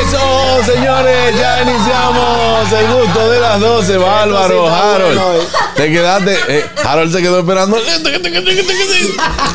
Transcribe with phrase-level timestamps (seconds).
[0.00, 3.96] Eso, señores, ya iniciamos el gusto de las 12.
[3.96, 5.20] Bárbaro, Harold.
[5.74, 6.36] Te quedaste.
[6.48, 7.78] eh, Harold se quedó esperando.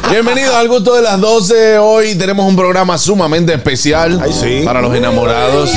[0.10, 1.78] Bienvenido al gusto de las 12.
[1.78, 4.20] Hoy tenemos un programa sumamente especial
[4.66, 5.72] para los enamorados.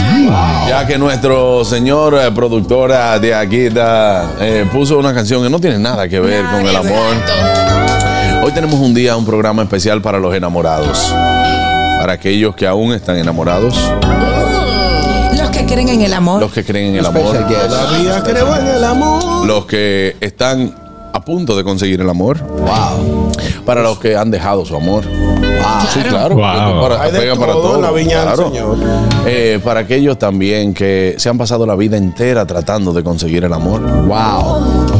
[0.68, 5.60] Ya que nuestro señor eh, productora de aquí da, eh, puso una canción que no
[5.60, 7.14] tiene nada que ver con el amor.
[8.42, 11.12] Hoy tenemos un día, un programa especial para los enamorados.
[12.00, 13.74] Para aquellos que aún están enamorados,
[15.74, 16.40] creen en el amor.
[16.40, 19.46] los que creen en el amor, Todavía creo en el amor.
[19.46, 20.74] los que están
[21.12, 23.30] a punto de conseguir el amor, Wow.
[23.64, 25.04] para los que han dejado su amor.
[25.92, 26.34] Sí, claro.
[26.34, 26.80] Wow.
[26.82, 27.76] Para, Hay de pega para todo todo.
[27.76, 28.50] en la viña del claro.
[28.50, 28.76] Señor.
[29.26, 33.52] Eh, para aquellos también que se han pasado la vida entera tratando de conseguir el
[33.52, 33.80] amor.
[33.80, 34.08] Wow.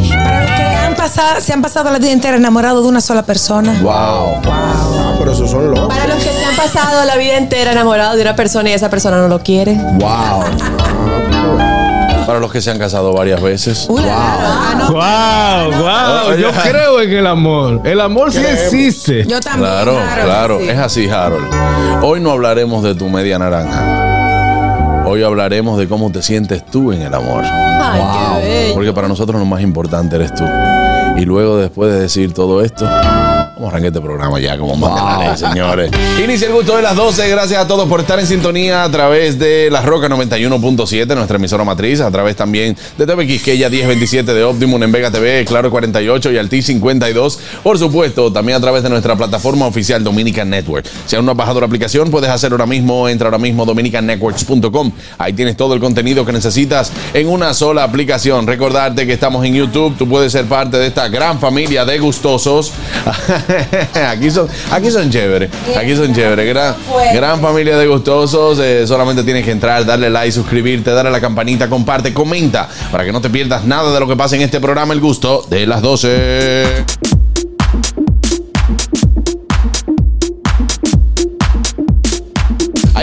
[0.09, 3.25] Para los que han pasado, se han pasado la vida entera enamorados de una sola
[3.25, 3.78] persona.
[3.83, 4.41] Wow.
[4.50, 5.88] Ah, pero esos son locos.
[5.88, 9.19] Para los que han pasado la vida entera enamorados de una persona y esa persona
[9.19, 9.74] no lo quiere.
[9.74, 10.44] Wow.
[12.27, 13.88] Para los que se han casado varias veces.
[14.08, 14.92] Ah, no.
[14.92, 16.36] Wow, wow.
[16.38, 17.82] Yo creo en el amor.
[17.84, 19.27] El amor sí existe.
[19.27, 19.70] Yo también.
[19.70, 20.69] Claro, claro, sí.
[20.69, 21.48] es así, Harold.
[22.02, 25.05] Hoy no hablaremos de tu media naranja.
[25.06, 27.44] Hoy hablaremos de cómo te sientes tú en el amor.
[27.44, 28.75] Ay, qué bello.
[28.75, 30.44] Porque para nosotros lo más importante eres tú.
[31.16, 34.74] Y luego, después de decir todo esto, vamos a arrancar este programa ya, como
[35.20, 35.90] ley, señores.
[36.22, 37.28] Inicia el gusto de las 12.
[37.28, 41.62] Gracias a todos por estar en sintonía a través de La Roca 91.7, nuestra emisora
[41.62, 46.32] matriz, a través también de TV Quisqueya 1027 de Optimum en Vega TV, Claro 48
[46.32, 47.38] y Alti 52.
[47.62, 50.84] Por supuesto, también a través de nuestra plataforma oficial Dominican Network.
[51.06, 53.08] Si aún no has bajado la aplicación, puedes hacerlo ahora mismo.
[53.08, 54.91] Entra ahora mismo dominicannetworks.com.
[55.19, 58.48] Ahí tienes todo el contenido que necesitas en una sola aplicación.
[58.48, 59.97] Recordarte que estamos en YouTube.
[59.97, 62.72] Tú puedes ser parte de esta gran familia de gustosos.
[64.09, 65.50] aquí son, aquí son chéveres.
[65.76, 66.47] Aquí son chéveres.
[66.47, 66.75] Gran,
[67.15, 68.59] gran familia de gustosos.
[68.60, 73.04] Eh, solamente tienes que entrar, darle like, suscribirte, darle a la campanita, comparte, comenta para
[73.04, 75.66] que no te pierdas nada de lo que pasa en este programa El Gusto de
[75.66, 77.23] las 12.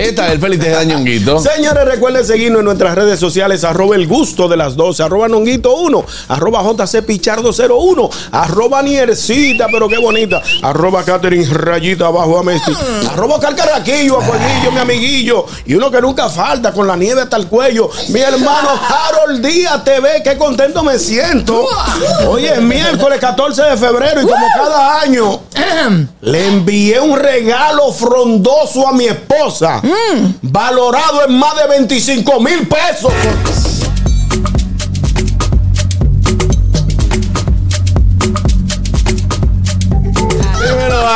[0.01, 1.37] Ahí está el Félix de Dañonguito.
[1.37, 5.75] Señores, recuerden seguirnos en nuestras redes sociales, arroba el gusto de las 12, arroba nonguito
[5.75, 12.41] 1, arroba jc pichardo 01, arroba niercita, pero qué bonita, arroba Catherine rayita abajo a
[12.41, 12.73] Messi,
[13.11, 17.45] arroba carcaraquillo, a mi amiguillo, y uno que nunca falta con la nieve hasta el
[17.45, 21.67] cuello, mi hermano Harold Díaz TV, qué contento me siento.
[22.27, 25.41] Hoy es miércoles 14 de febrero y como cada año
[26.21, 29.81] le envié un regalo frondoso a mi esposa,
[30.41, 33.13] valorado en más de 25 mil pesos.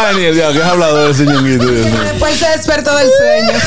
[0.03, 1.65] Daniel, ya, ¿qué has hablado de ese ñonguito?
[1.65, 3.59] Después se despertó del sueño.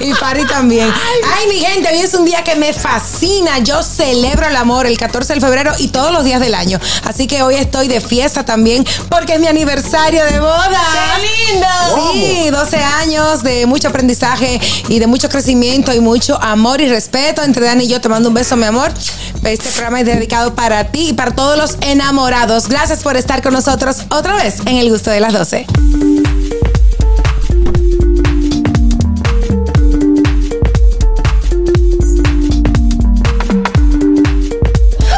[0.00, 0.92] y Fari también.
[1.36, 3.58] Ay, mi gente, hoy es un día que me fascina.
[3.58, 6.80] Yo celebro el amor el 14 de febrero y todos los días del año.
[7.04, 10.80] Así que hoy estoy de fiesta también porque es mi aniversario de boda.
[11.16, 11.66] ¡Qué lindo!
[12.12, 17.42] Sí, 12 años de mucho aprendizaje y de mucho crecimiento y mucho amor y respeto
[17.42, 18.00] entre Dani y yo.
[18.00, 18.92] Te mando un beso, mi amor.
[19.44, 22.68] Este programa es dedicado para ti y para todos los enamorados.
[22.68, 25.66] Gracias por estar con nosotros otra vez en el gusto de las 12.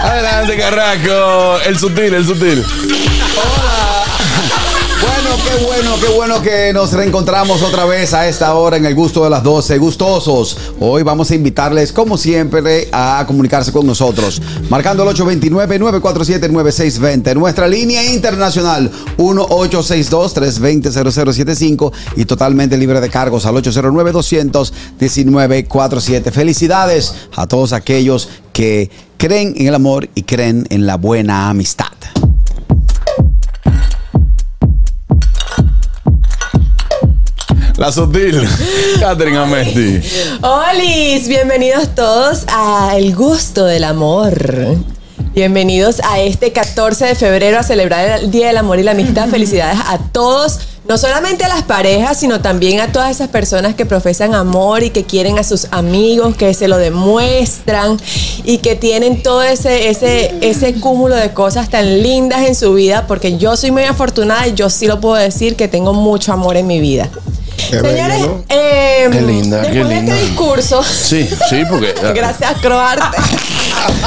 [0.02, 1.60] Adelante, Carraco.
[1.66, 2.64] El sutil, el sutil.
[5.44, 9.24] Qué bueno, qué bueno que nos reencontramos otra vez a esta hora en el gusto
[9.24, 9.78] de las 12.
[9.78, 10.56] Gustosos.
[10.78, 14.40] Hoy vamos a invitarles, como siempre, a comunicarse con nosotros.
[14.68, 17.34] Marcando el 829-947-9620.
[17.34, 26.30] Nuestra línea internacional 1862-320-0075 y totalmente libre de cargos al 809-219-47.
[26.30, 31.86] Felicidades a todos aquellos que creen en el amor y creen en la buena amistad.
[37.80, 38.46] La sutil.
[39.00, 40.02] Catherine Amesti.
[40.42, 44.76] Olis, bienvenidos todos a El Gusto del Amor.
[45.32, 49.28] Bienvenidos a este 14 de febrero a celebrar el Día del Amor y la Amistad.
[49.30, 53.86] Felicidades a todos no solamente a las parejas, sino también a todas esas personas que
[53.86, 57.96] profesan amor y que quieren a sus amigos, que se lo demuestran
[58.44, 63.06] y que tienen todo ese, ese, ese cúmulo de cosas tan lindas en su vida,
[63.06, 66.58] porque yo soy muy afortunada y yo sí lo puedo decir que tengo mucho amor
[66.58, 67.08] en mi vida.
[67.56, 68.44] Qué Señores, bello, ¿no?
[68.48, 70.14] eh, Qué linda, después qué de linda.
[70.14, 73.16] este discurso, Sí, sí, porque gracias Croarte,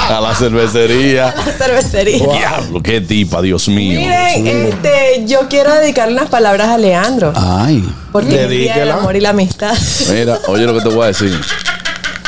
[0.10, 1.34] a la cervecería.
[1.46, 2.28] la cervecería.
[2.28, 4.00] Diablo, qué tipa, Dios mío.
[4.02, 7.32] Miren, este, yo quiero dedicarle unas palabras a Leandro.
[7.36, 7.84] Ay.
[8.12, 8.94] Porque es el día del Dedíquela.
[8.96, 9.74] amor y la amistad.
[10.12, 11.40] Mira, oye lo que te voy a decir.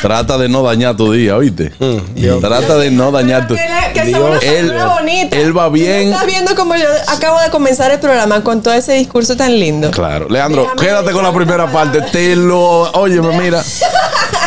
[0.05, 1.71] Trata de no dañar tu día, ¿oíste?
[2.13, 2.39] Dios.
[2.39, 4.19] Trata de no dañar tu Que, le- que Dios.
[4.21, 5.35] una Él- bonita.
[5.37, 6.13] él va Tú no bien.
[6.13, 9.89] Estás viendo como yo acabo de comenzar el programa con todo ese discurso tan lindo.
[9.91, 10.27] Claro.
[10.29, 12.01] Leandro, Déjame quédate con la primera parte.
[12.01, 12.91] Te lo.
[12.91, 13.63] Óyeme, mira.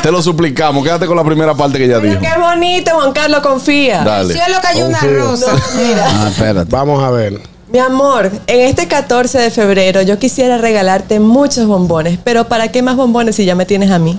[0.02, 0.84] Te lo suplicamos.
[0.84, 2.20] Quédate con la primera parte que Pero dijo.
[2.20, 4.02] qué bonito, Juan Carlos, confía.
[4.04, 4.34] Dale.
[4.34, 5.52] Cielo cayó una rosa.
[5.76, 6.70] Mira, Ah, espérate.
[6.70, 7.40] Vamos a ver.
[7.70, 12.80] mi amor, en este 14 de febrero yo quisiera regalarte muchos bombones, pero ¿para qué
[12.80, 14.18] más bombones si ya me tienes a mí?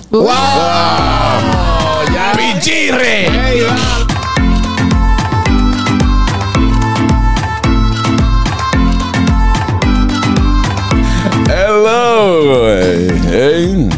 [2.62, 3.24] ¡Pichirre!
[11.48, 12.68] Hello.
[13.30, 13.88] Hey.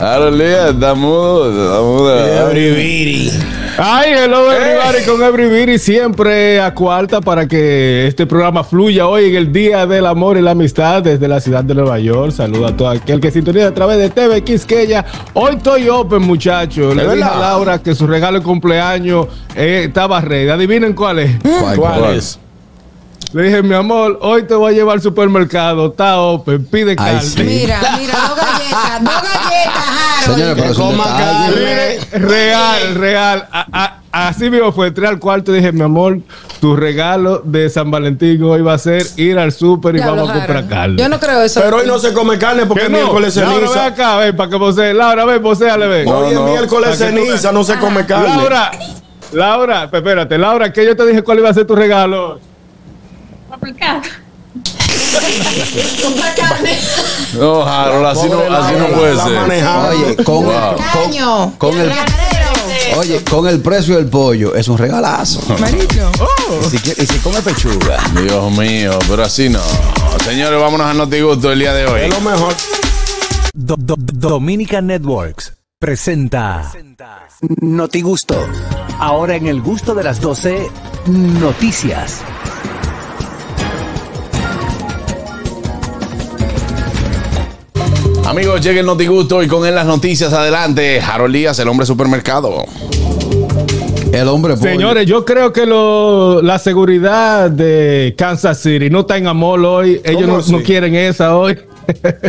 [0.00, 3.55] Arolía, está mudo, está muda.
[3.78, 9.36] Ay, hello everybody con Everybody siempre a cuarta para que este programa fluya hoy en
[9.36, 12.32] el Día del Amor y la Amistad desde la ciudad de Nueva York.
[12.32, 15.04] Saluda a todo aquel que sintoniza a través de TV Quisqueya.
[15.34, 16.96] Hoy estoy open, muchachos.
[16.96, 17.38] Le ¿De dije a?
[17.38, 20.48] Laura que su regalo de cumpleaños eh, estaba ready.
[20.48, 21.36] Adivinen cuál es.
[21.76, 22.38] ¿Cuál, es?
[23.34, 25.88] Le dije, mi amor, hoy te voy a llevar al supermercado.
[25.88, 27.20] Está open, pide Ay, carne.
[27.20, 27.42] sí.
[27.42, 30.15] Mira, mira, dos galletas, dos galletas.
[30.34, 31.98] Señores, pero es un Coma detalle.
[32.10, 32.26] carne.
[32.28, 33.48] Real, real.
[33.52, 33.66] A-
[34.12, 34.88] a- así mismo fue.
[34.88, 36.18] Entré al cuarto y dije, mi amor,
[36.60, 40.32] tu regalo de San Valentín hoy va a ser ir al súper y vamos a
[40.34, 40.96] comprar carne.
[41.02, 41.60] Yo no creo eso.
[41.62, 42.98] Pero hoy no se come carne porque ¿Qué es no?
[42.98, 43.86] miércoles Laura, ven ceniza.
[43.86, 44.94] acá, ven, para que posee.
[44.94, 46.04] Laura, ven, poséale, ven.
[46.06, 46.44] No, Hoy es no.
[46.46, 48.28] miércoles que tú ceniza, no se come carne.
[48.28, 48.70] Laura,
[49.32, 52.40] Laura, espérate, Laura, que yo te dije cuál iba a ser tu regalo.
[56.02, 56.78] Compra carne.
[57.34, 59.66] No, Harold, así no, así no puede ser.
[59.88, 60.76] Oye, con, Wow.
[60.92, 61.52] Caño.
[61.58, 61.92] con, con el,
[62.96, 65.40] oye, con el precio del pollo es un regalazo.
[65.58, 66.10] Marico.
[66.72, 67.98] Y si, y si come pechuga.
[68.22, 69.60] Dios mío, pero así no.
[70.24, 72.00] Señores, vámonos a Notigusto el día de hoy.
[72.02, 72.54] Es lo mejor.
[73.54, 76.70] Do- do- Dominica Networks presenta
[77.60, 78.46] Noti Gusto.
[78.98, 80.68] Ahora en el gusto de las 12
[81.06, 82.20] noticias.
[88.26, 90.32] Amigos, llega el Notigusto y con él las noticias.
[90.32, 92.64] Adelante, Harold Díaz, el hombre supermercado.
[94.12, 94.70] El hombre pollo.
[94.70, 100.00] Señores, yo creo que lo- la seguridad de Kansas City no está en amor hoy.
[100.04, 101.56] Ellos no quieren esa hoy.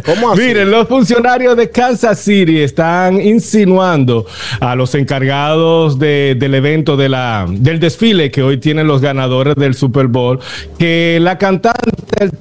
[0.05, 0.41] ¿Cómo así?
[0.41, 4.25] Miren, los funcionarios de Kansas City están insinuando
[4.59, 9.55] a los encargados de- del evento de la, del desfile que hoy tienen los ganadores
[9.55, 10.39] del Super Bowl
[10.77, 11.91] que la cantante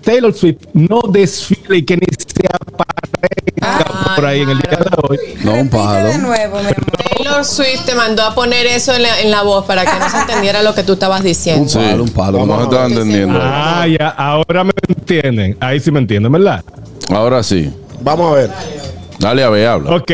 [0.03, 4.97] Taylor Swift no desfile y que ni se aparezca por ahí en el día de
[5.09, 5.19] hoy.
[5.45, 6.09] No, un Repite palo.
[6.09, 6.75] de nuevo, mi amor.
[7.17, 10.09] Taylor Swift te mandó a poner eso en la, en la voz para que no
[10.09, 11.63] se entendiera lo que tú estabas diciendo.
[11.63, 12.47] Un palo, un palo.
[12.47, 13.39] No se estaba entendiendo.
[13.43, 15.57] Ah, ya, ahora me entienden.
[15.61, 16.63] Ahí sí me entienden, ¿verdad?
[17.11, 17.71] Ahora sí.
[18.01, 18.51] Vamos a ver.
[19.19, 19.97] Dale a ver, habla.
[19.97, 20.07] Ok,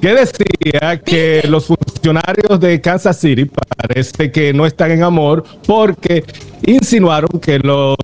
[0.00, 3.44] que decía que los funcionarios de Kansas City
[3.76, 6.24] parece que no están en amor porque
[6.64, 7.96] insinuaron que los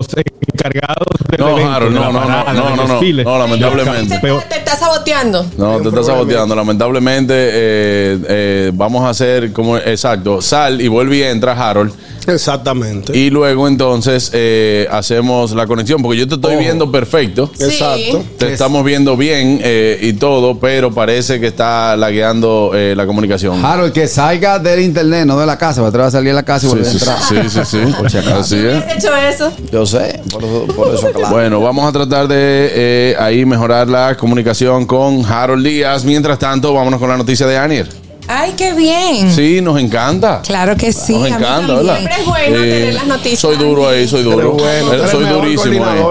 [0.53, 2.93] encargados del No, evento, Harold, de la no, no, no, parada, no, no, no.
[2.93, 4.19] desfile, No, lamentablemente.
[4.19, 5.45] Te, estás saboteando.
[5.57, 6.55] No, te estás saboteando.
[6.55, 10.41] Lamentablemente, eh, eh, vamos a hacer como exacto.
[10.41, 11.93] Sal y vuelve y entra Harold.
[12.27, 13.17] Exactamente.
[13.17, 16.01] Y luego entonces eh, hacemos la conexión.
[16.01, 16.63] Porque yo te estoy Ojo.
[16.63, 17.49] viendo perfecto.
[17.57, 17.65] Sí.
[17.65, 18.23] Exacto.
[18.37, 23.63] Te estamos viendo bien eh, y todo, pero parece que está lagueando eh, la comunicación.
[23.63, 26.33] Harold, que salga del internet, no de la casa, porque te va a salir de
[26.35, 27.17] la casa y Sí, volver a entrar.
[27.21, 27.93] sí, sí, sí.
[27.97, 28.35] Por si acaso.
[28.39, 28.83] Así es.
[28.83, 29.51] ¿Has hecho eso?
[29.71, 31.29] Yo sé, por eso, por eso claro.
[31.33, 32.35] Bueno, vamos a tratar de
[32.73, 36.03] eh, ahí mejorar la comunicación con Harold Díaz.
[36.05, 38.02] Mientras tanto, vámonos con la noticia de Anier.
[38.27, 39.31] Ay, qué bien.
[39.33, 40.41] Sí, nos encanta.
[40.43, 41.13] Claro que sí.
[41.13, 41.73] Nos encanta.
[41.73, 41.97] ¿verdad?
[41.97, 43.39] Siempre es bueno tener las noticias.
[43.39, 44.51] Soy duro ahí, soy duro.
[44.53, 46.01] bueno, Eh, tú eres soy mejor durísimo ahí.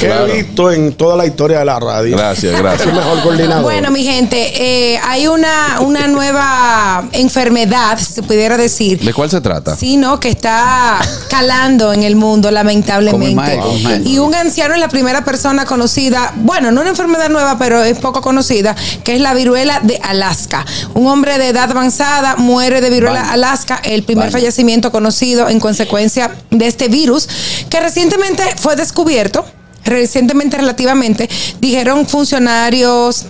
[0.00, 0.26] que Claro.
[0.26, 2.16] he visto en toda la historia de la radio.
[2.16, 2.88] Gracias, gracias.
[2.88, 3.62] El mejor coordinador.
[3.62, 9.00] Bueno, mi gente, eh, hay una, una nueva enfermedad, si se pudiera decir.
[9.00, 9.76] ¿De cuál se trata?
[9.76, 10.18] Sí, ¿no?
[10.18, 10.98] Que está
[11.28, 14.02] calando en el mundo, Como el lamentablemente.
[14.04, 17.98] Y un anciano es la primera persona conocida, bueno, no una enfermedad nueva, pero es
[17.98, 18.74] poco conocida,
[19.04, 20.64] que es la viruela de Alaska.
[20.94, 23.30] Un hombre de edad avanzada muere de viruela.
[23.30, 27.28] Alaska, el primer fallecimiento conocido en consecuencia de este virus,
[27.68, 29.44] que recientemente fue descubierto
[29.84, 31.28] recientemente relativamente,
[31.60, 33.26] dijeron funcionarios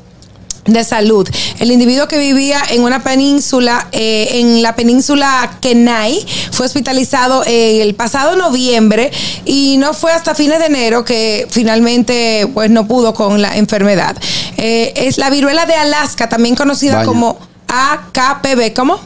[0.67, 1.29] de salud.
[1.59, 7.83] El individuo que vivía en una península, eh, en la península Kenai, fue hospitalizado eh,
[7.83, 9.11] el pasado noviembre
[9.45, 14.17] y no fue hasta fines de enero que finalmente pues no pudo con la enfermedad.
[14.57, 17.39] Eh, es la viruela de Alaska, también conocida como
[17.71, 18.99] AKPB, ¿cómo?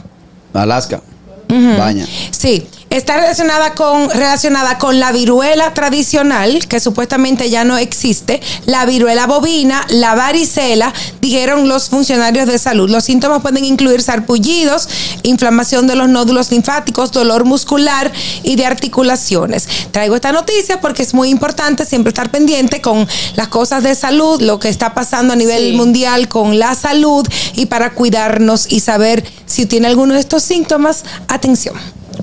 [0.53, 1.01] Alaska.
[1.47, 2.05] Baña.
[2.31, 8.85] Sí, está relacionada con, relacionada con la viruela tradicional, que supuestamente ya no existe, la
[8.85, 12.89] viruela bovina, la varicela, dijeron los funcionarios de salud.
[12.89, 14.87] Los síntomas pueden incluir sarpullidos,
[15.23, 18.11] inflamación de los nódulos linfáticos, dolor muscular
[18.43, 19.67] y de articulaciones.
[19.91, 24.41] Traigo esta noticia porque es muy importante siempre estar pendiente con las cosas de salud,
[24.41, 25.71] lo que está pasando a nivel Sí.
[25.73, 31.03] mundial con la salud y para cuidarnos y saber si tiene alguno de estos síntomas,
[31.27, 31.75] atención.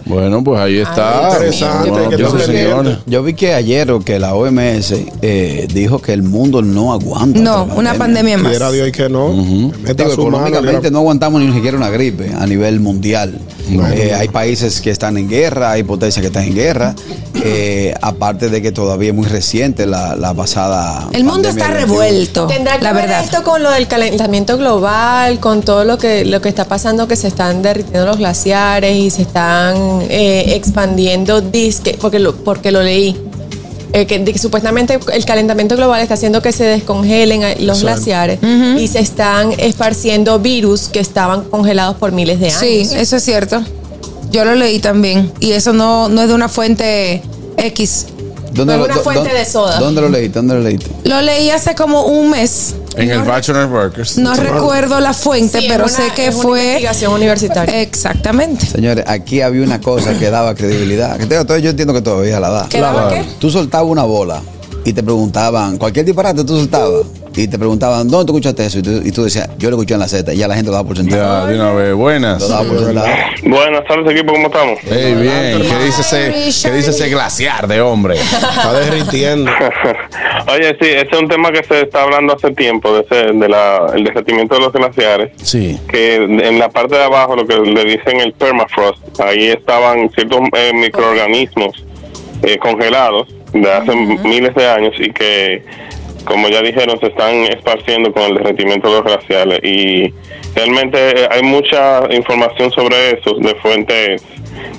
[0.04, 1.26] Bueno, pues ahí está.
[1.28, 2.98] Ay, interesante, Bueno, que entonces, no señores.
[3.06, 7.38] Yo vi que ayer o que la OMS eh, dijo que el mundo no aguanta.
[7.40, 8.50] No, una pandemia más.
[8.50, 9.28] Quiera Dios que no.
[9.32, 13.38] Meta Digo, su mano, económicamente no aguantamos ni siquiera una gripe a nivel mundial.
[13.94, 16.94] Eh, hay países que están en guerra, hay potencias que están en guerra.
[17.44, 21.08] eh, aparte de que todavía es muy reciente la, la pasada.
[21.12, 21.86] El mundo está del 21.
[22.02, 23.24] revuelto, Tendrá que la ver verdad.
[23.24, 27.16] esto con lo del calentamiento global, con todo lo que lo que está pasando, que
[27.16, 32.82] se están derritiendo los glaciares y se están eh, expandiendo disque, porque lo, porque lo
[32.82, 33.16] leí.
[33.92, 38.38] eh, que, supuestamente el calentamiento global está haciendo que se descongelen eh, los glaciares
[38.78, 42.58] y se están esparciendo virus que estaban congelados por miles de años.
[42.60, 43.62] Sí, eso es cierto.
[44.30, 45.30] Yo lo leí también.
[45.40, 47.20] Y eso no, no es de una fuente
[47.58, 48.06] X.
[48.54, 49.78] ¿Dónde Fue lo- una fuente dó- de soda.
[49.78, 50.38] ¿Dónde lo leíste?
[50.38, 50.86] ¿Dónde lo leíste?
[51.04, 52.74] Lo leí hace como un mes.
[52.96, 54.18] En el no, Bachelor Workers.
[54.18, 56.60] no recuerdo la fuente, Sí, pero una- sé que es una fue.
[56.64, 57.80] investigación universitaria.
[57.80, 58.66] Exactamente.
[58.66, 61.16] Señores, aquí había una cosa que daba credibilidad.
[61.18, 62.66] Que te- yo entiendo que todavía la da.
[62.68, 63.24] ¿Qué daba qué?
[63.38, 64.42] Tú soltabas una bola
[64.84, 67.06] y te preguntaban, cualquier disparate tú soltabas.
[67.34, 68.78] Y te preguntaban, ¿dónde tú escuchaste eso?
[68.78, 70.34] Y tú, y tú decías, yo lo escuché en la Z.
[70.34, 71.46] Y ya la gente lo daba por sentado.
[71.46, 71.94] Ya, de una vez.
[71.94, 72.42] Buenas.
[72.42, 73.06] Lo daba por sentado.
[73.44, 74.78] Buenas tardes, equipo, ¿cómo estamos?
[74.82, 75.62] Hey, bien.
[75.62, 78.16] ¿Qué dice ese, qué dice ese glaciar de hombre?
[78.16, 79.50] Está derritiendo.
[80.52, 83.48] Oye, sí, ese es un tema que se está hablando hace tiempo, de ese, de
[83.48, 85.32] la, el derretimiento de los glaciares.
[85.42, 85.78] Sí.
[85.88, 90.40] Que en la parte de abajo, lo que le dicen el permafrost, ahí estaban ciertos
[90.56, 91.84] eh, microorganismos
[92.42, 95.64] eh, congelados de hace miles de años y que,
[96.24, 99.60] como ya dijeron, se están esparciendo con el derretimiento de los glaciares.
[99.62, 100.12] Y
[100.54, 104.22] realmente eh, hay mucha información sobre eso de fuentes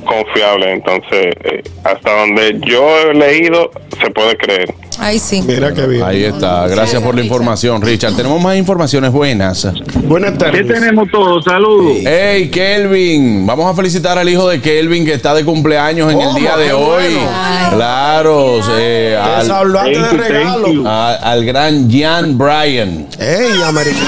[0.05, 0.69] confiables.
[0.73, 4.73] Entonces, eh, hasta donde yo he leído, se puede creer.
[4.99, 5.41] Ahí sí.
[5.41, 6.03] Mira qué bien.
[6.03, 6.67] Ahí está.
[6.67, 8.13] Gracias por la información, Richard.
[8.15, 9.67] Tenemos más informaciones buenas.
[10.03, 10.61] Buenas tardes.
[10.67, 11.43] ¿Qué tenemos todos?
[11.43, 11.97] Saludos.
[12.05, 13.45] Hey, Kelvin.
[13.47, 16.55] Vamos a felicitar al hijo de Kelvin que está de cumpleaños en el Oh, día
[16.57, 17.03] de hoy.
[17.15, 17.29] bueno.
[17.75, 18.59] Claro.
[18.77, 20.87] eh, Es al, de regalo.
[20.87, 23.07] a- al gran Jan Bryan.
[23.19, 24.07] Ey, americano.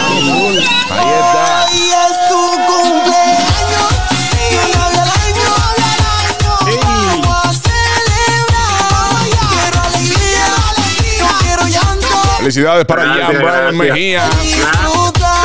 [0.91, 1.85] Ahí está.
[12.46, 13.74] Felicidades para Gracias, Jan gracias.
[13.74, 14.30] Mejía.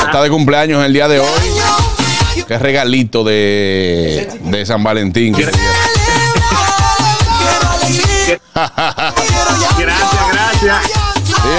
[0.05, 1.29] Está de cumpleaños el día de hoy.
[2.47, 5.35] Qué regalito de, de San Valentín.
[5.35, 5.47] que.
[9.79, 10.91] Gracias, gracias.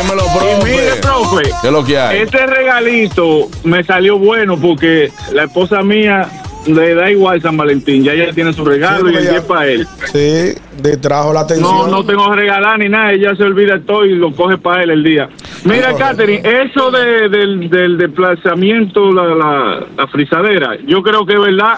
[0.04, 1.02] Dímelo, Y mire, profe.
[1.02, 2.20] profe, ¿Qué es lo que hay?
[2.20, 6.30] este regalito me salió bueno porque la esposa mía
[6.68, 8.04] le da igual San Valentín.
[8.04, 9.88] Ya ella tiene su regalo Sí, y el día es para él.
[10.12, 11.70] Sí, distrajo la atención.
[11.70, 13.12] No, no tengo que regalar ni nada.
[13.14, 15.30] Ella se olvida todo y lo coge para él el día.
[15.64, 21.40] Mira, Catherine, eso de, del, del desplazamiento, la, la, la frisadera, yo creo que es
[21.40, 21.78] verdad,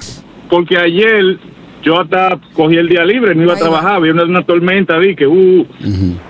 [0.50, 1.38] porque ayer
[1.82, 5.16] yo hasta cogí el día libre, no iba a trabajar, había una, una tormenta, vi
[5.18, 5.68] que, uh,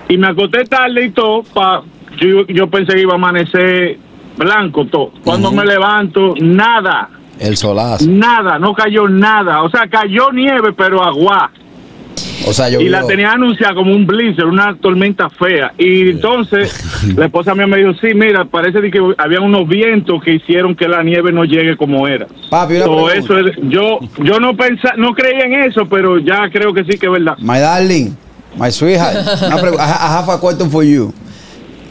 [0.08, 1.84] y me acosté tarde y todo, pa,
[2.18, 3.98] yo, yo pensé que iba a amanecer
[4.36, 5.12] blanco todo.
[5.22, 7.08] Cuando me levanto, nada,
[7.38, 8.06] El solazo.
[8.08, 9.62] nada, no cayó nada.
[9.62, 11.50] O sea, cayó nieve, pero agua.
[12.46, 15.72] O sea, yo Y la tenía anunciada como un blizzard, una tormenta fea.
[15.78, 16.72] Y entonces
[17.16, 20.86] la esposa mía me dijo, sí, mira, parece que había unos vientos que hicieron que
[20.86, 22.26] la nieve no llegue como era.
[22.50, 26.72] Papi, So, eso es- yo yo no pensa, no creía en eso, pero ya creo
[26.74, 27.36] que sí que es verdad.
[27.38, 28.10] My darling,
[28.58, 29.16] my sweetheart.
[29.16, 31.12] I have a question for you.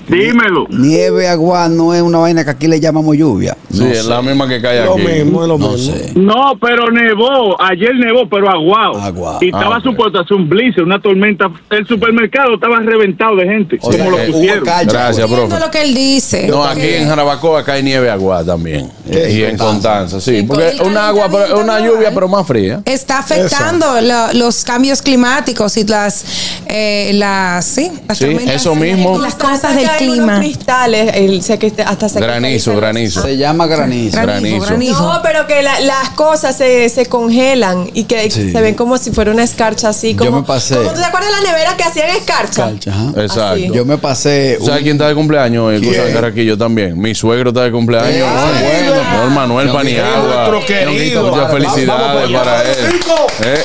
[0.08, 0.68] Dímelo.
[0.70, 3.56] Nieve, agua, no es una vaina que aquí le llamamos lluvia.
[3.72, 5.02] Sí, es la misma que cae Lo aquí.
[5.04, 5.94] mismo, es lo No mismo.
[5.96, 6.12] sé.
[6.16, 7.60] No, pero nevó.
[7.62, 9.00] Ayer nevó, pero aguado.
[9.02, 9.38] Aguao.
[9.42, 11.50] Y estaba Ah, supuesto hacer un blizzard, una tormenta.
[11.72, 13.80] El supermercado estaba reventado de gente.
[13.82, 14.64] O sea, como lo que pusieron.
[14.64, 15.60] Gracias, Viendo profe.
[15.66, 16.48] lo que él dice.
[16.48, 18.92] No, aquí en Jarabacoa cae nieve agua también.
[19.10, 20.34] Y en Constanza, sí.
[20.42, 22.82] Sí, Porque una agua, pero una lluvia, pero más fría.
[22.86, 26.26] Está afectando lo- los cambios climáticos y las,
[26.68, 29.18] eh, las, sí, las Sí, tormentas eso mismo.
[29.18, 30.40] y las cosas del Caen unos clima.
[30.40, 33.22] cristales, el- sé que hasta se Granizo, granizo.
[33.22, 34.20] Se llama granizo.
[34.22, 35.02] Granizo.
[35.14, 38.52] No, pero que la- las cosas se, se congelan y que Sí.
[38.52, 40.14] se ven como si fuera una escarcha así.
[40.14, 40.76] Yo Como, me pasé.
[40.76, 42.70] como, ¿Tú te acuerdas de la nevera que hacían escarcha?
[42.70, 43.22] Escarcha, ajá.
[43.22, 43.54] Exacto.
[43.54, 43.72] Así.
[43.74, 44.58] Yo me pasé.
[44.60, 45.80] ¿Sabes un- quién está de cumpleaños?
[45.80, 45.94] ¿Quién?
[45.94, 47.00] Cosa Carraquillo también.
[47.00, 48.28] Mi suegro está de cumpleaños.
[48.30, 48.94] Bueno.
[49.14, 50.50] Señor Manuel Paniagua.
[50.52, 53.00] Muchas felicidades para él.
[53.44, 53.64] Eh,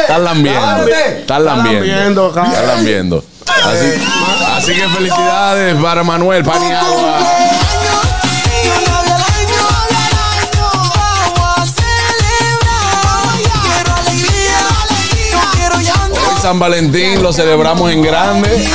[0.00, 0.86] Están lambiendo.
[1.18, 2.28] Están lambiendo.
[2.28, 3.24] Están lambiendo.
[3.48, 3.86] Así,
[4.56, 7.18] así que felicidades para Manuel Paniagua.
[16.12, 18.68] Hoy San Valentín lo celebramos en grande.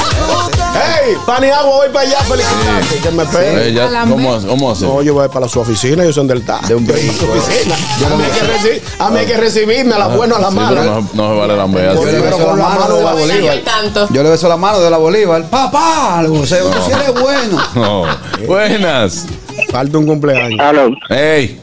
[1.12, 1.18] ¡Hey!
[1.26, 2.96] Pani Agua, voy para allá, felicitarte.
[3.04, 3.68] Que me pegue.
[3.70, 4.86] Eh, ya- ¿Cómo, cómo hace?
[4.86, 6.64] No, yo voy para su oficina, yo soy del TAP.
[6.64, 7.76] De un Yo a su oficina.
[7.76, 10.42] A mí hay que reci- a mí hay que recibirme a la buena o a
[10.42, 10.82] la Sí, mala.
[10.82, 11.94] pero no, no se vale lamber.
[11.96, 13.12] Yo le beso la la mano de la.
[13.14, 13.60] Bolívar.
[14.12, 15.44] Yo le beso la mano de la Bolívar.
[15.50, 17.58] Papá, algo, o sea, tú sí eres bueno.
[17.76, 18.04] No.
[18.48, 19.26] Buenas.
[19.72, 20.60] Falta un cumpleaños.
[20.60, 21.58] Aló, Hey.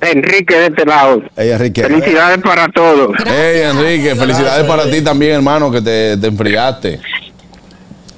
[0.00, 1.22] Enrique de este lado.
[1.34, 1.82] Ey, Enrique.
[1.82, 3.10] Felicidades para todos.
[3.26, 7.00] Hey, Enrique, felicidades para ti también, hermano, que te, te enfriaste.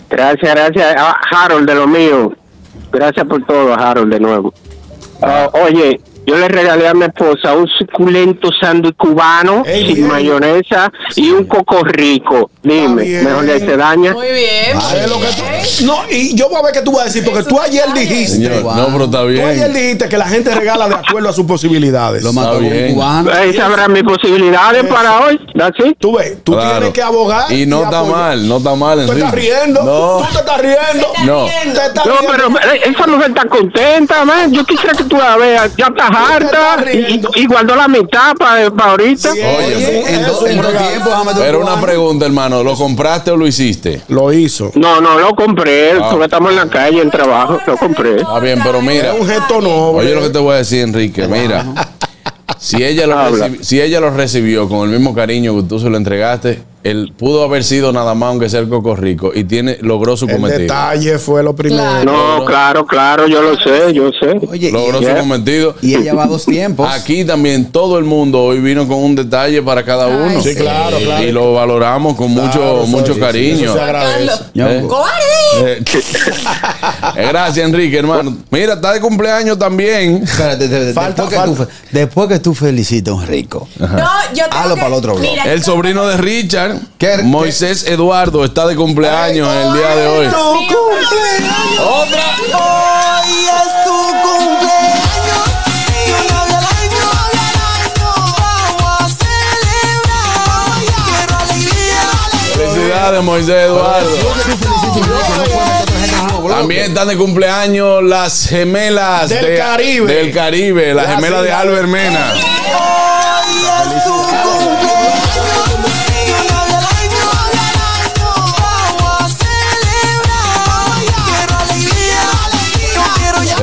[0.09, 2.33] Gracias, gracias a Harold de lo mío.
[2.93, 4.55] Gracias por todo, Harold, de nuevo.
[5.23, 10.09] Ah, oye, yo le regalé a mi esposa un suculento sándwich cubano Ey, sin bien.
[10.09, 12.51] mayonesa y un coco rico.
[12.63, 13.25] Dime, bien.
[13.25, 14.13] mejor le se daña.
[14.13, 14.77] Muy bien.
[14.77, 17.25] Es lo que tú- No, y yo voy a ver qué tú vas a decir,
[17.25, 18.37] porque tú ayer dijiste.
[18.37, 19.73] Señor, no, pero está Tú ayer bien.
[19.73, 22.23] dijiste que la gente regala de acuerdo a sus posibilidades.
[22.23, 22.95] Lo un bien.
[22.95, 23.31] cubano.
[23.33, 25.41] Ahí sabrán mis posibilidades para hoy.
[25.61, 25.97] ¿Así?
[25.99, 26.71] Tú ves, tú Claro.
[26.73, 27.53] tienes que abogar.
[27.53, 28.17] Y no está apoyar.
[28.19, 29.19] mal, no está mal, ¿Te Enrique.
[29.27, 29.83] estás riendo?
[29.85, 31.07] No, ¿Tú te estás riendo?
[31.25, 31.45] no.
[31.47, 32.33] ¿Te estás No, riendo?
[32.33, 34.53] pero eh, esa mujer está contenta, man.
[34.53, 35.75] Yo quisiera que tú la veas.
[35.77, 39.33] Ya está harta y, y guardó la mitad para ahorita.
[39.33, 44.03] Sí, Oye, En dos en tiempos, Pero una pregunta, hermano, ¿lo compraste o lo hiciste?
[44.09, 44.71] Lo hizo.
[44.75, 46.09] No, no, lo compré, Ah.
[46.11, 48.17] porque estamos en la calle en trabajo, lo compré.
[48.17, 49.13] Está bien, pero mira.
[49.15, 50.07] Es un gesto noble.
[50.07, 51.65] Oye lo que te voy a decir, Enrique, mira.
[52.59, 53.49] Si ella, lo Habla.
[53.49, 57.13] recibi- si ella lo recibió con el mismo cariño que tú se lo entregaste, él
[57.17, 60.33] pudo haber sido nada más aunque sea el coco rico y tiene logró su El
[60.37, 60.61] cometido.
[60.61, 61.83] detalle fue lo primero.
[61.83, 62.05] Claro.
[62.39, 64.39] No, claro, claro, yo lo sé, yo sé.
[64.49, 65.75] Oye, Logró su cometido.
[65.83, 66.89] y ella va a dos tiempos.
[66.93, 70.43] Aquí también todo el mundo hoy vino con un detalle para cada uno.
[70.43, 71.25] Sí, claro, claro.
[71.25, 73.65] Y lo valoramos con Claro, mucho, eso- mucho cariño.
[73.65, 74.27] eso se agradece.
[74.27, 74.43] Carlos.
[74.55, 74.85] Eh.
[74.89, 75.23] ¡Cobarde!
[75.59, 75.83] Eh,
[77.17, 78.37] eh, Gracias, Enrique, hermano.
[78.51, 80.23] Mira, está de cumpleaños también.
[80.23, 81.73] Espérate, de- de- Falta- después, que tú, falta.
[81.93, 83.69] después que tú felicites a un rico.
[83.79, 85.31] No, yo tengo Hazlo que- para el otro blog.
[85.31, 90.07] Mira, El sobrino de Richard, ¿Qué- Moisés Eduardo, está de cumpleaños en el día de
[90.09, 90.27] hoy.
[90.27, 92.23] Otra.
[92.59, 95.45] Hoy es tu cumpleaños
[96.07, 97.35] y una vez al
[97.67, 100.79] año, vamos a celebrar.
[101.05, 102.05] Quiero alegría,
[102.57, 104.17] Felicidades, Moisés Eduardo.
[106.49, 110.13] También están de cumpleaños las gemelas Del de- Caribe.
[110.15, 111.53] Del Caribe, las Las gemelas de.
[111.53, 112.33] Albert Mena.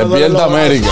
[0.09, 0.89] Despierta América.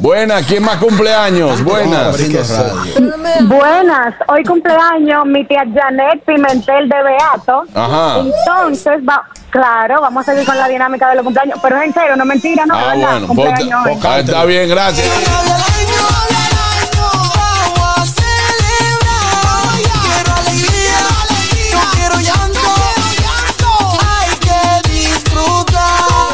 [0.00, 1.62] Buenas, ¿quién más cumpleaños?
[1.62, 2.14] Buenas.
[2.14, 3.46] Haciendo radio.
[3.46, 7.64] Buenas, hoy cumpleaños mi tía Janet Pimentel de Beato.
[7.74, 8.20] Ajá.
[8.20, 11.94] Entonces, va, claro, vamos a seguir con la dinámica de los cumpleaños, pero es en
[11.94, 13.98] serio, no mentira, no, Ah, bueno, cumpleaños hoy.
[14.04, 15.08] ah, está bien, gracias.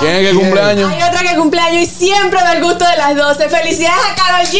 [0.01, 0.93] ¿Quién es que cumpleaños?
[0.93, 3.49] Hay otra que cumpleaños y siempre da el gusto de las 12.
[3.49, 4.59] ¡Felicidades a Karol G!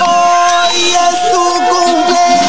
[0.00, 1.38] Hoy es tu
[1.74, 2.47] cumpleaños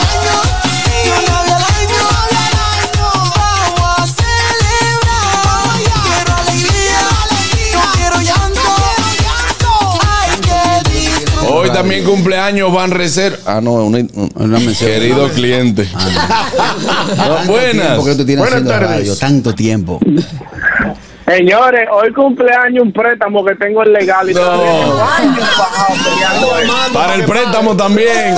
[11.61, 13.39] Hoy también cumpleaños Van Reser.
[13.45, 14.89] Ah, no, una- un- Una mención.
[14.91, 15.87] querido cliente.
[17.17, 17.97] No, buenas.
[17.97, 18.89] ¿Por qué tú tienes Buenas haciendo tardes.
[18.89, 19.99] radio tanto tiempo?
[21.27, 24.41] Señores, hoy cumpleaños un préstamo que tengo en legal y No.
[24.41, 26.93] tengo años bajado peleando eso.
[26.93, 28.35] Para el préstamo también.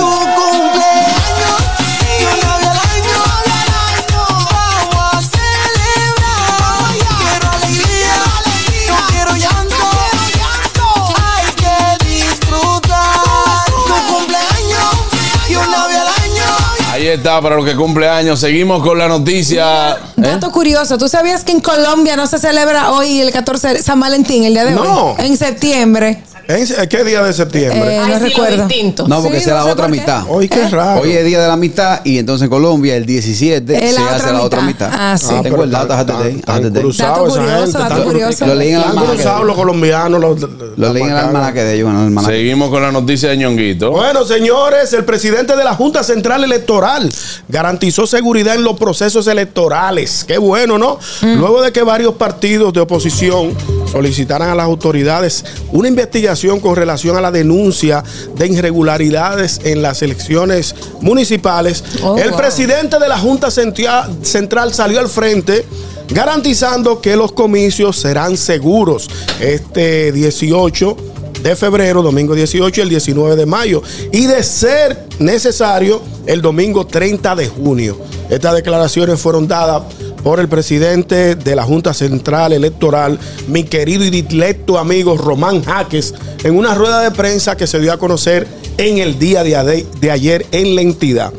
[17.14, 18.38] Está para los que cumple años.
[18.40, 19.92] Seguimos con la noticia.
[19.92, 19.96] ¿eh?
[20.16, 24.00] Dato curioso, ¿tú sabías que en Colombia no se celebra hoy el 14 de San
[24.00, 25.12] Valentín, el día de No.
[25.12, 25.14] hoy?
[25.26, 26.22] En septiembre.
[26.48, 27.94] ¿En ¿Qué día de septiembre?
[27.94, 28.66] Eh, Ay, no sí, lo recuerdo.
[28.66, 29.06] distinto.
[29.06, 30.24] No, porque Sí, no la sé otra mitad.
[30.28, 31.00] Hoy qué raro.
[31.02, 34.06] Hoy es día de la mitad y entonces en Colombia el 17 Es se la
[34.10, 34.90] hace otra la otra mitad.
[34.92, 35.28] Ah, sí.
[35.30, 38.46] Ah, Tengo el dato, de Dato curioso, dato curioso.
[38.46, 39.24] Lo leí en el almanaque.
[39.44, 40.20] los colombianos.
[40.20, 40.40] Los,
[40.76, 41.90] Lo leí en el almanaque de ellos.
[42.26, 43.92] Seguimos con la noticia de Ñonguito.
[43.92, 47.01] Bueno, señores, el presidente de la Junta Central Electoral
[47.48, 50.24] garantizó seguridad en los procesos electorales.
[50.26, 50.98] Qué bueno, ¿no?
[51.22, 53.54] Luego de que varios partidos de oposición
[53.90, 58.02] solicitaran a las autoridades una investigación con relación a la denuncia
[58.36, 62.38] de irregularidades en las elecciones municipales, Oh, el wow.
[62.38, 65.64] presidente de la Junta Central salió al frente
[66.08, 69.08] garantizando que los comicios serán seguros
[69.40, 70.96] este 18
[71.42, 73.82] de febrero, domingo 18 y el 19 de mayo.
[74.12, 77.98] Y de ser necesario, el domingo 30 de junio.
[78.30, 79.82] Estas declaraciones fueron dadas
[80.22, 86.14] por el presidente de la Junta Central Electoral, mi querido y dilecto amigo Román Jaques,
[86.44, 88.46] en una rueda de prensa que se dio a conocer
[88.78, 91.32] en el día de, de ayer en la entidad.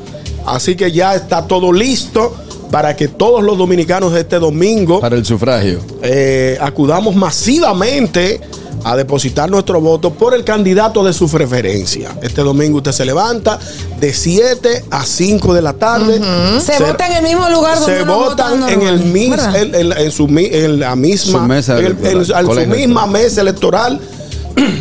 [0.46, 2.36] Así que ya está todo listo
[2.74, 5.80] para que todos los dominicanos de este domingo Para el sufragio.
[6.02, 8.42] eh, acudamos masivamente
[8.84, 12.10] a depositar nuestro voto por el candidato de su preferencia.
[12.24, 13.60] Este domingo usted se levanta
[14.00, 16.20] de 7 a 5 de la tarde.
[16.60, 20.12] Se vota en el mismo lugar donde se votan en el mis- en, en- en
[20.12, 23.10] su, en la misma Su mesa en, electoral, su misma electoral.
[23.12, 24.00] mesa electoral.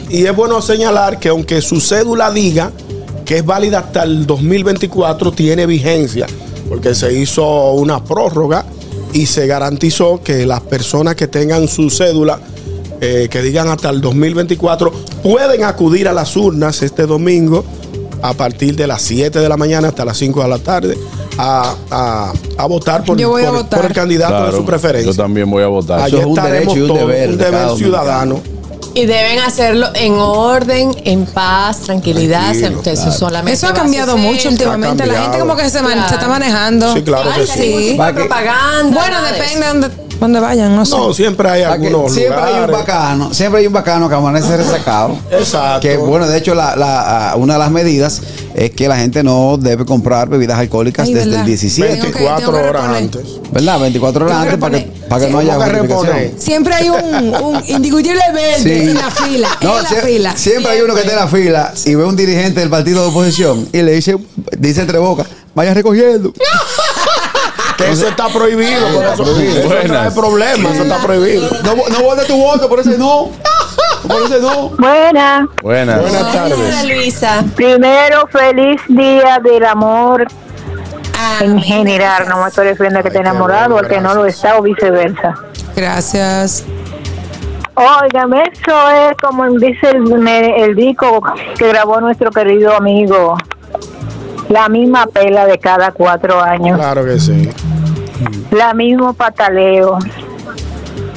[0.08, 2.72] Y es bueno señalar que aunque su cédula diga
[3.26, 6.26] que es válida hasta el 2024, tiene vigencia,
[6.72, 8.64] porque se hizo una prórroga
[9.12, 12.40] y se garantizó que las personas que tengan su cédula,
[13.02, 14.90] eh, que digan hasta el 2024,
[15.22, 17.62] pueden acudir a las urnas este domingo
[18.22, 20.96] a partir de las 7 de la mañana hasta las 5 de la tarde
[21.36, 23.78] a, a- a votar por, por- votar.
[23.80, 25.12] por el candidato de su preferencia.
[25.12, 25.98] Yo también voy a votar.
[25.98, 28.40] Eso Allí es un estaremos derecho y un todos, deber un de deber ciudadano.
[28.94, 32.40] Y deben hacerlo en orden, en paz, tranquilidad.
[32.50, 33.12] Tranquilo, Entonces, claro.
[33.18, 35.06] solamente Eso ha cambiado mucho últimamente.
[35.06, 36.08] La gente como que se, man- Claro.
[36.08, 36.92] se está manejando.
[36.94, 37.90] Sí, claro que sí.
[37.92, 37.98] Sí.
[38.14, 39.00] propaganda.
[39.00, 39.90] Bueno, depende de donde,
[40.22, 40.96] donde vayan, no sé.
[40.96, 45.16] No, siempre hay algunos siempre hay un bacano, siempre hay un bacano que amanece resacado.
[45.30, 45.80] Exacto.
[45.80, 48.22] Que bueno, de hecho, la, la- una de las medidas
[48.54, 51.40] es que la gente no debe comprar bebidas alcohólicas Ay, desde ¿verdad?
[51.42, 53.22] el 17, Tengo que- 24 tengo que horas antes.
[53.50, 53.80] ¿verdad?
[53.80, 55.54] 24 horas antes para que, para que Sí, no haya
[55.88, 56.34] ¿cómo que?
[56.38, 58.70] Siempre hay un, un indiscutiblemente Sí.
[58.90, 59.48] en la fila.
[59.62, 60.36] No, en la sie- fila.
[60.36, 63.08] Siempre hay uno que está en la fila y ve un dirigente del partido de
[63.08, 64.16] oposición y le dice,
[64.58, 66.32] dice entre bocas, vaya recogiendo.
[67.76, 68.86] Que eso está prohibido.
[68.94, 69.86] Por eso, eso Buenas.
[69.86, 70.74] trae problemas.
[70.74, 71.48] Eso está prohibido.
[71.64, 73.30] No, no vote tu voto, por ese no.
[74.06, 74.70] Por ese no.
[74.70, 75.48] Buena.
[75.62, 76.00] Buenas.
[76.02, 76.84] Buenas Hola, tardes.
[76.84, 77.44] Luisa.
[77.54, 80.26] Primero, feliz día del amor
[81.40, 82.28] en general.
[82.28, 84.62] No me estoy refiriendo a que esté enamorado o al que no lo está o
[84.62, 85.34] viceversa.
[85.74, 86.64] Gracias.
[87.74, 91.22] Óigame, eso es como dice el, el disco
[91.56, 93.36] que grabó nuestro querido amigo.
[94.52, 96.76] La misma pela de cada cuatro años.
[96.78, 97.48] Claro que sí.
[98.50, 99.98] La mismo pataleo.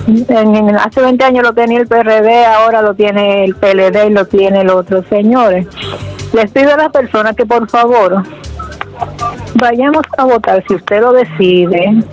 [0.08, 4.10] En- en- hace 20 años lo tenía el PRD, ahora lo tiene el PLD y
[4.12, 5.04] lo tiene el otro.
[5.10, 5.68] Señores,
[6.32, 8.24] les pido a las personas que por favor
[9.56, 12.04] vayamos a votar si usted lo decide.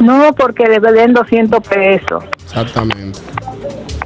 [0.00, 3.18] No porque le den 200 pesos, Exactamente.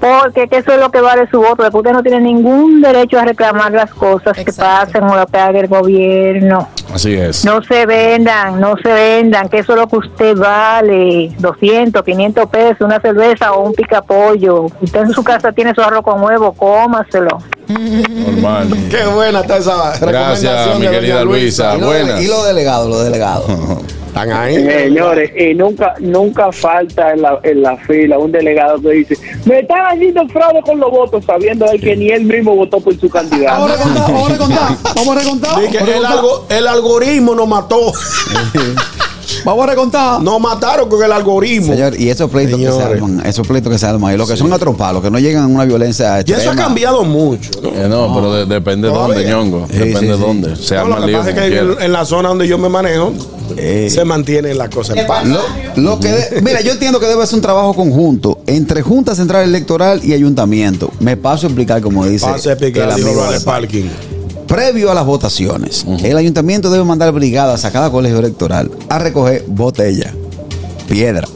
[0.03, 1.63] Porque que eso es lo que vale su voto.
[1.63, 5.39] Después usted no tiene ningún derecho a reclamar las cosas que pasen o lo que
[5.39, 6.69] haga el gobierno.
[6.93, 7.45] Así es.
[7.45, 12.51] No se vendan, no se vendan, que eso es lo que usted vale, 200, 500
[12.51, 14.67] pesos, una cerveza o un picapollo.
[14.81, 17.39] Usted en su casa tiene su arroz con huevo, cómaselo.
[17.69, 18.69] Normal.
[18.91, 21.77] Qué buena está esa Gracias, recomendación mi de doña querida Luisa.
[21.77, 22.23] Y lo, Buenas.
[22.23, 23.45] y lo delegado, lo delegado.
[24.13, 24.57] Están ahí.
[24.63, 29.61] Señores, y nunca nunca falta en la, en la fila un delegado que dice, me
[29.61, 33.09] están haciendo fraude con los votos, sabiendo él que ni él mismo votó por su
[33.09, 33.63] candidato.
[33.63, 35.61] Vamos a recontar, vamos a recontar, vamos a recontar.
[35.63, 36.13] Di que vamos a el, recontar.
[36.19, 37.93] algo- el algoritmo nos mató.
[39.45, 40.21] Vamos a recontar.
[40.23, 41.73] Nos mataron con el algoritmo.
[41.73, 44.37] Señor, y esos pleitos que se arman, esos pleitos que se arman, y los que
[44.37, 46.41] son a trompar, los que no llegan a una violencia Y extrema.
[46.43, 47.51] eso ha cambiado mucho.
[47.63, 47.69] ¿no?
[47.71, 49.67] Eh, no, pero de- depende de dónde, ñongo.
[49.71, 50.21] Sí, depende sí, de sí.
[50.21, 50.57] dónde.
[50.57, 52.59] Se No, arma lo el que pasa es que en, en la zona donde yo
[52.59, 53.13] me manejo
[53.57, 53.89] Eh.
[53.91, 55.27] se mantienen las cosas en paz.
[55.27, 55.41] Lo,
[55.77, 59.45] lo que de- mira, yo entiendo que debe ser un trabajo conjunto entre Junta Central
[59.45, 60.91] Electoral y Ayuntamiento.
[61.01, 63.45] Me paso a explicar como dice Pase a explicar, el amigo Alfa.
[63.45, 63.85] Parking.
[64.53, 69.47] Previo a las votaciones, el ayuntamiento debe mandar brigadas a cada colegio electoral a recoger
[69.49, 70.13] botella,
[70.87, 71.27] piedra,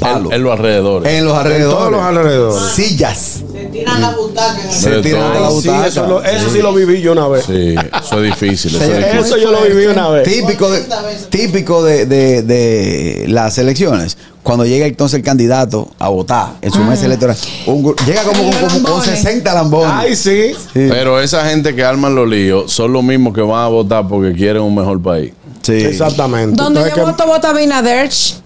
[0.00, 1.12] palo, En, en los alrededores.
[1.12, 2.70] en los alrededores, todos los alrededores.
[2.74, 4.70] sillas, tiran la butaca.
[4.70, 5.60] Se De tiran a la todo.
[5.60, 5.86] Sí, butaca.
[5.86, 7.44] eso, lo- eso sí lo viví yo una vez.
[7.46, 8.74] Sí, eso es difícil.
[8.74, 9.20] Eso es Señor, difícil.
[9.26, 10.24] Eso yo lo viví una vez.
[10.24, 10.84] Típico de,
[11.30, 14.16] típico de, de- de las elecciones.
[14.42, 18.52] Cuando llega entonces el candidato a votar en su mesa electoral, un llega como, con-
[18.52, 19.04] como con Lambones.
[19.20, 19.92] 60 lambones.
[19.94, 20.52] Ay, sí.
[20.54, 20.86] Sí.
[20.88, 24.32] Pero esa gente que arman los líos son los mismos que van a votar porque
[24.32, 25.32] quieren un mejor país.
[25.62, 25.74] Sí.
[25.74, 26.56] Exactamente.
[26.62, 28.36] Donde yo que- voto, vota Binaderch.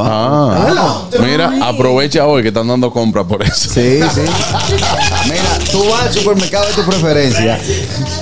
[0.00, 3.70] Ah, mira, aprovecha hoy que están dando compras por eso.
[3.70, 4.20] Sí, sí.
[5.24, 7.58] Mira, tú vas al supermercado de tu preferencia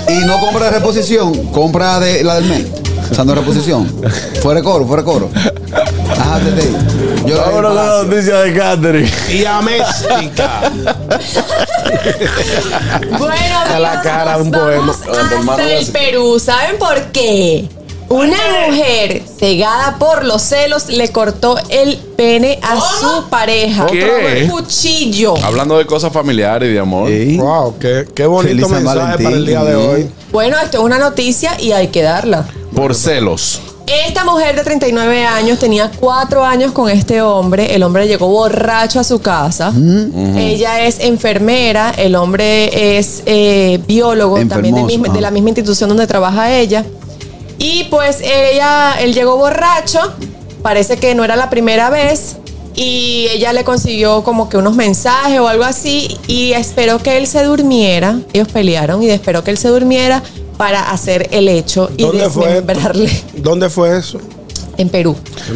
[0.09, 2.67] y no compras de reposición, compra de la del mes.
[3.11, 3.93] Usando reposición.
[4.41, 5.31] Fuera de coro, fuera de coro.
[6.13, 6.71] Ajá, te.
[7.29, 9.11] Yo Vámonos con la noticia de Catherine.
[9.31, 10.71] Y a Méstica.
[13.19, 14.93] Bueno, A la cara un poema.
[14.93, 16.39] hasta el Perú.
[16.39, 17.69] ¿Saben por qué?
[18.11, 24.05] Una mujer cegada por los celos le cortó el pene a su pareja ¿Qué?
[24.05, 25.35] con un cuchillo.
[25.45, 27.09] Hablando de cosas familiares y de amor.
[27.09, 27.37] Sí.
[27.37, 29.25] Wow, qué, qué bonito Feliz San mensaje Valentín.
[29.25, 30.11] para el día de hoy.
[30.33, 32.49] Bueno, esto es una noticia y hay que darla.
[32.75, 33.61] Por celos.
[33.87, 37.77] Esta mujer de 39 años tenía cuatro años con este hombre.
[37.77, 39.73] El hombre llegó borracho a su casa.
[40.37, 41.95] Ella es enfermera.
[41.97, 45.23] El hombre es eh, biólogo también de, Enfermoso, de ah.
[45.23, 46.85] la misma institución donde trabaja ella.
[47.61, 50.01] Y pues ella, él llegó borracho.
[50.63, 52.37] Parece que no era la primera vez.
[52.75, 56.17] Y ella le consiguió como que unos mensajes o algo así.
[56.27, 58.19] Y esperó que él se durmiera.
[58.33, 60.23] Ellos pelearon y esperó que él se durmiera
[60.57, 62.47] para hacer el hecho y ¿Dónde fue?
[62.49, 64.19] desmembrarle ¿Dónde fue eso?
[64.77, 65.15] en Perú.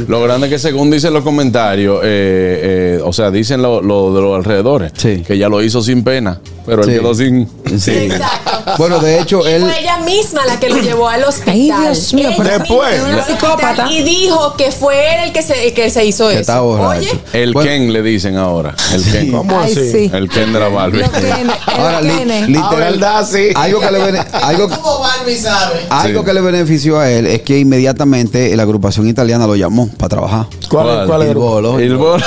[0.09, 4.21] Lo grande que según dicen los comentarios, eh, eh, o sea, dicen lo, lo de
[4.21, 5.23] los alrededores, Sí.
[5.27, 6.99] que ella lo hizo sin pena, pero él Sí.
[6.99, 7.49] quedó sin...
[7.79, 7.91] Sí.
[7.93, 8.54] Exacto.
[8.79, 9.63] Bueno, de hecho, Y él.
[9.63, 11.55] fue ella misma la que lo llevó al hospital.
[11.55, 13.03] Ay, Dios mío, pero después.
[13.27, 13.91] Psicópata.
[13.91, 16.65] Y dijo que fue él el que se, el que se hizo Que eso.
[16.65, 17.69] Oye, El Bueno.
[17.71, 18.75] Ken le dicen ahora.
[18.93, 19.31] El Ken.
[19.33, 19.91] ¿Cómo Ay, así?
[19.93, 20.11] sí.
[20.13, 21.05] El Ken de la Barbie.
[21.67, 22.77] Ahora, li- literal.
[22.77, 23.49] verdad, sí.
[23.55, 25.87] Algo que le bene- algo, Como Barbie sabe.
[25.91, 26.27] algo Sí.
[26.27, 30.47] que le benefició a él es que inmediatamente la agrupación italiana lo llamó para trabajar.
[30.69, 31.23] ¿Cuál, ¿Cuál?
[31.23, 31.79] es El el bolo.
[31.79, 32.27] El bol- Lo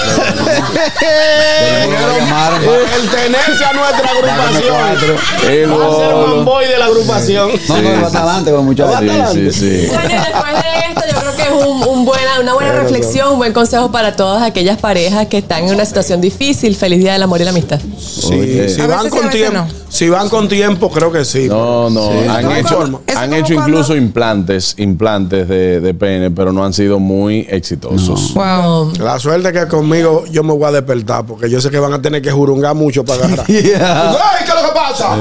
[2.17, 5.17] llamaron para- El tenerse a nuestra agrupación.
[5.52, 6.26] El bolo.
[6.35, 7.51] Manboy de la agrupación.
[7.67, 8.99] No, no, va hasta adelante con muchachos.
[9.33, 9.87] Sí, sí, sí.
[9.87, 13.37] bueno, después de esto, yo creo que es un, un buena, una buena reflexión, un
[13.37, 16.75] buen consejo para todas aquellas parejas que están en una situación difícil.
[16.75, 17.79] Feliz Día del Amor y la Amistad.
[17.99, 19.67] Sí, si van sí, con tiempo, no.
[19.89, 21.47] si van con tiempo, creo que sí.
[21.47, 26.99] No, no, han hecho, han incluso implantes, implantes de, de pene, pero no han sido
[26.99, 28.33] muy exitosos.
[28.33, 28.93] Wow.
[28.99, 32.01] La suerte que conmigo yo me voy a despertar porque yo sé que van a
[32.01, 33.47] tener que jurungar mucho para agarrar.
[33.57, 34.11] Yeah.
[34.11, 35.17] ¡Ay, qué es lo que pasa!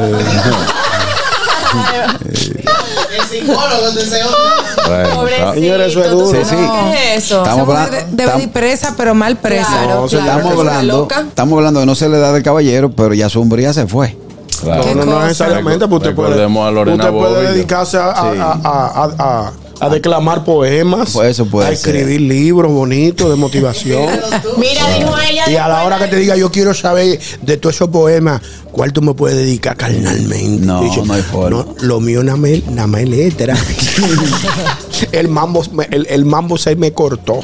[3.17, 4.41] El psicólogo de ese hombre.
[4.89, 5.55] Bueno, Pobrecito.
[5.55, 6.31] Señores, eso es ¿tú duro.
[6.31, 6.63] sabes Sí, sí.
[6.93, 7.43] ¿Qué es eso?
[7.43, 9.67] Estamos hablando- debe ir presa, pero mal presa.
[9.69, 11.21] Claro, No, señora, claro, Estamos hablando, loca.
[11.29, 14.17] estamos hablando de no ser la edad del caballero, pero ya su hombría se fue.
[14.61, 14.85] claro.
[14.87, 15.25] No, no, no cosa?
[15.25, 17.11] necesariamente, usted puede, a
[17.41, 18.39] usted dedicarse a, a- Sí.
[18.41, 22.21] a- a- a- a declamar poemas, Pues eso puede a escribir ser.
[22.21, 24.07] libros bonitos de motivación.
[24.59, 25.51] Mira, dijo ella.
[25.51, 28.41] y a la hora que te diga, yo quiero saber de todos esos poemas,
[28.73, 30.65] ¿cuál tú me puedes dedicar carnalmente?
[30.67, 31.51] No, no hay forma.
[31.51, 33.55] "No, lo mío nada más nada más es letra.
[35.13, 37.41] el, mambo, el, el mambo se me cortó.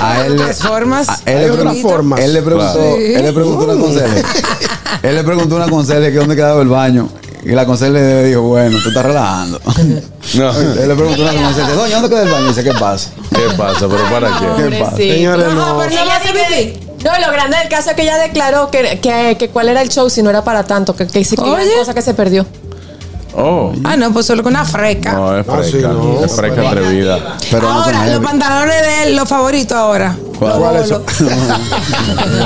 [0.00, 1.08] A él, le- otras formas.
[1.08, 2.20] a él Hay le otras preguntó- formas.
[2.20, 2.96] Él le preguntó, Claro.
[2.96, 4.22] él le preguntó una conserje.
[5.02, 7.08] él le preguntó una conserje que dónde quedaba el baño.
[7.48, 9.60] Y la conserje le dijo, bueno, tú estás relajando.
[10.34, 10.50] No.
[10.50, 12.44] él le preguntó a una conserje, doña, ¿dónde queda el baño?
[12.46, 13.10] Y dice, ¿qué pasa?
[13.32, 13.86] ¿Qué pasa?
[13.88, 14.70] ¿Pero para qué?
[14.70, 14.96] ¿Qué pasa?
[14.96, 15.74] Señores, No, no.
[15.84, 20.10] lo grande del caso es que ella declaró que, que, que cuál era el show
[20.10, 22.44] si no era para tanto, que, que, que cosa que se perdió.
[23.38, 23.72] Oh.
[23.84, 25.12] Ah, no, pues solo con una freca.
[25.12, 25.88] No, es Ah, sí, fresca.
[25.88, 26.24] no.
[26.24, 27.36] es fresca atrevida.
[27.50, 30.16] Pero ahora, los pantalones de él, los favoritos ahora.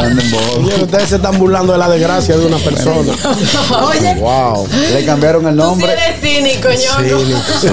[0.00, 0.54] Anden bobo.
[0.56, 3.12] Señores, ustedes se están burlando de la desgracia de una persona.
[3.88, 4.66] Oye, wow.
[4.92, 5.92] Le cambiaron el tú sí nombre.
[5.92, 7.18] eres cínico, ñongo.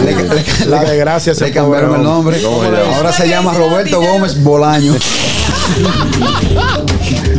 [0.03, 2.41] Le, le- La desgracia se le cambiaron el nombre.
[2.95, 4.93] Ahora se llama Roberto Gómez Bolaño.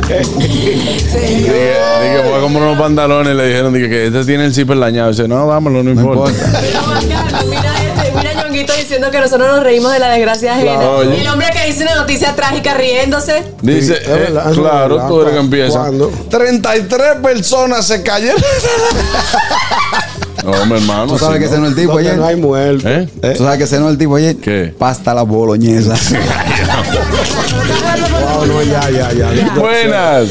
[0.08, 4.54] Dije, dije, voy a comprar unos pantalones y le dijeron dije, que este tiene el
[4.54, 5.10] zipper lañado.
[5.10, 6.30] Dice, no, dámelo, no No importa.
[6.32, 6.60] importa.
[8.66, 10.72] Diciendo que nosotros nos reímos de la desgracia ajena.
[10.74, 11.14] Claro.
[11.14, 13.44] Y el hombre que dice una noticia trágica riéndose.
[13.62, 15.08] Dice, Sí, es verdad, eh, claro, verdad.
[15.08, 15.78] tú eres que empieza.
[15.80, 16.10] ¿Cuándo?
[16.30, 18.40] 33 personas se cayeron.
[20.44, 21.06] no, mi hermano.
[21.12, 22.16] Tú sabes que ese no es el tipo ayer.
[22.16, 22.88] no hay muerto.
[22.88, 23.08] ¿Eh?
[23.36, 24.36] Tú sabes que ese no es el tipo ayer.
[24.36, 24.74] ¿Qué?
[24.78, 25.94] Pasta la boloñesa.
[28.34, 29.32] Wow, no, ya, ya, ya.
[29.34, 29.54] ya.
[29.54, 30.28] Buenas.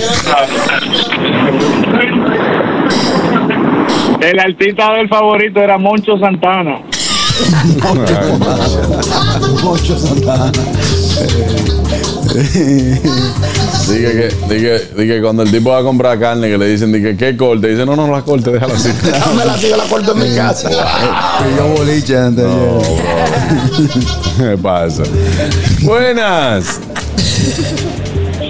[4.21, 6.81] El artista del favorito era Moncho Santana.
[9.63, 10.51] Mocho Santana.
[13.87, 17.15] Dije que, dije, dije cuando el tipo va a comprar carne que le dicen, dije,
[17.15, 17.69] ¿qué corte?
[17.69, 18.89] Dice, no, no, la corte, déjala así.
[19.03, 20.69] Déjame la siga la corto en mi casa.
[21.57, 22.81] Yo boliche antes No.
[24.37, 25.03] ¿Qué pasa?
[25.81, 26.79] Buenas.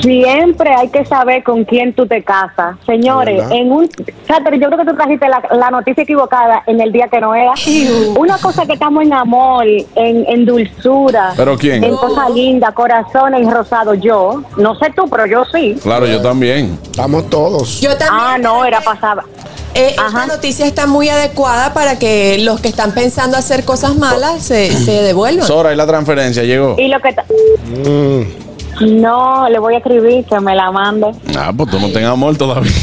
[0.01, 2.75] Siempre hay que saber con quién tú te casas.
[2.86, 3.51] Señores, ¿Verdad?
[3.57, 3.89] en un...
[4.27, 7.33] Catherine, yo creo que tú trajiste la, la noticia equivocada en el día que no
[7.33, 7.53] era.
[8.17, 9.86] Una cosa que estamos en amor, en,
[10.27, 11.33] en dulzura.
[11.36, 11.83] ¿Pero quién?
[11.83, 13.93] En cosas lindas, corazones y rosado.
[13.93, 15.75] Yo, no sé tú, pero yo sí.
[15.81, 16.77] Claro, yo también.
[16.83, 17.79] Estamos todos.
[17.81, 18.12] Yo también.
[18.19, 19.23] Ah, no, era pasada.
[19.73, 24.41] Eh, esta noticia está muy adecuada para que los que están pensando hacer cosas malas
[24.43, 25.45] se, se devuelvan.
[25.45, 26.75] Sora, ¿y la transferencia llegó?
[26.79, 27.12] Y lo que...
[27.12, 28.46] Mm.
[28.81, 31.11] No, le voy a escribir que me la mande.
[31.37, 32.71] Ah, pues tú no tengas amor todavía.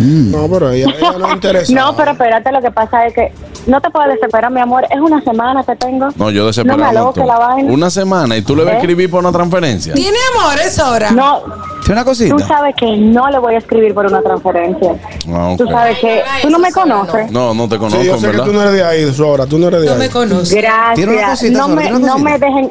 [0.00, 1.72] No, pero ella, ella no interesa.
[1.72, 3.32] No, pero espérate, lo que pasa es que
[3.66, 4.84] no te puedes desesperar, mi amor.
[4.90, 6.08] Es una semana que tengo.
[6.16, 7.72] No, yo No me aloque la vaina.
[7.72, 9.94] Una semana y tú le vas a escribir por una transferencia.
[9.94, 11.10] ¿Tiene amores ahora?
[11.10, 11.40] No,
[11.84, 12.38] ¿Tiene una tú cosita?
[12.46, 14.94] sabes que no le voy a escribir por una transferencia.
[15.32, 15.58] Ah, ok.
[15.58, 17.30] Tú sabes que tú no me conoces.
[17.30, 18.44] No, no te conozco, Sí, yo sé que ¿verdad?
[18.44, 19.46] tú no eres de ahí, Sora.
[19.46, 19.98] Tú no eres de No ahí.
[19.98, 20.54] me conoce.
[20.54, 21.30] Tiene una Gracias.
[21.30, 22.70] cosita, No me, tiene una no me dejen.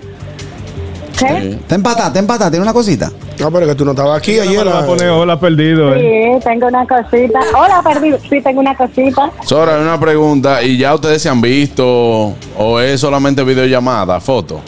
[1.17, 1.57] ¿Qué?
[1.69, 3.11] Empatada, está empatada, tiene una cosita.
[3.39, 4.67] No, pero que tú no estabas aquí ayer.
[4.67, 4.85] va a ah.
[4.85, 5.93] poner hola perdido.
[5.95, 6.37] eh.
[6.39, 7.39] Sí, tengo una cosita.
[7.57, 8.17] Hola, perdido.
[8.29, 9.31] Sí, tengo una cosita.
[9.45, 10.61] Sora, una pregunta.
[10.63, 14.61] ¿Y ya ustedes se han visto o es solamente videollamada, foto?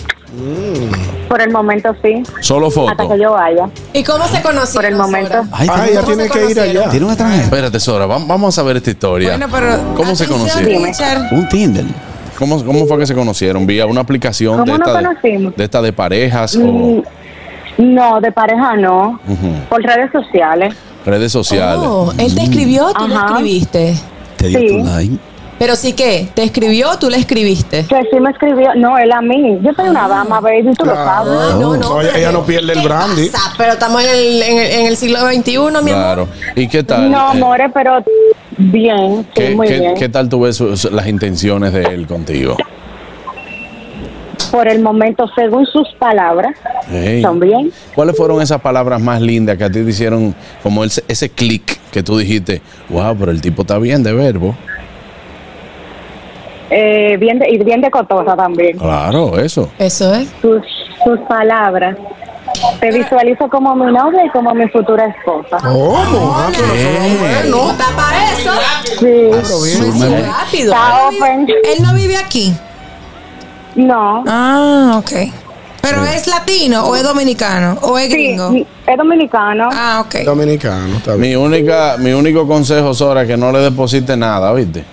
[1.28, 2.22] Por el momento sí.
[2.42, 3.10] Solo Hasta foto.
[3.10, 3.68] que yo vaya.
[3.94, 4.74] ¿Y cómo se conocieron?
[4.74, 5.30] Por el momento.
[5.30, 5.48] Sora?
[5.52, 6.90] Ay, Ah, tiene, ella ¿Cómo tiene se que ir allá.
[6.90, 7.44] tiene un extranjero.
[7.44, 9.30] Espérate, Sora, vam- vamos a ver esta historia.
[9.32, 9.94] Bueno, pero.
[9.96, 10.84] ¿Cómo se conocieron?
[11.32, 11.86] Un Tinder.
[12.38, 13.66] ¿Cómo, ¿Cómo fue que se conocieron?
[13.66, 15.56] ¿Vía una aplicación de ¿Cómo nos esta de, conocimos?
[15.56, 16.62] de esta de parejas Mm,
[17.00, 17.04] o
[17.80, 19.20] No, de pareja no.
[19.70, 20.76] Por redes sociales.
[21.06, 21.80] redes sociales?
[21.84, 23.28] Oh, él te escribió, tú le Ajá.
[23.28, 23.96] escribiste.
[24.38, 24.68] Te dio Sí.
[24.68, 25.18] tu like.
[25.60, 27.86] Pero sí que, ¿te escribió tú le escribiste?
[27.88, 28.76] Que sí me escribió.
[28.76, 29.58] No, él a mí.
[29.64, 30.72] Yo soy una dama, baby.
[30.78, 31.34] Tú lo sabes.
[31.36, 31.78] Ah, no, no.
[31.78, 33.30] No, ella, ella no pierde el ¿Qué brandy.
[33.30, 33.54] pasa?
[33.58, 36.24] Pero estamos en el, en el, en el siglo XXI, mi Claro.
[36.24, 36.28] amor.
[36.56, 37.10] ¿Y qué tal?
[37.10, 38.04] No, eh, amores, pero
[38.58, 39.24] bien.
[39.24, 39.96] Sí, ¿qué, muy qué- bien.
[39.96, 42.56] qué tal tú ves sus- las intenciones de él contigo?
[44.52, 46.54] Por el momento, según sus palabras,
[46.92, 47.22] Ey.
[47.22, 47.72] son bien.
[47.96, 51.80] ¿Cuáles fueron esas palabras más lindas que a ti te hicieron como ese, ese clic
[51.92, 54.56] que tú dijiste, wow, pero el tipo está bien de verbo?
[56.70, 58.78] Eh, bien de, y bien de cotosa también.
[58.78, 59.70] Claro, eso.
[59.80, 60.28] Eso es.
[60.42, 60.62] Sus,
[61.04, 61.96] sus palabras.
[62.80, 65.58] Te visualizo como mi novia y como mi futura esposa.
[65.62, 66.34] ¿Cómo?
[66.36, 68.52] Ah, pero eso no ¿Está para eso?
[69.00, 69.76] Sí.
[69.78, 70.22] Súmeme.
[70.22, 70.74] Rápido.
[70.74, 71.48] Está open.
[71.50, 72.54] Él no vive aquí.
[73.76, 74.24] No.
[74.28, 75.12] Ah, ok.
[75.82, 78.52] Pero es latino o es dominicano o es Sí, gringo.
[78.88, 79.70] es dominicano.
[79.72, 80.16] Ah, ok.
[80.26, 81.22] Dominicano, está bien.
[81.22, 84.84] Mi única, mi único consejo, Sora, es que no le deposite nada, ¿viste?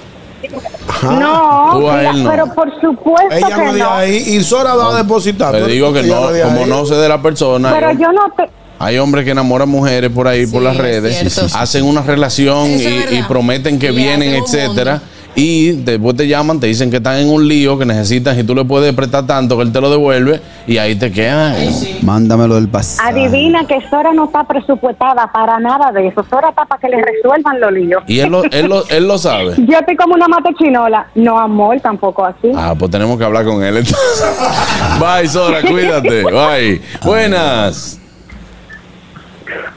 [1.02, 2.30] No, Tú a mira, él no.
[2.30, 3.90] pero por supuesto Ella que no no.
[3.90, 5.52] ahí y Sora va a depositar.
[5.52, 6.68] Te digo que no, como ahí.
[6.68, 7.72] no sé de la persona.
[7.72, 8.48] Pero hay, yo no te...
[8.78, 11.56] hay hombres que enamoran mujeres por ahí, por Sí, las es redes, cierto.
[11.58, 12.82] hacen una relación y,
[13.16, 15.00] y prometen que Y vienen, etcétera.
[15.36, 18.54] Y después te llaman, te dicen que están en un lío, que necesitan y tú
[18.54, 21.56] le puedes prestar tanto que él te lo devuelve y ahí te quedan.
[22.02, 23.08] Mándamelo del pasado.
[23.08, 26.24] Adivina que Sora no está presupuestada para nada de eso.
[26.30, 28.02] Sora está para que le resuelvan los líos.
[28.06, 29.54] Y él lo, él lo, él lo sabe.
[29.66, 31.08] Yo estoy como una mata chinola.
[31.16, 32.52] No, amor, tampoco así.
[32.54, 34.36] Ah, pues tenemos que hablar con él entonces.
[35.00, 36.22] Bye, Sora, cuídate.
[36.22, 36.80] Bye.
[37.04, 38.00] Buenas.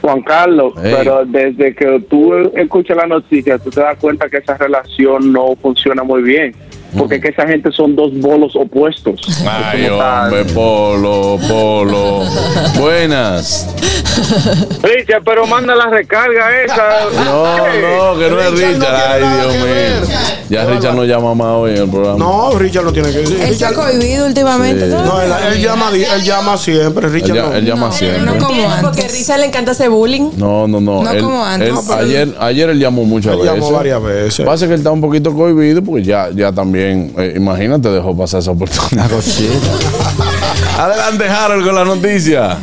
[0.00, 4.56] Juan Carlos, pero desde que tú escuchas la noticia, tú te das cuenta que esa
[4.56, 6.54] relación no funciona muy bien.
[6.96, 9.20] Porque es que esa gente son dos bolos opuestos.
[9.46, 12.22] Ay, hombre, Polo, Polo.
[12.78, 13.66] Buenas.
[14.82, 17.24] Richard, pero manda la recarga esa.
[17.24, 19.12] No, no, que no es Richard no Richard.
[19.12, 20.16] Ay, Dios mío.
[20.48, 22.18] Ya Richard no llama más hoy en el programa.
[22.18, 23.38] No, Richard no tiene que decir.
[23.40, 24.86] Él se ha Richard, cohibido últimamente.
[24.88, 24.96] Sí.
[24.96, 25.20] ¿no?
[25.20, 27.08] él, él llama, él llama siempre.
[27.08, 28.22] Richard él llama No, siempre.
[28.22, 29.08] no como Porque a.
[29.08, 30.30] Risa le encanta ese bullying.
[30.36, 31.02] No, no, no.
[31.02, 31.68] No Él- como antes.
[31.68, 33.54] él- No, pero ayer, ayer él llamó muchas Él veces.
[33.54, 34.46] llamó varias veces.
[34.46, 38.40] Pasa que él está un poquito cohibido porque ya, ya también, eh, imagínate, dejó pasar
[38.40, 39.10] esa oportunidad.
[40.78, 42.56] Adelante, Harold, con la noticia.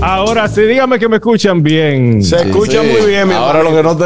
[0.00, 2.22] Ahora sí, dígame que me escuchan bien.
[2.22, 2.88] Se escucha Sí.
[2.88, 4.04] muy bien, mi Ahora lo que no te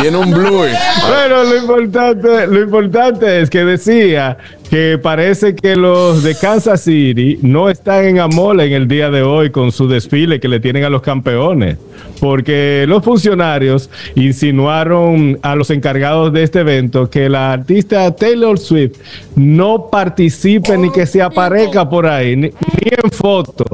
[0.00, 0.66] tiene un blue.
[1.08, 4.36] Bueno, lo importante, lo importante es que decía
[4.68, 9.22] que parece que los de Kansas City no están en amor en el día de
[9.22, 11.78] hoy con su desfile que le tienen a los campeones,
[12.20, 18.98] porque los funcionarios insinuaron a los encargados de este evento que la artista Taylor Swift
[19.36, 23.64] no participe ni que se aparezca por ahí, ni, ni en foto.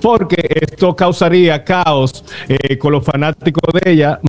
[0.00, 4.20] Porque esto causaría caos eh, con los fanáticos de ella,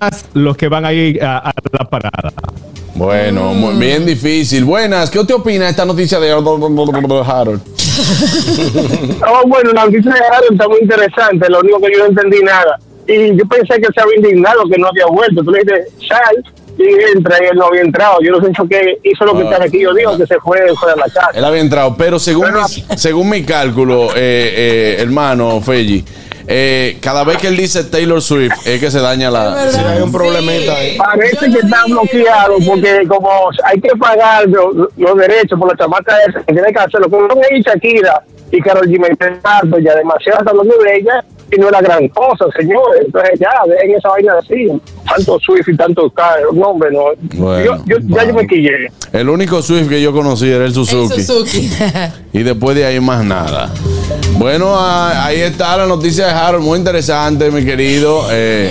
[0.00, 2.32] más los que van a ir a, a la parada.
[2.94, 4.64] Bueno, muy- bien difícil.
[4.64, 7.60] Buenas, ¿qué te opina de esta noticia de Harold?
[9.26, 12.42] Oh, bueno, la noticia de Aaron está muy interesante, lo único que yo no entendí
[12.42, 12.78] nada.
[13.06, 15.42] Y yo pensé que se había indignado, que no había vuelto.
[15.42, 16.44] Tú le dices, sal,
[16.78, 18.18] y entra, y él no había entrado.
[18.22, 19.50] Yo no sé qué hizo lo que Ah.
[19.52, 19.80] está aquí.
[19.80, 21.30] Yo digo que se fue fuera de la casa.
[21.34, 26.04] Él había entrado, pero según, mi, según mi cálculo, eh, eh, hermano Felli,
[26.50, 29.70] eh, cada vez que él dice Taylor Swift es que se daña la.
[29.70, 30.96] Sí, hay un problemita ahí.
[30.96, 36.16] Parece que está bloqueado porque como hay que pagar los, los derechos por la chamaca
[36.26, 37.10] esa, que tiene que hacerlo.
[37.10, 41.66] Como y Shakira y Karol G me harto ya demasiado hasta de ella y no
[41.66, 43.02] es la gran cosa, señores.
[43.06, 44.68] Entonces ya, dejen esa vaina así.
[45.08, 47.04] Tanto Swift y tanto Karol, no, hombre, no.
[47.34, 48.90] Bueno, yo, yo, ya yo me quillé.
[49.12, 51.22] El único Swift que yo conocí era el Suzuki.
[51.22, 51.70] Suzuki.
[52.32, 53.70] Y después de ahí más nada.
[54.32, 58.26] Bueno, ah, ahí está la noticia de Harold, muy interesante, mi querido.
[58.30, 58.70] Eh,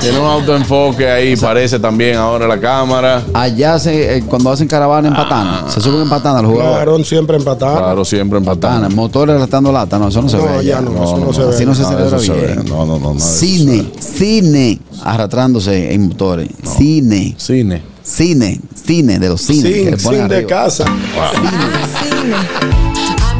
[0.00, 3.22] tiene un autoenfoque ahí, parece también ahora la cámara.
[3.34, 6.76] Allá se, eh, cuando hacen caravana en Patana, se suben en Patana los jugadores.
[6.84, 7.76] Claro, siempre empatado.
[7.78, 8.80] Claro, siempre empatando.
[8.82, 10.64] Patana, motores arrastrando lata, no, eso no se No, ve.
[10.64, 11.54] ya no, eso no se ve.
[11.54, 12.64] Así no se Nada de celebra eso se bien.
[12.64, 12.70] ve.
[12.70, 12.98] No, no, no.
[12.98, 16.48] nada de eso Cine, cine, arrastrándose en motores.
[16.62, 17.82] Cine, Cine.
[18.02, 19.64] cine, cine, de los cines.
[19.64, 20.48] que Sin, le ponen sin de arriba.
[20.48, 20.84] casa.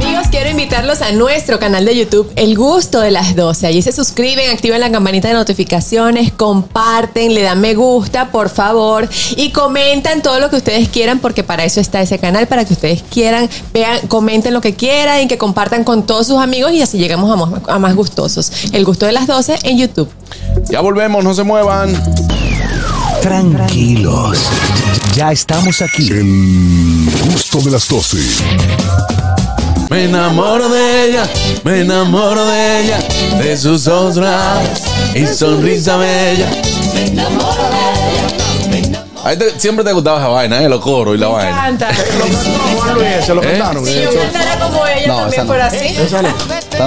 [0.00, 3.66] Amigos, quiero invitarlos a nuestro canal de YouTube, El Gusto de las 12.
[3.66, 9.08] Allí se suscriben, activan la campanita de notificaciones, comparten, le dan me gusta, por favor,
[9.36, 12.74] y comentan todo lo que ustedes quieran, porque para eso está ese canal, para que
[12.74, 16.80] ustedes quieran, vean, comenten lo que quieran y que compartan con todos sus amigos y
[16.80, 18.52] así llegamos a más, a más gustosos.
[18.72, 20.08] El Gusto de las 12 en YouTube.
[20.70, 21.92] Ya volvemos, no se muevan.
[23.20, 24.38] Tranquilos.
[25.16, 26.08] Ya estamos aquí.
[26.08, 29.27] El gusto de las 12.
[29.90, 31.22] Me enamoro de ella,
[31.64, 32.98] me enamoro de ella,
[33.38, 34.18] de sus ojos
[35.14, 36.50] y sonrisa bella.
[39.24, 40.68] A ti te- siempre te gustaba esa vaina, ¿eh?
[40.68, 41.56] los coros y la vaina.
[41.56, 41.88] Canta.
[42.76, 43.46] Juan Luis, se lo ¿Eh?
[43.58, 43.84] cantaron.
[43.84, 45.46] Si yo cantara como ella No, también no.
[45.48, 45.86] fuera así.
[45.86, 46.28] Esta no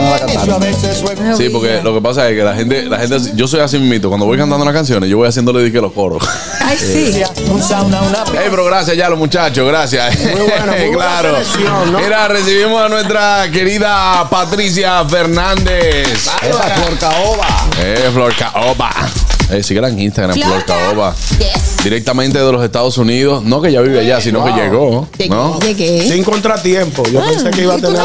[0.10, 1.38] la cantaron.
[1.38, 4.08] Sí, porque lo que pasa es que la gente, la gente, yo soy así mito.
[4.10, 6.24] Cuando voy cantando las canciones, yo voy haciéndole dique los coros.
[6.64, 7.22] Ay, sí.
[7.22, 10.18] Ey, pero gracias ya los muchachos, gracias.
[10.20, 11.36] Muy buena, muy buena claro.
[11.44, 12.00] selección, ¿no?
[12.00, 16.08] Mira, recibimos a nuestra querida Patricia Fernández.
[16.08, 17.48] Esa Flor Caoba.
[17.80, 18.90] Eh, Flor Caoba.
[19.52, 21.16] Eh, síguela en Instagram, Flor Caoba.
[21.84, 23.44] Directamente de los Estados Unidos.
[23.44, 25.08] No que ya vive allá, sino que llegó.
[25.30, 25.60] ¿No?
[25.60, 26.10] Llegué.
[26.10, 27.04] Sin contratiempo.
[27.10, 28.02] Yo pensé que iba a tener.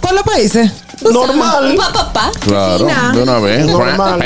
[0.00, 0.70] Por los países.
[1.02, 1.74] Normal.
[1.76, 2.30] Pa, pa, pa.
[2.40, 3.12] Claro, Fina.
[3.14, 3.66] de una vez.
[3.66, 4.18] Normal.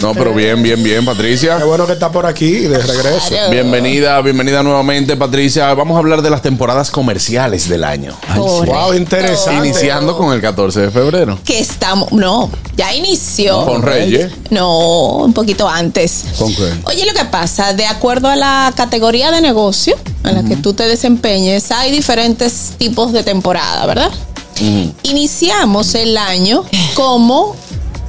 [0.00, 1.58] No, pero bien, bien, bien, Patricia.
[1.58, 3.34] Qué bueno que está por aquí de regreso.
[3.50, 5.72] Bienvenida, bienvenida nuevamente, Patricia.
[5.74, 8.14] Vamos a hablar de las temporadas comerciales del año.
[8.36, 9.68] Wow, interesante.
[9.68, 11.38] Iniciando con el 14 de febrero.
[11.44, 13.64] que estamos, no, ya inició.
[13.64, 14.32] Con Reyes.
[14.50, 16.24] No, un poquito antes.
[16.38, 16.70] ¿Con qué?
[16.84, 20.72] Oye, lo que pasa, de acuerdo a la categoría de negocio en la que tú
[20.74, 24.10] te desempeñes, hay diferentes tipos de temporada, ¿verdad?
[25.02, 27.56] Iniciamos el año como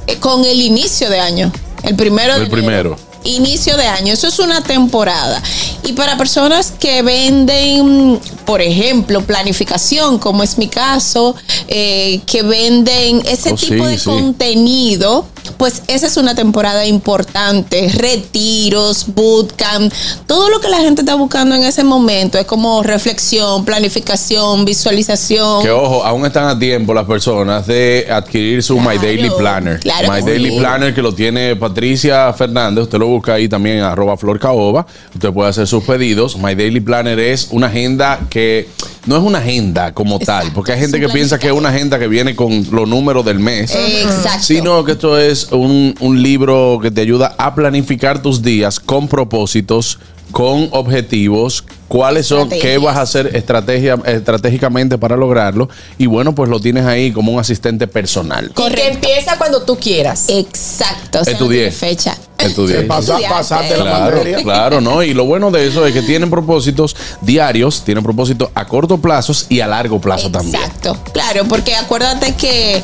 [0.06, 2.96] eh, con el inicio de año, el primero de El primero.
[3.26, 4.12] Inicio de año.
[4.12, 5.42] Eso es una temporada.
[5.84, 11.34] Y para personas que venden, por ejemplo, planificación, como es mi caso,
[11.68, 14.04] eh, que venden ese Oh, tipo sí, de sí.
[14.04, 17.88] contenido, pues esa es una temporada importante.
[17.94, 19.92] Retiros, bootcamp,
[20.26, 25.62] todo lo que la gente está buscando en ese momento es como reflexión, planificación, visualización.
[25.62, 29.80] Que ojo, aún están a tiempo las personas de adquirir su My Daily Planner.
[29.80, 30.58] claro My Daily sí.
[30.58, 32.84] Planner que lo tiene Patricia Fernández.
[32.84, 34.86] Usted lo busca ahí también, arroba Flor Caoba.
[35.14, 36.36] Usted puede hacer sus pedidos.
[36.36, 38.68] My Daily Planner es una agenda que
[39.06, 41.98] no es una agenda como tal, porque hay gente que piensa que es una agenda
[41.98, 43.74] que viene con los números del mes.
[43.74, 44.42] Exacto.
[44.42, 49.08] Sino que esto es un, un libro que te ayuda a planificar tus días con
[49.08, 49.98] propósitos,
[50.32, 55.68] con objetivos, cuáles son, qué vas a hacer estrategia, estratégicamente para lograrlo.
[55.98, 58.50] Y bueno, pues lo tienes ahí como un asistente personal.
[58.56, 60.26] Y que empieza cuando tú quieras.
[60.28, 61.20] Exacto.
[61.20, 61.70] o sea, Estudié.
[61.70, 62.16] fecha.
[62.46, 62.82] Estudié.
[62.82, 64.42] Pasa- pasaste la Claro, materia.
[64.42, 65.02] claro, ¿no?
[65.02, 69.32] Y lo bueno de eso es que tienen propósitos diarios, tienen propósitos a corto plazo
[69.48, 70.56] y a largo plazo también.
[70.56, 72.82] Exacto, claro, porque acuérdate que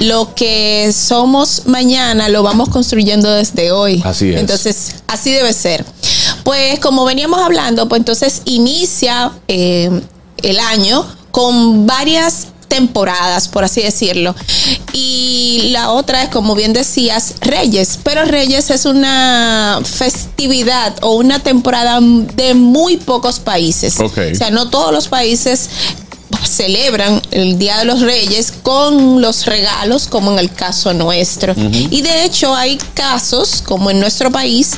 [0.00, 4.02] lo que somos mañana lo vamos construyendo desde hoy.
[4.04, 4.40] Así es.
[4.40, 5.84] Entonces, así debe ser.
[6.44, 9.90] Pues como veníamos hablando, pues entonces inicia eh,
[10.42, 14.34] el año con varias temporadas, por así decirlo.
[14.92, 17.98] Y la otra es, como bien decías, Reyes.
[18.02, 23.98] Pero Reyes es una festividad o una temporada de muy pocos países.
[23.98, 25.68] O sea, no todos los países
[26.46, 31.54] celebran el Día de los Reyes con los regalos, como en el caso nuestro.
[31.56, 34.72] Y de hecho hay casos, como en nuestro país,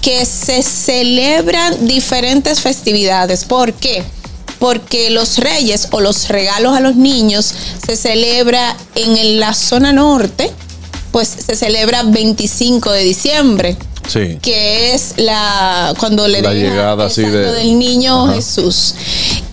[0.00, 3.44] que se celebran diferentes festividades.
[3.44, 4.04] ¿Por qué?
[4.62, 7.52] Porque los reyes o los regalos a los niños
[7.84, 10.52] se celebra en la zona norte,
[11.10, 13.76] pues se celebra 25 de diciembre
[14.08, 14.38] Sí.
[14.40, 18.34] que es la cuando le La llegada así de- del niño Ajá.
[18.34, 18.94] Jesús.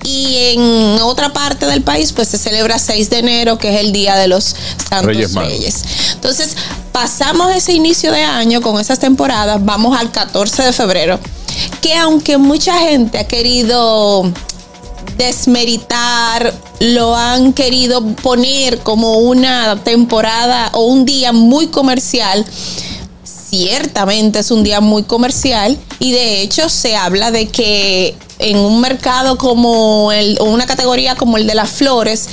[0.04, 0.62] Y en
[1.02, 4.28] otra parte del país, pues se celebra 6 de enero, que es el día de
[4.28, 4.56] los
[4.90, 5.84] Santos Reyes Reyes.
[6.14, 6.50] Entonces,
[6.92, 11.20] pasamos ese inicio de año con esas temporadas, vamos al 14 de febrero,
[11.82, 14.32] que aunque mucha gente ha querido
[15.20, 22.46] desmeritar, lo han querido poner como una temporada o un día muy comercial.
[23.24, 28.80] Ciertamente es un día muy comercial y de hecho se habla de que en un
[28.80, 32.30] mercado como el, una categoría como el de las flores,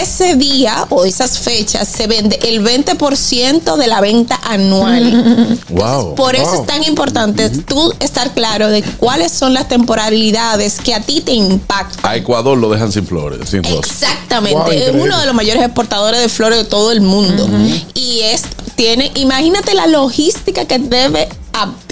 [0.00, 5.58] ese día o esas fechas se vende el 20% de la venta anual.
[5.68, 6.14] Wow.
[6.14, 6.60] Por eso Wow.
[6.60, 11.32] es tan importante tú estar claro de cuáles son las temporalidades que a ti te
[11.32, 11.98] impactan.
[12.04, 14.02] A Ecuador lo dejan sin flores, sin rosas.
[14.02, 17.48] Exactamente, Wow, es uno de los mayores exportadores de flores de todo el mundo.
[17.94, 18.42] Y es,
[18.76, 21.28] tiene, imagínate la logística que debe,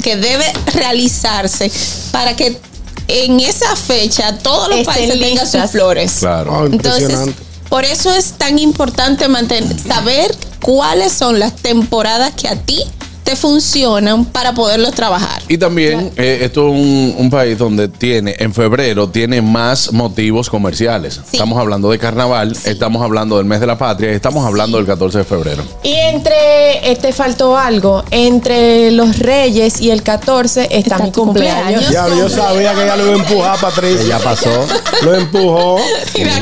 [0.02, 0.44] que debe
[0.74, 1.70] realizarse
[2.12, 2.58] para que
[3.08, 6.12] en esa fecha todos los Estén países tengan sus flores.
[6.20, 6.66] Claro.
[6.66, 7.18] Entonces,
[7.72, 12.84] por eso es tan importante mantener, saber cuáles son las temporadas que a ti
[13.24, 15.42] te funcionan para poderlos trabajar.
[15.48, 20.50] Y también eh, esto es un, un país donde tiene, en febrero, tiene más motivos
[20.50, 21.20] comerciales.
[21.32, 24.86] Estamos hablando de carnaval, estamos hablando del mes de la patria, y estamos hablando del
[24.86, 25.62] 14 de febrero.
[25.82, 31.88] Y entre, eh, te faltó algo, entre los Reyes y el 14 está, mi cumpleaños.
[31.90, 34.06] Ya, yo sabía que ella lo iba a empujar, Patricia.
[34.06, 34.50] Ya pasó.
[35.02, 35.78] Lo empujó.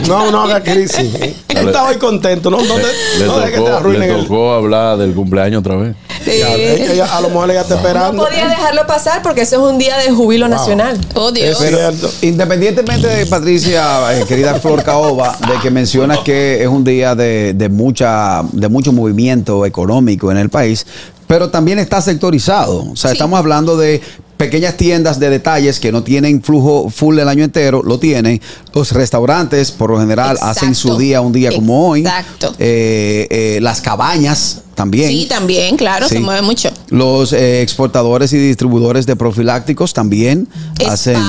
[0.08, 1.14] No, no haga crisis.
[1.48, 2.50] Está hoy contento.
[2.50, 4.22] No, no, te- Le no dejes que te tocó, arruinen le el.
[4.22, 5.94] tocó hablar del cumpleaños otra vez.
[6.26, 8.24] Ya, ella- ella- a lo mejor ella está No esperando.
[8.24, 10.98] podía dejarlo pasar porque eso es un día de jubilo nacional.
[11.14, 11.58] Oh, Dios.
[11.60, 11.78] Pero,
[12.22, 17.54] independientemente de Patricia, eh, querida Flor Caoba, de que mencionas que es un día de,
[17.54, 20.86] de mucha, de mucho movimiento económico en el país,
[21.26, 22.84] pero también está sectorizado.
[22.92, 24.00] O sea, estamos hablando de
[24.40, 28.40] pequeñas tiendas de detalles que no tienen flujo full el año entero, lo tienen.
[28.74, 32.00] Los restaurantes, por lo general, hacen su día un día como hoy.
[32.00, 32.54] Exacto.
[32.58, 35.10] Eh, eh, las cabañas también.
[35.10, 36.14] Sí, también, claro, Sí.
[36.14, 36.70] se mueve mucho.
[36.88, 40.92] Los eh, exportadores y distribuidores de profilácticos también Spa.
[40.94, 41.22] hacen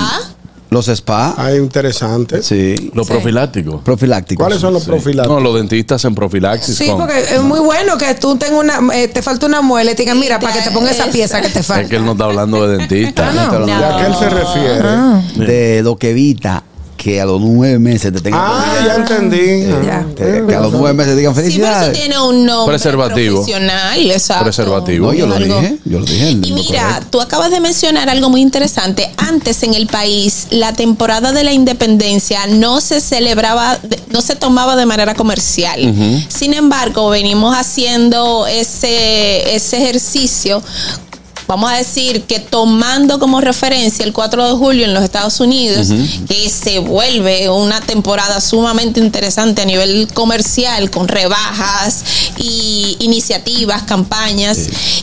[0.72, 1.36] los spa.
[1.38, 2.42] Ah, interesante.
[2.42, 2.92] Sí.
[2.94, 3.82] Los profilácticos.
[3.84, 4.42] Profilácticos.
[4.46, 5.38] ¿Cuáles son los profilácticos?
[5.38, 6.78] No, los dentistas hacen profilaxis.
[6.78, 9.92] Sí, con- porque es muy bueno que tú tengas una, eh, te falta una muela
[9.92, 11.90] y te digan, mira, para que te ponga esa pieza que te Es falta.
[11.90, 13.30] que él no está hablando de dentista.
[13.30, 13.68] Ah, no.
[13.68, 14.88] ¿Y a qué él se refiere?
[14.88, 15.22] Ah.
[15.36, 16.64] De lo que evita
[17.02, 19.38] que a los nueve meses te tengan Ah, ya entendí.
[20.16, 21.98] que, que a los nueve meses te digan Sí, por eso felicidades.
[22.00, 23.38] tiene un nombre Preservativo.
[23.38, 24.44] profesional, exacto.
[24.44, 25.08] Preservativo.
[25.08, 26.30] no, yo lo Algo- dije, yo lo dije.
[26.30, 27.08] en Y lo mira, correcto.
[27.10, 29.10] tú acabas de mencionar algo muy interesante.
[29.18, 34.36] Antes en el país, la temporada de la independencia no se celebraba, de- no se
[34.36, 35.80] tomaba de manera comercial.
[36.30, 40.62] Sin embargo, venimos haciendo ese, ese ejercicio.
[41.52, 45.90] Vamos a decir que tomando como referencia el 4 de julio en los Estados Unidos,
[46.26, 52.06] que se vuelve una temporada sumamente interesante a nivel comercial, con rebajas
[52.38, 54.60] y iniciativas, campañas.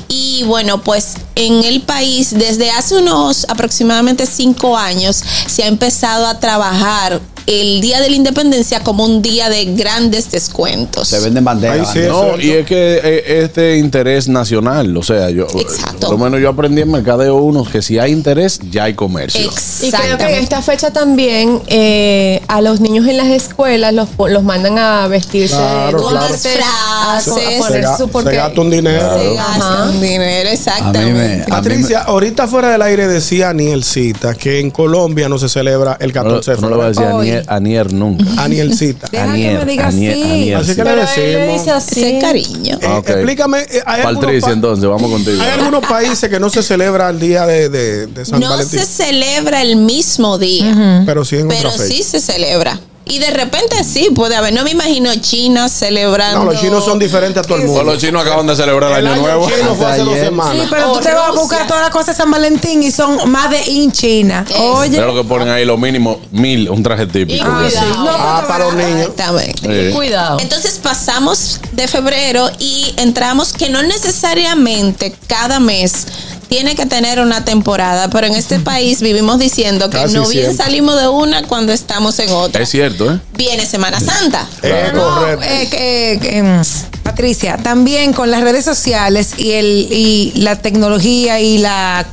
[0.08, 6.26] Y bueno, pues en el país, desde hace unos aproximadamente cinco años, se ha empezado
[6.26, 11.08] a trabajar el Día de la Independencia como un día de grandes descuentos.
[11.08, 11.94] Se venden banderas.
[11.96, 16.50] no, y es que eh, este interés nacional, o sea, yo, por lo menos yo
[16.50, 19.50] aprendí en mercadeo uno que si hay interés, ya hay comercio.
[19.80, 24.10] Y creo que en esta fecha también eh, a los niños en las escuelas los,
[24.10, 26.28] po- los mandan a vestirse Claro, con claro.
[26.30, 29.18] las frases, a Se, poner su se porque gasta un dinero.
[29.18, 31.27] Se gastan dinero, exactamente.
[31.48, 36.52] Patricia, ahorita fuera del aire decía Anielcita que en Colombia no se celebra el 14
[36.52, 36.76] de No le febrero.
[36.76, 38.24] voy a decir Anier, Anier nunca.
[38.42, 39.08] Anielcita.
[39.10, 40.22] Deja que me diga Anier, así.
[40.22, 40.76] Anier, Así sí.
[40.76, 41.58] que le decimos.
[41.58, 42.00] dice así.
[42.00, 42.78] Ese cariño.
[42.80, 42.96] Eh.
[43.06, 45.42] Explícame, eh, ¿hay Patricia, pa- entonces, vamos contigo.
[45.42, 48.78] hay algunos países que no se celebra el día de, de- de San No Valentín?
[48.78, 51.94] se celebra el mismo día, Pero sí en pero otra fecha.
[51.96, 52.78] sí se celebra.
[53.08, 54.52] Y de repente sí puede haber.
[54.52, 56.44] No me imagino China celebrando.
[56.44, 57.82] No, los chinos son diferentes a todo el mundo.
[57.84, 59.48] Los chinos acaban de celebrar el, El año, año nuevo.
[59.50, 60.24] chino fue hace dos Ayer.
[60.26, 60.54] semanas.
[60.56, 63.30] Sí, pero tú te vas a buscar todas las cosas de San Valentín y son
[63.30, 64.44] más de in China.
[64.58, 65.00] Oye.
[65.00, 67.44] Lo que ponen ahí, lo mínimo, mil, un traje típico.
[67.44, 68.04] Y cuidado.
[68.04, 69.08] No, Ah, para los niños.
[69.08, 69.90] Exactamente.
[69.94, 70.38] Cuidado.
[70.40, 76.06] Entonces pasamos de febrero y entramos que no necesariamente cada mes
[76.48, 80.44] tiene que tener una temporada, pero en este país vivimos diciendo que Casi no bien
[80.46, 80.64] siempre.
[80.64, 82.62] salimos de una cuando estamos en otra.
[82.62, 83.18] es cierto, ¿eh?
[83.34, 84.46] Viene Semana Santa.
[84.62, 85.76] Eh, No, correcto.
[85.78, 92.06] eh, mm, Patricia, también con las redes sociales y el y la tecnología y la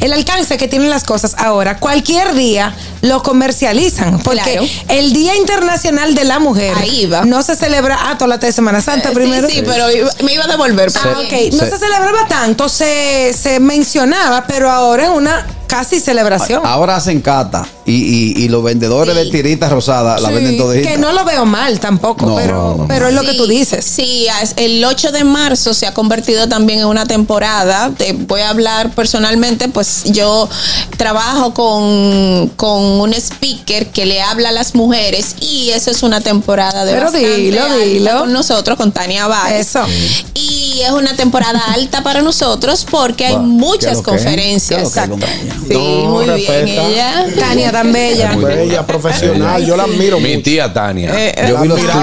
[0.00, 4.18] el alcance que tienen las cosas ahora, cualquier día lo comercializan.
[4.20, 4.66] Porque Claro.
[4.88, 7.24] el Día Internacional de la Mujer Ahí va.
[7.24, 9.48] no se celebra, ah, toda la de Semana Santa Eh, primero.
[9.48, 9.86] Sí, sí, pero
[10.22, 10.90] me iba a devolver.
[10.94, 11.52] Ah, pero ok.
[11.54, 16.62] No se celebraba tanto, se, se mencionaba, pero ahora es una casi celebración.
[16.64, 19.24] Ahora hacen cata y, y, y los vendedores Sí.
[19.24, 20.92] de tiritas rosadas la Sí, venden toditas.
[20.92, 22.88] que no lo veo mal tampoco, No, pero, no, no.
[22.88, 23.84] pero es lo que tú dices.
[23.84, 27.90] Sí, el 8 de marzo se ha convertido también en una temporada.
[27.96, 30.48] Te voy a hablar personalmente, pues yo
[30.96, 36.20] trabajo con, con un speaker que le habla a las mujeres y eso es una
[36.20, 38.18] temporada de Pero bastante dilo, alta dilo.
[38.20, 39.68] con nosotros, con Tania Báez.
[39.68, 39.84] Eso.
[40.34, 44.92] Y es una temporada alta para nosotros porque hay muchas conferencias.
[44.92, 45.26] ¿Qué es lo que?
[45.66, 46.88] Sí, No, muy bien respeta.
[46.88, 47.26] ella.
[47.38, 48.32] Tania tan bella.
[48.32, 48.58] Muy bien.
[48.68, 50.42] Bella, profesional, yo la admiro Mi mucho.
[50.42, 51.12] tía Tania.
[51.16, 51.94] Eh, Yo La vi los clips.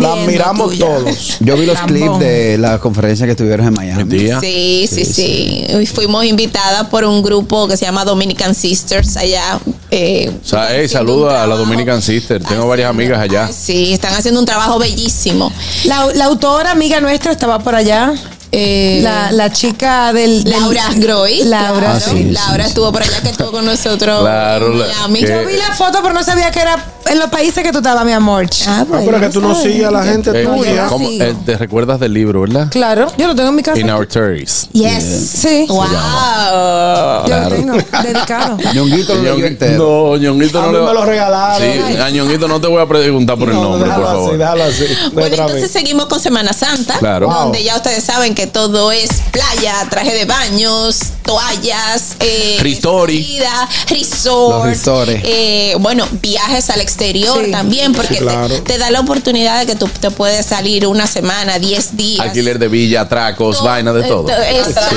[0.00, 1.36] La admiramos todos.
[1.40, 4.04] Yo vi los clips de la conferencia que tuvieron en Miami.
[4.04, 4.40] Mi tía.
[4.40, 9.58] Sí, sí, sí, Fuimos invitadas por un grupo que se llama Dominican Sisters allá.
[9.90, 11.56] eh, O sea, hey, haciendo saludo un a la.
[11.56, 12.42] Dominican Sister.
[12.42, 13.48] Tengo varias amigas allá.
[13.52, 15.52] Sí, están haciendo un trabajo bellísimo.
[15.84, 18.12] La, la autora amiga nuestra estaba por allá.
[18.54, 21.42] Eh, La, la chica del, del- Laura Groy.
[21.44, 24.20] Laura, Ah, sí, Laura sí, estuvo por allá que estuvo con nosotros.
[24.20, 25.20] Claro, Miami.
[25.20, 26.76] que- Yo vi la foto, pero no sabía que era
[27.06, 28.46] en los países que tú estabas, mi amor.
[28.66, 30.86] Ah, Ah, pero que tú no sigues a la gente Eh, tuya.
[31.28, 32.68] Eh, te recuerdas del libro, ¿verdad?
[32.70, 33.78] Claro, yo lo tengo en mi casa.
[33.80, 34.68] In Our Terries.
[34.72, 35.02] Yes.
[35.02, 35.64] Sí.
[35.68, 35.84] Wow.
[35.86, 37.48] Yo Claro.
[37.50, 37.72] lo tengo
[38.02, 38.58] dedicado.
[38.74, 39.66] Ñonguito lo leyó Ñonguito-.
[39.78, 41.62] No, Ñonguito A no mí me lo regalaron.
[41.72, 44.28] Sí, a Ñonguito no te voy a preguntar por el No, nombre, por favor.
[44.30, 44.84] así, déjalo así.
[45.12, 47.28] Bueno, entonces seguimos con Semana Santa, Claro.
[47.28, 53.22] donde ya ustedes saben que todo es playa, traje de baños, toallas, eh, Ristori.
[53.22, 57.50] salida, resort, eh, bueno, viajes al exterior Sí.
[57.50, 58.48] también, porque Sí, claro.
[58.48, 62.20] te, te da la oportunidad de que tú te puedes salir una semana, 10 días.
[62.26, 64.28] Alquiler de villa, atracos, Todo- vaina de todo.
[64.30, 64.62] eh.
[64.64, 64.96] Sí.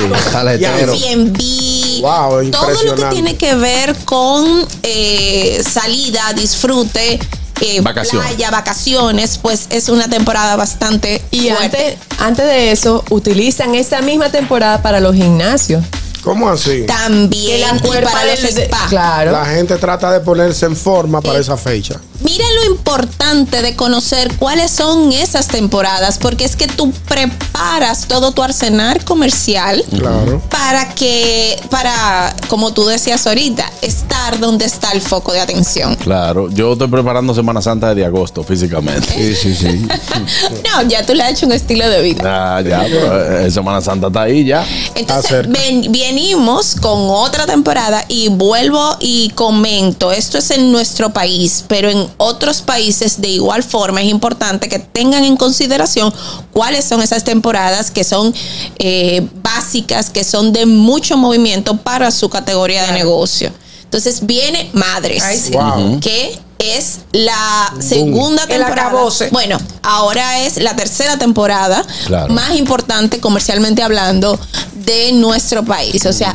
[0.66, 7.18] Airbnb, Wow, todo lo que tiene que ver con eh, salida, disfrute,
[7.60, 8.26] eh, Vacaciones.
[8.28, 11.64] playa, vacaciones, pues es una temporada bastante Y fuerte.
[11.64, 15.82] antes, antes de eso, utilizan esa misma temporada para los gimnasios.
[16.26, 16.82] ¿Cómo así?
[16.86, 18.86] También Que la y para los de- spa.
[18.88, 19.30] Claro.
[19.30, 22.00] La gente trata de ponerse en forma para Eh, esa fecha.
[22.24, 28.32] Mira lo importante de conocer cuáles son esas temporadas, porque es que tú preparas todo
[28.32, 30.42] tu arsenal comercial Claro.
[30.50, 35.94] para que, para, como tú decías ahorita, estar donde está el foco de atención.
[35.94, 39.14] Claro, yo estoy preparando Semana Santa desde agosto físicamente.
[39.14, 39.86] Sí, sí, sí.
[40.64, 42.22] No, ya tú le has hecho un estilo de vida.
[42.56, 44.66] Ah, ya, pero eh, Semana Santa está ahí ya.
[44.94, 51.62] Entonces, ven- venimos con otra temporada y vuelvo y comento, esto es en nuestro país,
[51.68, 56.10] pero en otros países de igual forma es importante que tengan en consideración
[56.54, 58.34] cuáles son esas temporadas que son
[58.78, 63.52] eh, básicas, que son de mucho movimiento para su categoría de negocio.
[63.84, 65.52] Entonces viene Madres, Ay, sí.
[65.52, 66.00] Wow.
[66.00, 68.92] que es la segunda temporada.
[69.30, 72.32] Bueno, ahora es la tercera temporada Claro.
[72.32, 74.38] más importante comercialmente hablando
[74.74, 76.04] de nuestro país.
[76.06, 76.34] O sea,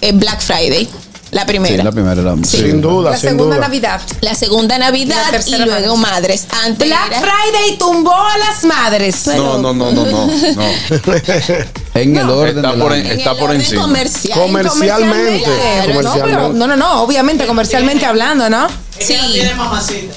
[0.00, 0.88] eh, Black Friday,
[1.32, 1.82] la Sí, primera.
[1.82, 2.34] la primera era.
[2.44, 2.58] Sí.
[2.58, 3.66] Sin duda, La sin segunda duda.
[3.66, 4.00] Navidad.
[4.20, 6.46] La segunda Navidad Y la y, luego Madres.
[6.64, 9.26] Antes Black era- Friday tumbó a las madres.
[9.28, 10.26] No, no, no, no, no.
[10.26, 10.32] no.
[11.94, 13.82] En el orden Está del por, en- en está el por orden encima.
[13.82, 14.38] comercial.
[14.40, 15.42] Comercialmente.
[15.42, 16.22] Claro, no, comercialmente.
[16.36, 18.66] pero- no, no, no, obviamente, comercialmente hablando, ¿no?
[18.98, 19.14] Sí.
[19.32, 20.14] Tiene mamacita.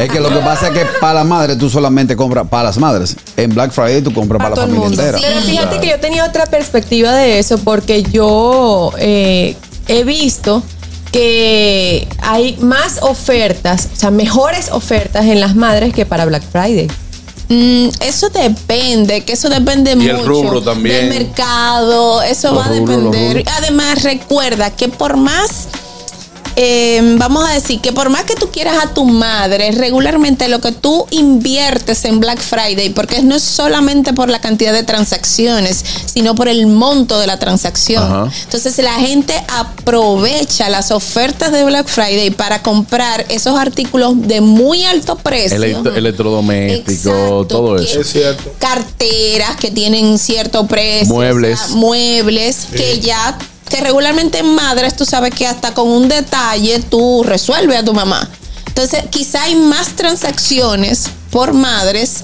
[0.00, 2.78] Es que lo que pasa es que para las madres tú solamente compras para las
[2.78, 3.16] madres.
[3.36, 5.18] En Black Friday tú compras Para para, la familia entera.
[5.20, 9.56] Pero fíjate que yo tenía otra perspectiva de eso porque yo eh,
[9.90, 10.62] he visto
[11.12, 16.88] que hay más ofertas, o sea, mejores ofertas en las madres que para Black Friday.
[17.48, 21.08] Mm, eso depende, que eso depende Y mucho el rubro también.
[21.10, 23.36] del mercado, eso Los va a depender.
[23.38, 23.44] rubros.
[23.58, 25.66] Además, recuerda que por más
[26.62, 30.60] eh, vamos a decir que por más que tú quieras a tu madre, regularmente lo
[30.60, 35.82] que tú inviertes en Black Friday, porque no es solamente por la cantidad de transacciones,
[36.04, 38.02] sino por el monto de la transacción.
[38.04, 38.30] Ajá.
[38.44, 44.84] Entonces la gente aprovecha las ofertas de Black Friday para comprar esos artículos de muy
[44.84, 45.56] alto precio.
[45.56, 48.00] Electro- electrodoméstico, Exacto, todo eso.
[48.02, 48.52] Es cierto.
[48.58, 51.58] carteras que tienen cierto precio, Muebles.
[51.58, 53.38] o sea, muebles que ya
[53.68, 57.92] que regularmente en madres tú sabes que hasta con un detalle tú resuelves a tu
[57.94, 58.28] mamá.
[58.66, 62.22] Entonces, quizá hay más transacciones por madres,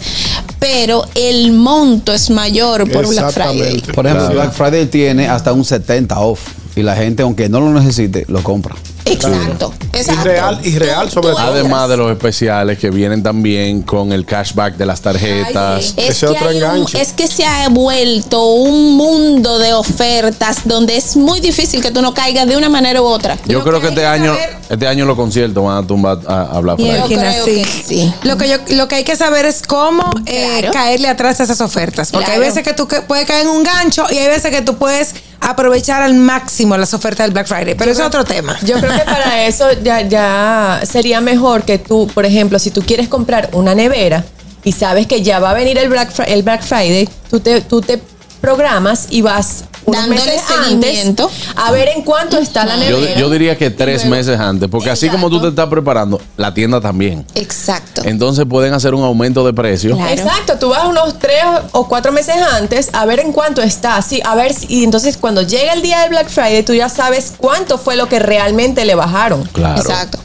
[0.59, 3.81] pero el monto es mayor por Black Friday.
[3.95, 4.35] Por ejemplo, Claro.
[4.35, 6.41] Black Friday tiene hasta un 70 off.
[6.77, 8.75] Y la gente, aunque no lo necesite, lo compra.
[9.07, 10.21] Exacto, exacto.
[10.23, 11.39] Y real, y real sobre todo.
[11.39, 15.95] Además de los especiales que vienen también con el cashback de las tarjetas.
[15.97, 21.17] Es que, hay un- es que se ha vuelto un mundo de ofertas donde es
[21.17, 23.37] muy difícil que tú no caigas de una manera u otra.
[23.47, 24.35] Yo creo que este año,
[24.69, 26.97] este año los conciertos van a tumbar a, a hablar por ahí.
[26.97, 27.63] Imagina, creo sí.
[27.63, 28.15] que sí.
[28.25, 30.73] Lo que yo, lo que hay que saber es cómo eh, Claro.
[30.73, 32.11] caerle atrás a esas ofertas.
[32.11, 34.63] Porque hay veces que tú que- puedes caer en un gancho y hay veces que
[34.63, 37.75] tú puedes aprovechar al máximo las ofertas del Black Friday.
[37.75, 38.59] Pero eso es otro tema.
[38.65, 43.09] Yo creo para eso ya, ya sería mejor que tú, por ejemplo, si tú quieres
[43.09, 44.25] comprar una nevera
[44.65, 47.81] y sabes que ya va a venir el Black, el Black Friday, tú te, tú
[47.81, 48.01] te
[48.41, 51.25] programas y vas unos Dándole meses seguimiento.
[51.25, 53.19] antes a ver en cuánto está la Yo, nevera.
[53.21, 56.81] yo diría que tres meses antes, porque así como tú te estás preparando, la tienda
[56.81, 57.25] también.
[57.35, 58.03] Exacto.
[58.05, 59.97] Entonces pueden hacer un aumento de precio.
[60.09, 64.21] Exacto, tú vas unos tres o cuatro meses antes a ver en cuánto está, sí,
[64.25, 67.79] a ver y entonces cuando llega el día del Black Friday tú ya sabes cuánto
[67.79, 69.43] fue lo que realmente le bajaron.
[69.53, 69.81] Claro.
[69.81, 70.19] Exacto.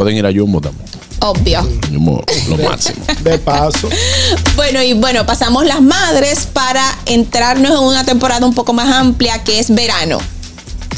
[0.00, 0.88] Pueden ir a Jumbo también.
[1.18, 1.60] Obvio.
[1.92, 3.04] Jumbo, lo máximo.
[3.22, 3.86] De paso.
[4.56, 9.44] Bueno, y bueno, pasamos las madres para entrarnos en una temporada un poco más amplia
[9.44, 10.16] que es verano.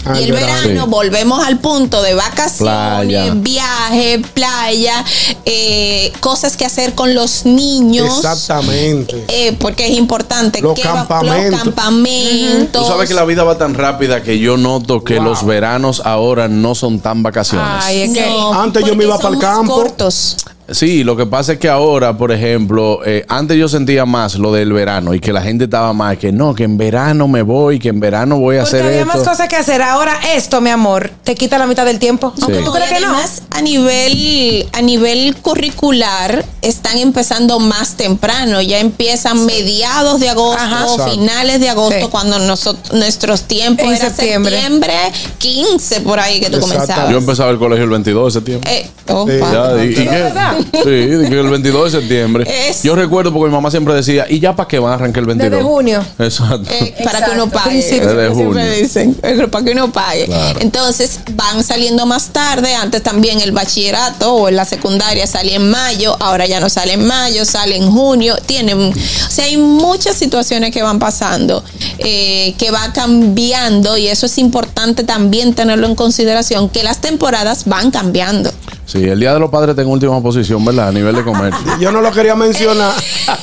[0.04, 0.84] Ah, y el el verano, verano.
[0.84, 0.90] Sí.
[0.90, 3.32] volvemos al punto de vacaciones, Playa.
[3.34, 5.04] viaje, playa,
[5.44, 8.16] eh, cosas que hacer con los niños.
[8.18, 9.24] Exactamente.
[9.28, 11.50] eh, porque es importante Los que va- campamentos.
[11.50, 12.82] los campamentos.
[12.82, 16.48] Tú sabes que la vida va tan rápida que yo noto que los veranos ahora
[16.48, 17.68] no son tan vacaciones.
[17.84, 19.74] Ay, es que No, Antes yo me iba pa'l más campo.
[19.74, 20.36] cortos.
[20.70, 24.52] Sí, lo que pasa es que ahora, por ejemplo, eh, antes yo sentía más lo
[24.52, 27.78] del verano y que la gente estaba más que no, que en verano me voy,
[27.78, 29.18] que en verano voy a porque hacer había esto.
[29.18, 29.82] más cosas que hacer.
[29.82, 32.32] Ahora esto, mi amor, te quita la mitad del tiempo.
[32.36, 32.42] Sí.
[32.42, 33.08] ¿Tú No, crees que no?
[33.08, 38.62] además, a nivel, a nivel curricular, están empezando más temprano.
[38.62, 40.86] Ya empiezan mediados de agosto, Ajá.
[41.10, 42.08] Finales de agosto, Sí.
[42.10, 44.52] cuando nosotros, nuestros tiempos En era septiembre.
[44.52, 44.92] septiembre.
[45.38, 47.10] 15 por ahí que tú comenzabas.
[47.10, 48.70] Yo empezaba el colegio el 22 de septiembre.
[48.72, 49.32] Eh, opa.
[49.32, 49.38] Sí.
[49.52, 50.32] Ya, y, y que,
[50.72, 52.68] sí, el 22 de septiembre.
[52.68, 55.20] Es- Yo recuerdo porque mi mamá siempre decía, ¿y ya para qué van a arrancar
[55.22, 55.50] el 22?
[55.58, 56.04] Desde junio.
[56.18, 56.70] Exacto.
[56.70, 57.70] Eh, para que uno pague.
[57.70, 58.08] Principio.
[58.14, 58.72] Desde Siempre junio.
[58.82, 60.26] dicen, eh, para que uno pague.
[60.26, 60.60] Claro.
[60.60, 62.74] Entonces van saliendo más tarde.
[62.74, 66.16] Antes también el bachillerato o en la secundaria salía en mayo.
[66.20, 68.36] Ahora ya no sale en mayo, sale en junio.
[68.46, 68.94] Tienen, o
[69.30, 71.62] sea, hay muchas situaciones que van pasando,
[71.98, 77.64] eh, que va cambiando y eso es importante también tenerlo en consideración, que las temporadas
[77.66, 78.50] van cambiando.
[78.84, 80.88] Sí, el Día de los Padres en última posición, ¿verdad?
[80.88, 81.60] A nivel de comercio.
[81.80, 82.92] Yo no lo quería mencionar.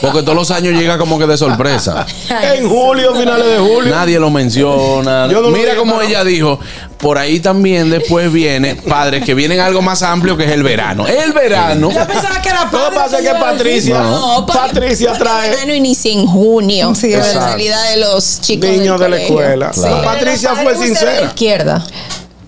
[0.02, 2.06] Porque todos los años llega como que de sorpresa.
[2.54, 3.94] en julio, finales de julio.
[3.94, 5.28] Nadie lo menciona.
[5.28, 6.60] No lo Mira como ella dijo,
[6.98, 11.06] por ahí también después viene padres que vienen algo más amplio que es el verano.
[11.08, 11.92] El verano.
[11.92, 13.30] Yo pensaba que era Todo padre, pasa que.
[13.40, 16.94] Patricia, No, Patricia porque trae El verano inicia en junio.
[16.96, 18.70] Sí, la salida de los chicos.
[18.70, 19.72] niños de la escuela.
[19.72, 20.04] Claro.
[20.04, 21.22] Patricia fue usted de la sincera.
[21.28, 21.84] izquierda.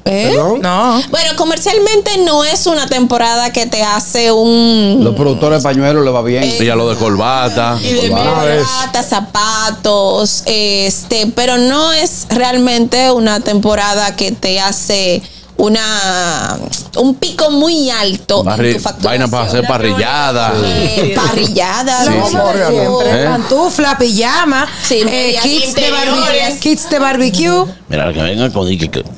[0.06, 0.30] ¿Eh?
[0.32, 0.62] Perdón.
[0.62, 1.02] No.
[1.10, 4.99] Bueno, comercialmente no es una temporada que te hace un.
[5.04, 6.43] Los productores de pañuelos le va bien.
[6.43, 7.78] Y ya lo de corbata.
[7.82, 8.10] y de es.
[8.10, 15.22] corbata, zapatos, este, pero no es realmente una temporada que te hace
[15.58, 16.58] una
[16.97, 19.04] un pico muy alto Barri- en tu facturación.
[19.04, 20.54] vaina para hacer parrillada.
[20.64, 22.26] Eh, parrillada, Sí, ¿no?
[22.28, 22.38] sí.
[22.70, 23.24] Siempre.
[23.24, 23.26] ¿Eh?
[23.28, 27.66] Pantufla, pijama, Sí, eh, kits, de kits de barbecue.
[27.89, 28.68] Mira, que venga con,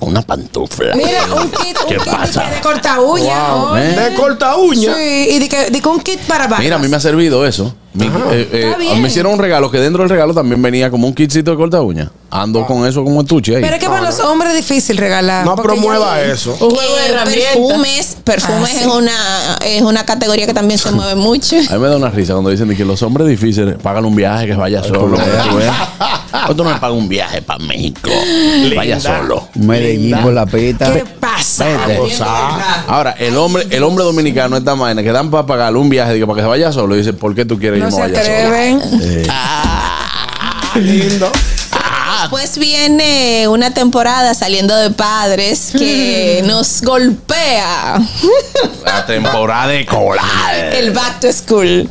[0.01, 0.95] una pantufla.
[0.95, 2.49] Mira, un kit, un ¿Qué kit pasa?
[2.49, 3.53] de corta uña.
[3.53, 3.75] Wow.
[3.77, 3.81] ¿Eh?
[4.09, 4.93] De corta uña.
[4.95, 6.59] Sí, y de que, de un kit para barbas.
[6.59, 7.73] Mira, a mí me ha servido eso.
[7.93, 8.09] Mi- eh,
[8.51, 9.01] eh, Está bien.
[9.01, 11.81] me hicieron un regalo que dentro del regalo también venía como un kitcito de corta
[11.81, 12.09] uña.
[12.31, 13.61] Ando con eso como estuche ahí.
[13.61, 15.45] Pero es que para los hombres es difícil regalar.
[15.45, 16.51] No porque promueva ya- eso.
[16.59, 17.45] Un juego de Eh, herramientas.
[17.53, 18.79] perfumes, perfumes Ah, sí.
[18.79, 21.55] es una es una categoría que también se mueve mucho.
[21.57, 24.15] A mí me da una risa cuando dicen de que los hombres difíciles pagan un
[24.15, 25.15] viaje que vaya solo.
[26.45, 28.09] ¿Cuánto me paga un viaje para México?
[28.75, 29.47] Vaya solo.
[29.55, 30.91] Medellín por la pita.
[30.91, 31.65] ¿Qué pasa?
[31.87, 32.17] Vete.
[32.87, 36.25] Ahora, el hombre, el hombre dominicano esta vaina que dan para pagarle un viaje digo,
[36.27, 36.95] para que se vaya solo.
[36.95, 38.38] Dice, ¿por qué tú quieres No se me vaya solo?
[38.38, 38.81] atreven.
[40.75, 41.31] Lindo.
[42.21, 47.99] Después viene una temporada saliendo de padres que nos golpea
[48.86, 50.55] La temporada de colar.
[50.73, 51.89] el back to school.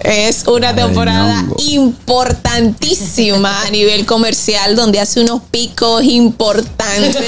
[0.00, 7.16] Es una temporada importantísima a nivel comercial donde hace unos picos importantes.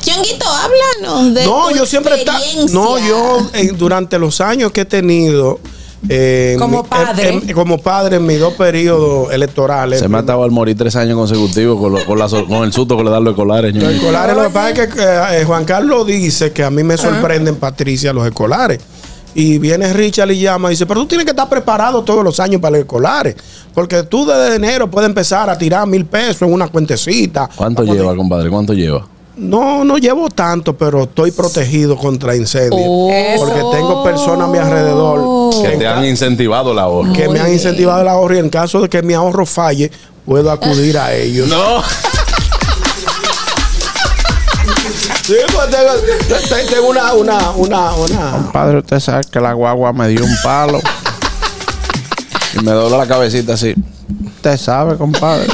[0.00, 2.40] Chonguito, háblanos de No, tu yo siempre está.
[2.70, 5.60] No, yo eh, durante los años que he tenido.
[6.08, 7.28] Eh, Como mi- padre.
[7.30, 9.98] en- en- como padre en mis dos periodos electorales.
[10.00, 12.72] Se me ha atado al morir tres años consecutivos con, lo- con, la con el
[12.72, 13.74] susto que le dan los escolares.
[13.74, 15.02] Los escolares, lo que pasa es que
[15.40, 18.78] eh, Juan Carlos dice que a mí me sorprenden, Patricia, los escolares.
[19.34, 22.40] Y viene Richard y llama y dice, pero tú tienes que estar preparado todos los
[22.40, 23.36] años para los escolares.
[23.74, 27.48] Porque tú desde enero puedes empezar a tirar mil pesos en una cuentecita.
[27.54, 28.48] ¿Cuánto lleva, compadre?
[28.50, 29.06] ¿Cuánto lleva?
[29.38, 32.82] No, no llevo tanto, pero estoy protegido contra incendios.
[32.84, 33.10] Oh.
[33.38, 37.12] Porque tengo personas a mi alrededor Que te han incentivado la ahorro.
[37.12, 39.90] que me han incentivado el ahorro y en caso de que mi ahorro falle,
[40.26, 41.48] puedo acudir a ellos.
[41.48, 41.82] No.
[45.24, 45.92] Sí, pues tengo,
[46.48, 48.50] te- tengo una, una, una, una.
[48.50, 50.80] Padre, usted sabe que la guagua me dio un palo.
[52.54, 53.74] y me dobla la cabecita así.
[54.24, 55.46] Usted sabe, compadre.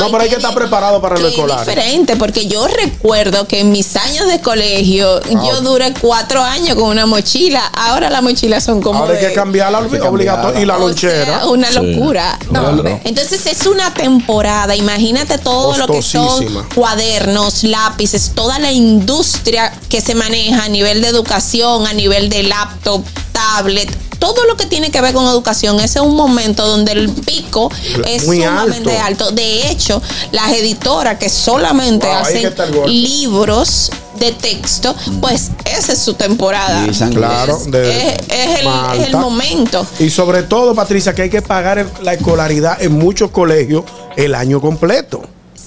[0.00, 1.58] No, pero hay que estar preparado para lo Es escolar.
[1.60, 6.84] diferente, porque yo recuerdo que en mis años de colegio yo duré cuatro años con
[6.88, 7.64] una mochila.
[7.74, 9.00] Ahora las mochilas son como.
[9.00, 11.24] Ahora hay de- que cambiarla obligatoria y la lonchera.
[11.40, 11.74] sea, una Sí.
[11.74, 12.38] locura.
[12.50, 13.00] No, Claro.
[13.04, 14.74] Entonces es una temporada.
[14.76, 21.00] Imagínate todo lo que son cuadernos, lápices, toda la industria que se maneja a nivel
[21.00, 23.90] de educación, a nivel de laptop, tablet.
[24.24, 27.70] Todo lo que tiene que ver con educación, ese es un momento donde el pico
[28.06, 29.26] es Muy sumamente alto.
[29.26, 29.30] alto.
[29.34, 30.00] De hecho,
[30.32, 32.54] las editoras que solamente Wow, que hacen
[32.86, 36.86] libros de texto, pues esa es su temporada.
[37.12, 38.94] Claro, de Es, es el, Malta.
[39.02, 39.86] es el momento.
[39.98, 43.84] Y sobre todo, Patricia, que hay que pagar la escolaridad en muchos colegios
[44.16, 45.20] el año completo.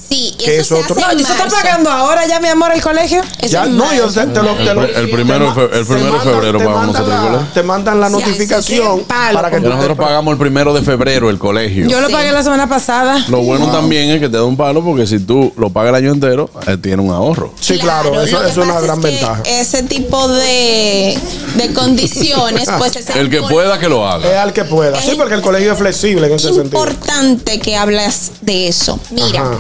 [0.10, 2.48] Sí, Que eso es se otro- hace No, ¿y se está pagando ahora ya, mi
[2.48, 3.22] amor, el colegio?
[3.40, 6.14] Eso Ya, no, yo te, te lo, te lo- El pr- el primero el primero
[6.14, 7.48] de febrero pagamos nosotros el colegio.
[7.54, 8.64] Te mandan la notificación
[8.96, 9.06] sí, sí.
[9.08, 9.34] Palo.
[9.34, 11.88] para que nosotros te- pagamos el primero de febrero el colegio.
[11.88, 12.14] Yo lo Sí.
[12.14, 13.26] pagué la semana pasada.
[13.28, 15.96] Lo bueno también es que te da un palo porque si tú lo pagas el
[15.96, 17.54] año entero, eh, tiene un ahorro.
[17.60, 19.42] Sí, claro, eso, es una gran que ventaja.
[19.46, 21.18] Ese tipo de,
[21.56, 24.44] de condiciones, pues es El que pueda que lo Es haga.
[24.44, 25.02] al que pueda.
[25.02, 26.66] Sí, porque el colegio es flexible en ese sentido.
[26.66, 29.00] importante que hablas de eso.
[29.12, 29.60] Mira.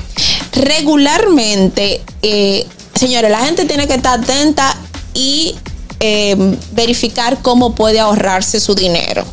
[0.53, 4.75] Regularmente, eh, señores, la gente tiene que estar atenta
[5.13, 5.55] y
[5.99, 6.35] eh,
[6.73, 9.25] verificar cómo puede ahorrarse su dinero.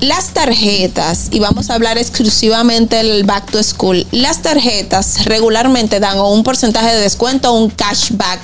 [0.00, 6.20] Las tarjetas, y vamos a hablar exclusivamente del Back to School, las tarjetas regularmente dan
[6.20, 8.40] un porcentaje de descuento o un cashback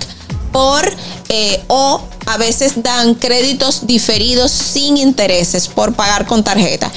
[0.52, 0.82] por
[1.28, 6.90] eh, o a veces dan créditos diferidos sin intereses por pagar con tarjeta.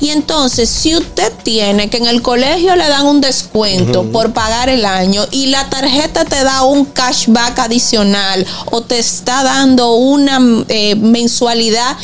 [0.00, 4.68] Y entonces, si usted tiene que en el colegio le dan un descuento por pagar
[4.68, 10.40] el año y la tarjeta te da un cashback adicional o te está dando una
[10.68, 11.96] eh, mensualidad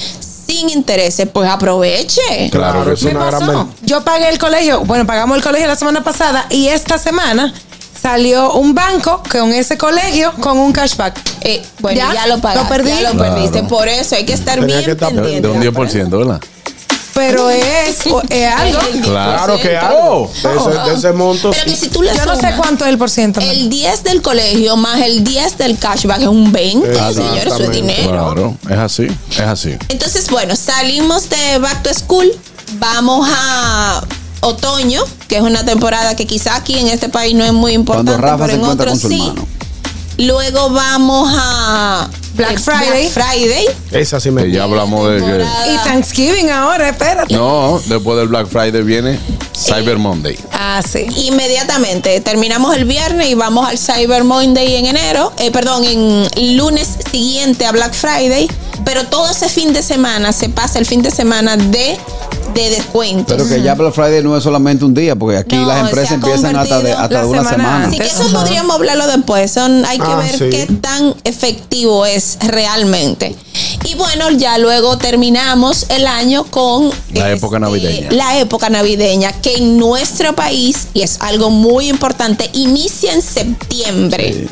[0.46, 2.50] sin intereses, pues aproveche.
[2.50, 3.70] Claro que es una gran.
[3.82, 7.52] Yo pagué el colegio, bueno, pagamos el colegio la semana pasada y esta semana
[8.10, 11.18] salió un banco con ese colegio con un cashback.
[11.40, 12.14] Eh, bueno, ¿Ya?
[12.14, 12.90] ya, lo pagaste, ¿Lo perdí?
[12.90, 13.34] ya lo Claro.
[13.34, 13.62] perdiste.
[13.64, 15.48] Por eso hay que estar Tenía bien que estar- De, pendiente.
[15.48, 16.40] de un 10%, ¿verdad?
[17.14, 17.98] Pero es,
[18.30, 18.78] es algo.
[19.02, 19.86] Claro que Oh.
[19.86, 20.30] algo.
[20.40, 21.50] De ese, de ese monto.
[21.50, 23.40] Pero que si tú le Yo no sé sumas cuánto es el por ciento.
[23.40, 27.70] el 10 del colegio más el 10 del cashback es un 20, señores, eso es
[27.72, 28.08] dinero.
[28.12, 29.76] Claro, es así, es así.
[29.88, 32.30] Entonces, bueno, salimos de Back to School,
[32.78, 34.00] vamos a
[34.46, 38.12] otoño, que es una temporada que quizá aquí en este país no es muy importante,
[38.12, 39.32] Cuando Rafa pero se en otros sí.
[40.18, 43.10] Luego vamos a Black Friday.
[43.14, 43.64] Black Friday.
[43.92, 45.24] Esa sí me Que ya hablamos de que.
[45.24, 47.34] temporada- Y Thanksgiving ahora, espérate.
[47.34, 49.18] No, después del Black Friday viene
[49.56, 50.38] Cyber Monday.
[50.52, 51.06] Ah, sí.
[51.16, 56.56] Inmediatamente terminamos el viernes y vamos al Cyber Monday en enero, eh, perdón, en el
[56.56, 58.48] lunes siguiente a Black Friday,
[58.84, 61.96] pero todo ese fin de semana se pasa el fin de semana de,
[62.54, 63.34] de descuentos.
[63.36, 65.84] Pero que ya Black Friday no es solamente un día, porque aquí No, las se
[65.86, 67.86] empresas ha empiezan hasta de, convertido hasta la de una semana semana.
[67.88, 68.38] Así que eso Ajá.
[68.40, 69.50] podríamos hablarlo después.
[69.50, 70.50] Son, hay que Ah, ver sí.
[70.50, 73.34] qué tan efectivo es realmente.
[73.84, 78.10] Y bueno, ya luego terminamos el año con La época navideña.
[78.10, 84.48] La época navideña, que en nuestro país, y es algo muy importante, inicia en septiembre.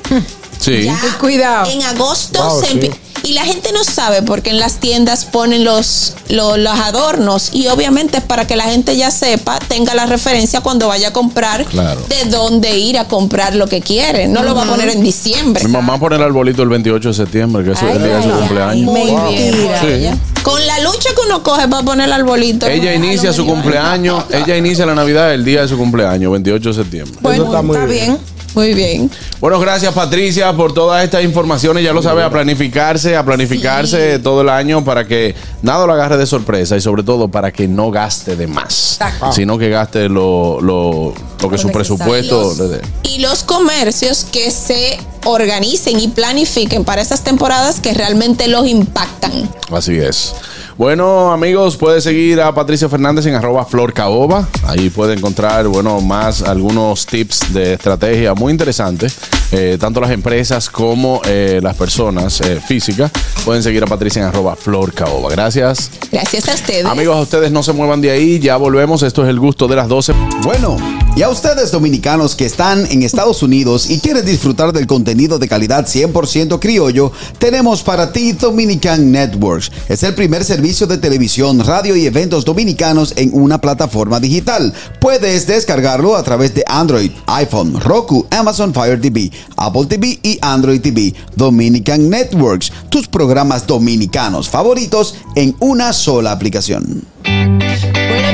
[0.58, 0.84] Sí.
[0.84, 1.70] Ya Cuidado.
[1.70, 2.90] En agosto Wow, se sí.
[3.24, 7.68] Y la gente no sabe porque en las tiendas ponen los, los, los adornos y
[7.68, 11.64] obviamente es para que la gente ya sepa, tenga la referencia cuando vaya a comprar
[11.64, 12.02] Claro.
[12.08, 14.28] de dónde ir a comprar lo que quiere.
[14.28, 15.64] No lo va a poner en diciembre.
[15.64, 18.22] Mi mamá pone el arbolito el 28 de septiembre, que eso es el día de
[18.22, 18.84] su cumpleaños.
[18.92, 20.16] muy bien, Mentira.
[20.44, 22.66] Con la lucha que uno coge para poner el arbolito.
[22.66, 26.68] Ella el inicia su cumpleaños, ella inicia la Navidad el día de su cumpleaños, 28
[26.68, 27.16] de septiembre.
[27.22, 27.88] Bueno, está está, muy bien.
[27.88, 28.18] bien.
[28.54, 29.10] Muy bien.
[29.40, 31.82] Bueno, gracias Patricia por todas estas informaciones.
[31.82, 36.16] Ya lo sabe, a planificarse, a planificarse todo el año para que nada lo agarre
[36.16, 39.32] de sorpresa y sobre todo para que no gaste de más, Exacto.
[39.32, 42.80] sino que gaste lo, lo, lo que su presupuesto le dé.
[43.02, 49.50] Y los comercios que se organicen y planifiquen para esas temporadas que realmente los impactan.
[49.70, 50.34] Así es.
[50.76, 54.48] Bueno, amigos, puede seguir a Patricia Fernández en arroba florcaoba.
[54.64, 59.16] Ahí puede encontrar, bueno, más algunos tips de estrategia muy interesantes
[59.56, 63.12] eh, tanto las empresas como eh, las personas eh, físicas
[63.44, 65.30] pueden seguir a Patricia en arroba Flor Caoba.
[65.30, 65.90] Gracias.
[66.10, 66.84] Gracias a ustedes.
[66.86, 69.04] Amigos, a ustedes no se muevan de ahí, ya volvemos.
[69.04, 70.12] Esto es el gusto de las 12.
[70.42, 70.76] Bueno,
[71.14, 75.46] y a ustedes dominicanos que están en Estados Unidos y quieren disfrutar del contenido de
[75.46, 79.70] calidad 100% criollo, tenemos para ti Dominican Networks.
[79.88, 84.72] Es el primer servicio de televisión, radio y eventos dominicanos en una plataforma digital.
[84.98, 90.80] Puedes descargarlo a través de Android, iPhone, Roku, Amazon Fire TV, Apple TV y Android
[90.80, 91.14] TV.
[91.36, 97.02] Dominican Networks, tus programas dominicanos favoritos en una sola aplicación.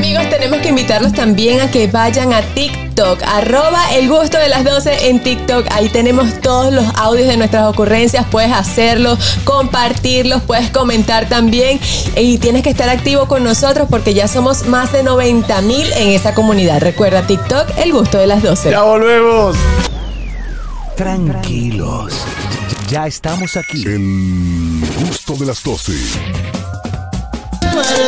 [0.00, 4.64] Amigos, tenemos que invitarlos también a que vayan a TikTok, arroba el gusto de las
[4.64, 5.66] 12 en TikTok.
[5.72, 11.78] Ahí tenemos todos los audios de nuestras ocurrencias, puedes hacerlo, compartirlos, puedes comentar también
[12.16, 16.08] y tienes que estar activo con nosotros porque ya somos más de 90 mil en
[16.08, 16.80] esa comunidad.
[16.80, 18.70] Recuerda TikTok, el gusto de las 12.
[18.70, 19.54] Ya volvemos.
[20.96, 22.14] Tranquilos.
[22.88, 23.84] Ya estamos aquí.
[23.84, 26.59] El gusto de las 12.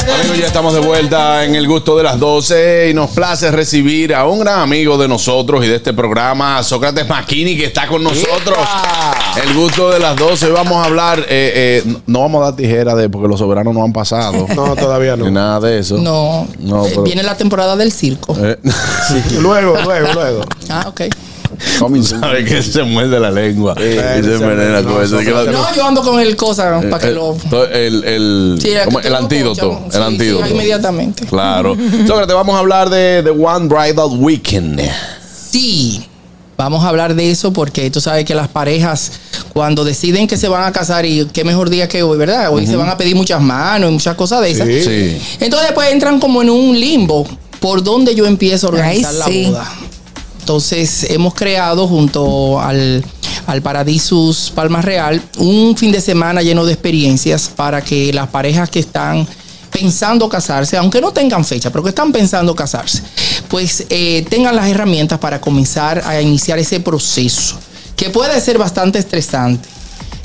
[0.03, 4.15] Amigos, ya estamos de vuelta en el gusto de las 12 y nos place recibir
[4.15, 8.03] a un gran amigo de nosotros y de este programa, Sócrates Maquini, que está con
[8.03, 8.59] nosotros.
[9.43, 10.47] El gusto de las 12.
[10.47, 13.73] Hoy vamos a hablar, eh, eh, no vamos a dar tijera de porque los soberanos
[13.75, 14.47] no han pasado.
[14.63, 15.25] No, todavía no.
[15.27, 15.97] Ni nada de eso.
[15.99, 18.37] No, No, eh, pero- viene la temporada del circo.
[18.41, 18.59] Eh,
[19.41, 20.43] Luego, luego, luego.
[20.69, 21.03] Ah, ok.
[22.03, 23.83] Sabe que se muerde la lengua y
[24.23, 25.21] se envenena con eso.
[25.23, 27.37] no, yo ando con el cosa para que eh, lo.
[27.73, 29.01] el, el, Sí, ¿cómo?
[29.01, 29.81] que el antídoto.
[29.87, 30.47] el Sí, antídoto.
[30.47, 31.27] sí, inmediatamente.
[31.27, 31.77] Claro.
[32.07, 34.81] Sócrates, vamos a hablar de The One Bridal Weekend.
[35.51, 36.07] Sí.
[36.57, 39.13] Vamos a hablar de eso porque tú sabes que las parejas,
[39.53, 42.53] cuando deciden que se van a casar, y qué mejor día que hoy, ¿verdad?
[42.53, 44.69] Hoy se van a pedir muchas manos y muchas cosas de esas.
[44.69, 44.83] Sí.
[44.85, 45.19] Sí.
[45.41, 47.27] Entonces después entran como en un limbo.
[47.59, 49.43] ¿Por dónde yo empiezo a organizar Ay, sí.
[49.45, 49.71] la boda?
[50.43, 53.05] Entonces hemos creado junto al,
[53.47, 58.69] al Paradisus Palma Real un fin de semana lleno de experiencias para que las parejas
[58.69, 59.25] que están
[59.71, 63.05] pensando casarse, aunque no tengan fecha, pero que están pensando casarse,
[63.47, 67.55] pues eh, tengan las herramientas para comenzar a iniciar ese proceso,
[67.95, 69.69] que puede ser bastante estresante.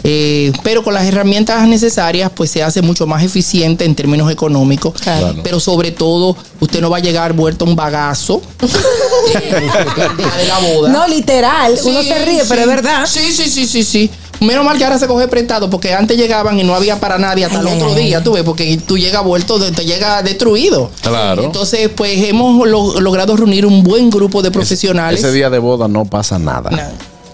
[0.04, 4.94] Eh, pero con las herramientas necesarias, pues se hace mucho más eficiente en términos económicos.
[5.02, 5.36] Claro.
[5.44, 8.42] Pero sobre todo, usted no va a llegar vuelto un bagazo
[9.34, 10.90] el día de la boda.
[10.90, 11.76] No, literal.
[11.84, 13.06] Uno se ríe, pero es verdad.
[13.06, 14.10] Sí, sí, sí, sí, sí.
[14.40, 17.44] Menos mal que ahora se coge prestado porque antes llegaban y no había para nadie
[17.46, 20.92] hasta el otro día, tú ves, porque tú llegas vuelto, te llega destruido.
[21.02, 21.44] Claro.
[21.44, 25.20] Entonces, pues hemos lo- logrado reunir un buen grupo de profesionales.
[25.22, 26.70] Ese día de boda no pasa nada.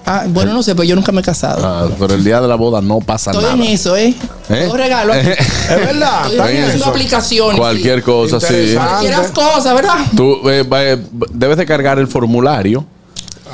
[0.05, 1.65] Ah, bueno, no sé, pero yo nunca me he casado.
[1.65, 3.55] Ah, pero el día de la boda no pasa Estoy nada.
[3.55, 4.13] en eso, ¿eh?
[4.49, 4.63] ¿Eh?
[4.67, 5.13] Todo regalo.
[5.13, 5.27] aquí.
[5.29, 6.25] Es verdad.
[6.29, 6.85] Estoy haciendo eso.
[6.89, 7.59] aplicaciones.
[7.59, 8.01] Cualquier sí.
[8.05, 8.73] cosa, sí.
[8.75, 9.95] Cualquier cosa, ¿verdad?
[10.15, 10.97] Tú eh, va- eh,
[11.31, 12.85] debes de cargar el formulario.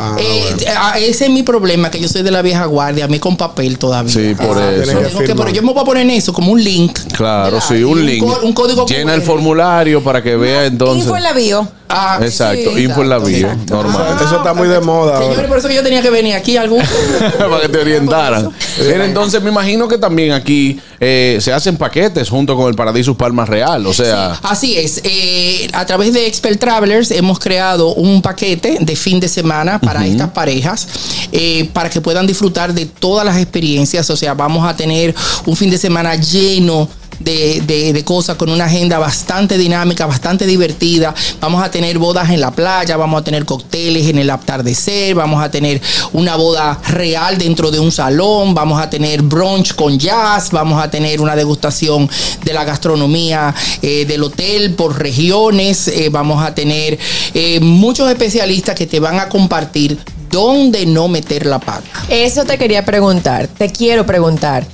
[0.01, 3.07] Ah, Eh, ah, ese es mi problema, que yo soy de la vieja guardia, a
[3.09, 4.11] mí con papel todavía.
[4.13, 5.19] Sí, por Ah, eso.
[5.19, 6.97] que que- pero yo me voy a poner en eso como un link.
[7.15, 8.23] Claro, sí, un link.
[8.43, 11.03] un código Llena el formulario para que vea entonces.
[11.03, 11.67] Info en la bio.
[11.91, 13.73] Ah, Exacto, sí, info en la bio, exacto.
[13.73, 14.15] normal.
[14.23, 15.47] Eso está muy de moda Señores, ahora.
[15.49, 16.83] por eso que yo tenía que venir aquí algún.
[17.39, 18.49] para que te orientaran.
[18.77, 23.43] Entonces me imagino que también aquí eh, se hacen paquetes junto con el Paradisus Palma
[23.45, 23.87] Real.
[23.87, 25.01] O sea, Así es.
[25.03, 30.05] eh, a través de Expert Travelers hemos creado un paquete de fin de semana para
[30.05, 30.87] estas parejas
[31.31, 34.07] eh, para que puedan disfrutar de todas las experiencias.
[34.11, 35.15] O sea, vamos a tener
[35.45, 36.87] un fin de semana lleno.
[37.19, 41.13] De, de- de cosas con una agenda bastante dinámica, bastante divertida.
[41.41, 45.43] Vamos a tener bodas en la playa, vamos a tener cócteles en el atardecer, vamos
[45.43, 45.81] a tener
[46.13, 50.89] una boda real dentro de un salón, vamos a tener brunch con jazz, vamos a
[50.89, 52.09] tener una degustación
[52.43, 56.97] de la gastronomía eh, del hotel por regiones, eh, vamos a tener
[57.33, 59.97] eh, muchos especialistas que te van a compartir
[60.31, 61.83] dónde no meter la pata.
[62.07, 64.65] Eso te quería preguntar, te quiero preguntar.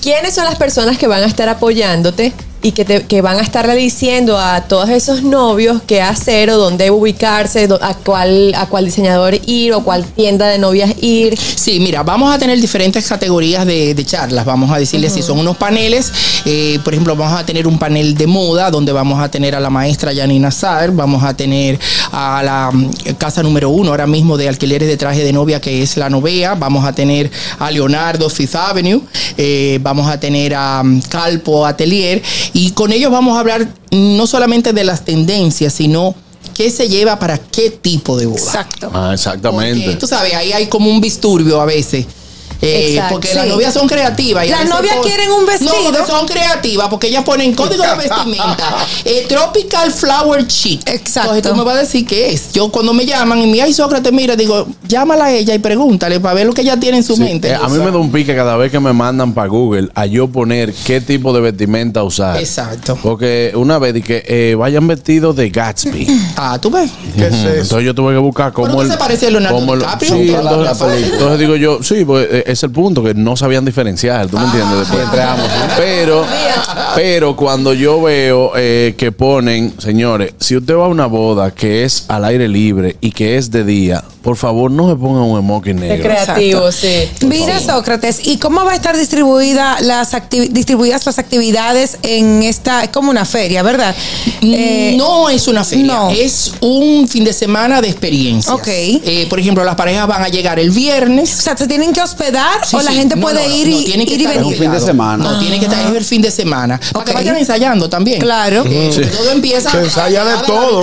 [0.00, 2.32] ¿Quiénes son las personas que van a estar apoyándote
[2.62, 6.56] y que, te- que van a estarle diciendo a todos esos novios qué hacer o
[6.56, 11.38] dónde ubicarse, a cuál, a cuál diseñador ir o cuál tienda de novias ir?
[11.38, 14.44] Sí, mira, vamos a tener diferentes categorías de, de charlas.
[14.44, 16.12] Vamos a decirles si son unos paneles.
[16.44, 19.60] eh, por ejemplo, vamos a tener un panel de moda donde vamos a tener a
[19.60, 21.78] la maestra Janina Saer, vamos a tener
[22.12, 25.82] a la mm, casa número uno ahora mismo de alquileres de traje de novia que
[25.82, 26.54] es la Novea.
[26.54, 29.00] Vamos a tener a Leonardo Fifth Avenue.
[29.36, 32.22] eh, vamos a tener a mm, Calpo Atelier.
[32.52, 36.14] Y con ellos vamos a hablar no solamente de las tendencias, sino
[36.54, 38.38] qué se lleva para qué tipo de boda.
[38.38, 38.90] Exacto.
[38.94, 39.84] ah, exactamente.
[39.84, 42.06] Porque, tú sabes, ahí hay como un disturbio a veces.
[42.62, 43.34] Eh, porque sí.
[43.34, 44.48] las novias son creativas.
[44.48, 45.72] Las novias quieren un vestido.
[45.72, 48.76] No, porque son creativas, porque ellas ponen código de vestimenta.
[49.04, 50.80] eh, tropical Flower Chic.
[50.88, 51.34] Exacto.
[51.34, 52.52] Entonces tú me vas a decir qué es.
[52.52, 56.20] Yo cuando me llaman y me ay Sócrates, mira, digo, llámala a ella y pregúntale
[56.20, 57.48] para ver lo que ella tiene en su Sí, mente.
[57.50, 60.06] eh, a mí me da un pique cada vez que me mandan para Google a
[60.06, 62.38] yo poner qué tipo de vestimenta usar.
[62.38, 62.98] Exacto.
[63.02, 66.06] Porque una vez di que eh, vayan vestidos de Gatsby.
[66.38, 66.90] Ah, tú ves.
[67.16, 67.48] ¿Qué es Ujú.
[67.48, 67.48] eso?
[67.62, 68.90] Entonces yo tuve que buscar cómo Pero el.
[68.90, 70.10] se parece a Leonardo cómo el- DiCaprio.
[70.14, 71.12] sí, entonces, película.
[71.14, 74.44] entonces digo yo, sí, pues eh, es el punto, que no sabían diferenciar, ¿tú me
[74.44, 74.78] entiendes?
[74.80, 75.46] Después entre ambos.
[75.76, 76.24] Pero,
[76.94, 81.84] pero cuando yo veo eh, que ponen, señores, si usted va a una boda que
[81.84, 85.38] es al aire libre y que es de día, por favor no se ponga un
[85.68, 86.02] Es negro.
[86.02, 87.08] creativo, sí.
[87.20, 90.10] Mira, Sócrates, ¿y cómo va a estar distribuida las
[90.50, 93.94] distribuidas las actividades en esta, es como una feria, ¿verdad?
[94.42, 96.10] Eh, no es una feria, no.
[96.10, 98.52] es un fin de semana de experiencias.
[98.52, 98.66] Ok.
[98.66, 101.38] Eh, por ejemplo, las parejas van a llegar el viernes.
[101.38, 102.96] O sea, ¿se tienen que hospedar Sí, o la sí.
[102.96, 104.62] gente No, puede no, ir no, y, tiene que ir y estar Es un venir?
[104.64, 105.22] fin de semana.
[105.24, 106.80] No, tiene que estar es el fin de semana.
[106.92, 108.18] Para que vayan ensayando también.
[108.20, 108.64] Claro.
[108.66, 109.02] Eh, Sí.
[109.16, 110.82] Todo empieza Se ensaya de a- a la todo.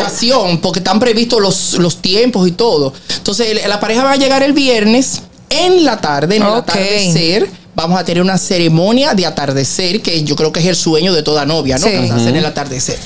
[0.61, 2.93] porque están previstos los, los tiempos y todo.
[3.17, 6.57] Entonces, el- la pareja va a llegar el viernes en la tarde, en el Ok.
[6.69, 7.49] atardecer.
[7.75, 11.23] Vamos a tener una ceremonia de atardecer, que yo creo que es el sueño de
[11.23, 11.87] toda novia, ¿no?
[11.87, 11.93] Sí.
[11.93, 12.97] En el atardecer.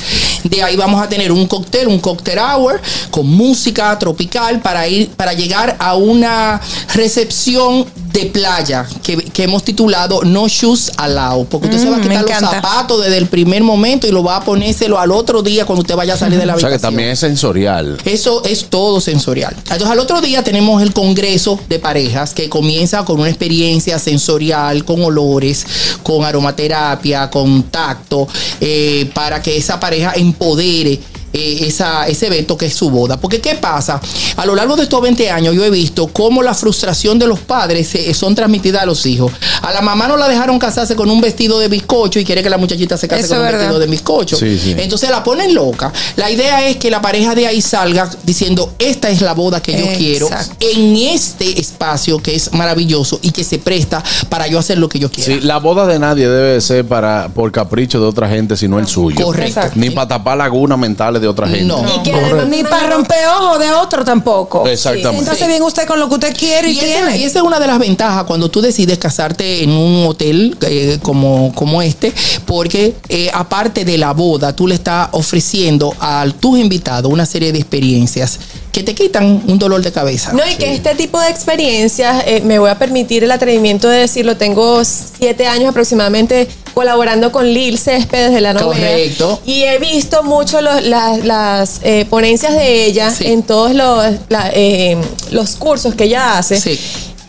[0.43, 5.09] De ahí vamos a tener un cóctel, un cóctel hour, con música tropical para ir,
[5.09, 6.59] para llegar a una
[6.93, 11.45] recepción de playa que, que hemos titulado No Shoes Allowed.
[11.47, 14.23] Porque usted se va a Mm, quitar los zapatos desde el primer momento y lo
[14.23, 16.67] va a ponérselo al otro día cuando usted vaya a salir de la O sea
[16.69, 16.91] habitación.
[16.91, 17.97] que también es sensorial.
[18.05, 19.55] Eso es todo sensorial.
[19.57, 24.56] Entonces, al otro día tenemos el congreso de parejas que comienza con una experiencia sensorial,
[24.85, 25.65] con olores,
[26.03, 28.27] con aromaterapia, con tacto,
[28.59, 30.99] eh, para que esa pareja empodere.
[31.37, 33.17] Eh, esa, ese evento que es su boda.
[33.17, 34.01] Porque ¿qué pasa?
[34.35, 37.39] A lo largo de estos 20 años yo he visto cómo la frustración de los
[37.39, 39.31] padres eh, son transmitidas a los hijos.
[39.61, 42.49] A la mamá no la dejaron casarse con un vestido de bizcocho y quiere que
[42.49, 44.37] la muchachita se case Eso con un vestido de bizcocho.
[44.37, 44.75] Sí, sí.
[44.77, 45.91] Entonces la ponen loca.
[46.15, 49.77] La idea es que la pareja de ahí salga diciendo, esta es la boda que
[49.77, 50.29] yo quiero
[50.59, 54.99] en este espacio que es maravilloso y que se presta para yo hacer lo que
[54.99, 55.33] yo quiera.
[55.33, 58.87] Sí, la boda de nadie debe ser para por capricho de otra gente, sino el
[58.87, 59.23] suyo.
[59.23, 59.61] Correcto.
[59.75, 61.65] Ni para tapar lagunas mentales de otra gente.
[61.65, 61.83] No.
[61.95, 62.13] Y que
[62.49, 64.65] Ni no- para romper ojo de otro tampoco.
[64.67, 65.19] Exactamente.
[65.19, 67.17] Entonces bien usted con lo que usted quiere y, Y esa, tiene.
[67.17, 70.99] y esa es una de las ventajas cuando tú decides casarte en un hotel eh,
[71.01, 72.13] como, como este,
[72.45, 77.51] porque eh, aparte de la boda, tú le estás ofreciendo a tus invitados una serie
[77.51, 78.39] de experiencias
[78.77, 80.33] que te quitan un dolor de cabeza.
[80.33, 84.01] No, y que este tipo de experiencias, eh, me voy a permitir el atrevimiento de
[84.01, 88.85] decirlo, tengo siete años aproximadamente colaborando con Lil Céspedes de la novela.
[88.87, 89.41] Correcto.
[89.47, 93.25] Y he visto mucho los- la- las eh, ponencias de ella Sí.
[93.25, 94.95] en todos los, la- eh,
[95.31, 96.61] los cursos que ella hace.
[96.61, 96.79] Sí.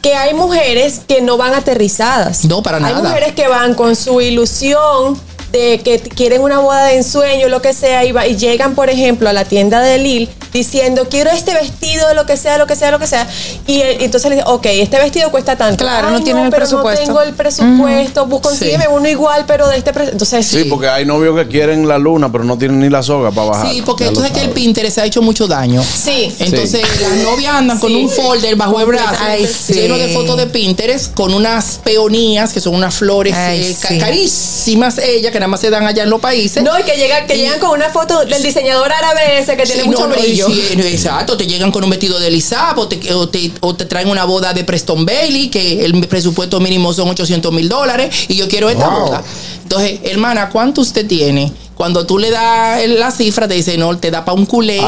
[0.03, 2.44] Que hay mujeres que no van aterrizadas.
[2.44, 3.09] No, para Hay nada.
[3.09, 5.18] mujeres que van con su ilusión
[5.53, 8.90] de que quieren una boda de ensueño, lo que sea, y, va- y llegan, por
[8.90, 12.74] ejemplo, a la tienda de Lil diciendo, quiero este vestido, lo que sea, lo que
[12.76, 13.26] sea, lo que sea.
[13.66, 15.84] Y, eh, entonces le dicen, ok, este vestido cuesta tanto.
[15.84, 17.01] Claro, Ay, no tienen el pero presupuesto.
[17.03, 19.90] No tengo el presupuesto, pues consígueme uno igual, pero de este.
[20.11, 23.30] Entonces, Sí, porque hay novios que quieren la luna, pero no tienen ni la soga
[23.30, 23.70] para bajar.
[23.70, 24.51] Sí, porque entonces que el.
[24.51, 25.82] Pinterest ha hecho mucho daño.
[25.82, 26.34] sí.
[26.40, 27.03] Entonces Sí.
[27.03, 29.74] las novias andan con un folder bajo el brazo Ay, sí.
[29.74, 34.99] lleno de fotos de Pinterest con unas peonías que son unas flores Ay, eh, carísimas
[34.99, 36.62] ellas que nada más se dan allá en los países.
[36.62, 39.64] No, y que llegan, que Y- llegan con una foto del diseñador árabe ese que
[39.64, 40.47] tiene Sí, mucho no, no, y brillo.
[40.49, 43.84] sí, exacto, te llegan con un vestido de Lizab o te, o, te, o te
[43.84, 48.36] traen una boda de Preston Bailey, que el presupuesto mínimo son 800 mil dólares, y
[48.36, 49.01] yo quiero esta Wow.
[49.07, 49.22] boda.
[49.62, 51.53] Entonces, hermana, ¿cuánto usted tiene?
[51.79, 54.81] Cuando tú le das la cifra, te dice, no, te da para un culé.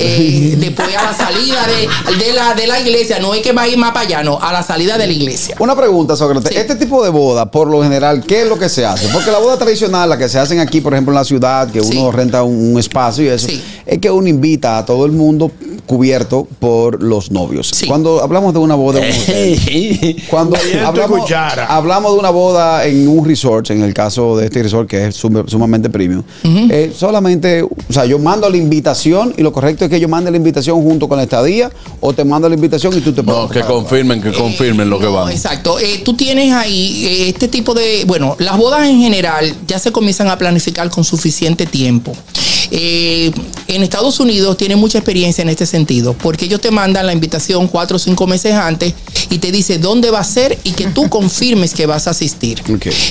[0.00, 3.62] Eh, después a la salida de, de la, de la iglesia, no es que va
[3.62, 5.54] a ir más para allá, no, a la salida de la iglesia.
[5.60, 6.50] Una pregunta, Sócrates.
[6.52, 6.58] Sí.
[6.58, 9.06] Este tipo de boda, por lo general, ¿qué es lo que se hace?
[9.12, 11.80] Porque la boda tradicional, la que se hacen aquí, por ejemplo, en la ciudad, que
[11.80, 11.96] Sí.
[11.96, 13.62] uno renta un, un espacio y eso, Sí.
[13.86, 15.48] es que uno invita a todo el mundo
[15.86, 17.70] cubierto por los novios.
[17.72, 17.86] Sí.
[17.86, 19.00] Cuando hablamos de una boda,
[20.28, 21.30] cuando hablamos,
[21.68, 25.16] hablamos de una boda en un resort, en el caso de este resort que es
[25.16, 29.90] sum- sumamente premium, eh, solamente, o sea, yo mando la invitación y lo correcto es
[29.90, 31.70] que yo mande la invitación junto con la estadía
[32.00, 35.04] o te mando la invitación y tú te No, que confirmen, que confirmen lo que
[35.06, 35.30] No, van.
[35.32, 35.78] Exacto.
[35.78, 38.04] Eh, tú tienes ahí eh, este tipo de.
[38.06, 42.12] Bueno, las bodas en general ya se comienzan a planificar con suficiente tiempo.
[42.70, 43.30] Eh,
[43.68, 47.68] en Estados Unidos tienen mucha experiencia en este sentido, porque ellos te mandan la invitación
[47.68, 48.94] cuatro o cinco meses antes
[49.30, 52.62] y te dice dónde va a ser y que tú confirmes que vas a asistir.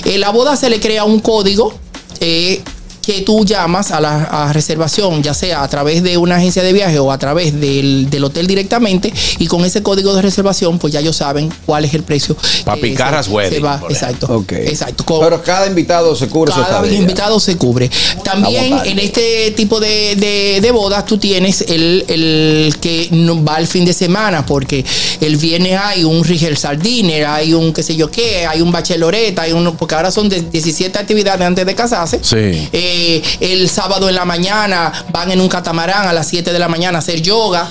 [0.04, 1.72] Eh, la boda se le crea un código.
[2.20, 2.60] eh,
[3.02, 6.72] que tú llamas a la a reservación, ya sea a través de una agencia de
[6.72, 10.92] viaje o a través del, del hotel directamente, y con ese código de reservación, pues
[10.92, 12.36] ya ellos saben cuál es el precio.
[12.64, 13.82] Pa' que picarras se- wedding, se va.
[13.90, 14.26] Exacto.
[14.36, 14.52] Ok.
[14.52, 15.04] Exacto.
[15.04, 17.90] Con- Pero cada invitado se cubre su cada invitado se cubre.
[18.22, 23.58] También en este tipo de, de- de bodas tú tienes el, el que no va
[23.58, 24.84] el fin de semana, porque
[25.20, 29.38] el viernes hay un rehearsal dinner, hay un qué sé yo qué, hay un bachelorette,
[29.40, 32.20] hay uno, porque ahora son de 17 actividades antes de casarse.
[32.22, 32.68] Sí.
[32.72, 32.90] Eh,
[33.40, 36.98] el sábado en la mañana van en un catamarán a las 7 de la mañana
[36.98, 37.68] a hacer yoga.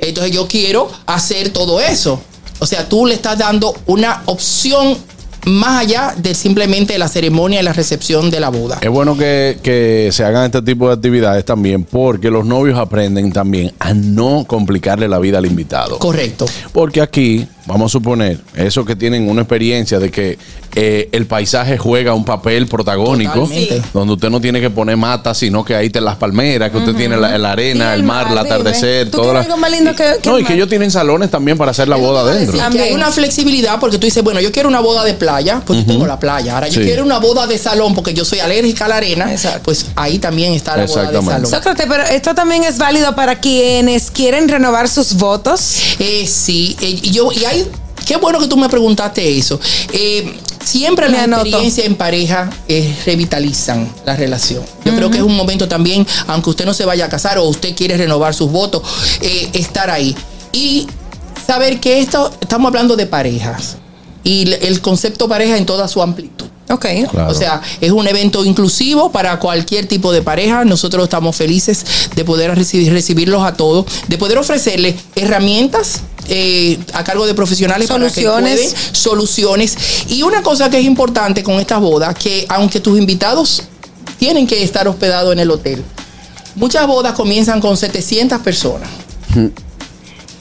[0.00, 2.20] Entonces yo quiero hacer todo eso.
[2.58, 4.96] O sea, tú le estás dando una opción
[5.46, 8.78] más allá de simplemente la ceremonia y la recepción de la boda.
[8.80, 13.32] Es bueno que, que se hagan este tipo de actividades también porque los novios aprenden
[13.32, 15.98] también a no complicarle la vida al invitado.
[15.98, 16.46] Correcto.
[16.72, 20.38] Porque aquí, vamos a suponer, esos que tienen una experiencia de que
[20.76, 23.82] eh, el paisaje juega un papel protagónico, Totalmente.
[23.92, 26.94] donde usted no tiene que poner matas, sino que ahí te las palmeras, que usted
[26.94, 29.70] tiene la, la arena, el el mar, el atardecer, ¿Tú todas quieres las- algo más
[29.70, 32.20] lindo que- que No, el y que ellos tienen salones también para hacer la boda
[32.22, 32.58] adentro.
[32.72, 35.78] Que hay una flexibilidad porque tú dices, bueno, yo quiero una boda de playa, pues
[35.80, 36.54] yo tengo la playa.
[36.54, 36.86] Ahora, yo Sí.
[36.86, 39.30] quiero una boda de salón porque yo soy alérgica a la arena,
[39.62, 41.46] pues ahí también está la boda de salón.
[41.46, 45.78] Sócrates, pero esto también es válido para quienes quieren renovar sus votos.
[46.00, 47.53] Eh, sí, eh, y yo, y hay,
[48.04, 49.60] qué bueno que tú me preguntaste eso.
[49.92, 51.42] Eh, siempre anoto.
[51.42, 54.62] experiencias en pareja eh, revitalizan la relación.
[54.84, 57.44] Yo creo que es un momento también, aunque usted no se vaya a casar o
[57.44, 58.82] usted quiere renovar sus votos,
[59.20, 60.16] eh, estar ahí.
[60.52, 60.86] Y
[61.46, 63.76] saber que esto, estamos hablando de parejas.
[64.22, 66.46] Y el concepto pareja en toda su amplitud.
[66.70, 66.86] Ok.
[67.10, 67.30] Claro.
[67.30, 70.64] O sea, es un evento inclusivo para cualquier tipo de pareja.
[70.64, 71.84] Nosotros estamos felices
[72.16, 77.86] de poder recibir, recibirlos a todos, de poder ofrecerles herramientas eh, a cargo de profesionales
[77.88, 78.60] para que Soluciones.
[78.72, 79.76] pueden- soluciones.
[80.08, 83.62] Y una cosa que es importante con estas bodas, que aunque tus invitados
[84.18, 85.82] tienen que estar hospedados en el hotel,
[86.54, 88.88] muchas bodas comienzan con 700 personas.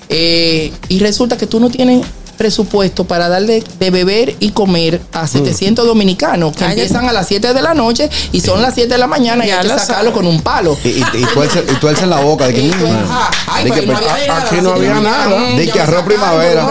[0.09, 2.05] Eh, y resulta que tú no tienes
[2.43, 7.53] presupuesto para darle de beber y comer a 700 dominicanos que empiezan a las 7
[7.53, 10.11] de la noche y son las 7 de la mañana y hay que lo sacarlo
[10.11, 10.77] con un palo.
[10.83, 12.69] Y, y, y y tú alzas la boca de que, mm,
[13.47, 15.29] aquí no había nada.
[15.29, 16.67] mañana, De que arroz primavera.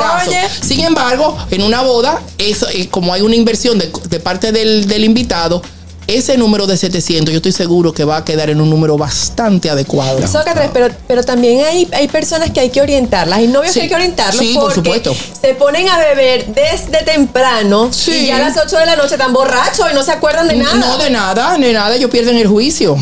[0.60, 4.86] Sin embargo, en una boda, eso, eh, como hay una inversión de, de parte del,
[4.86, 5.62] del invitado,
[6.06, 9.70] ese número de 700 yo estoy seguro que va a quedar en un número bastante
[9.70, 10.26] adecuado.
[10.26, 13.78] Sócrates, pero, pero también hay, hay personas que hay que orientarlas, hay novios Sí.
[13.78, 15.16] que hay que orientarlos Sí, por porque supuesto.
[15.40, 18.12] se ponen a beber desde temprano Sí.
[18.12, 20.56] y ya a las 8 de la noche están borrachos y no se acuerdan de
[20.56, 20.74] nada.
[20.74, 22.96] No, de nada, de nada, ellos pierden el juicio.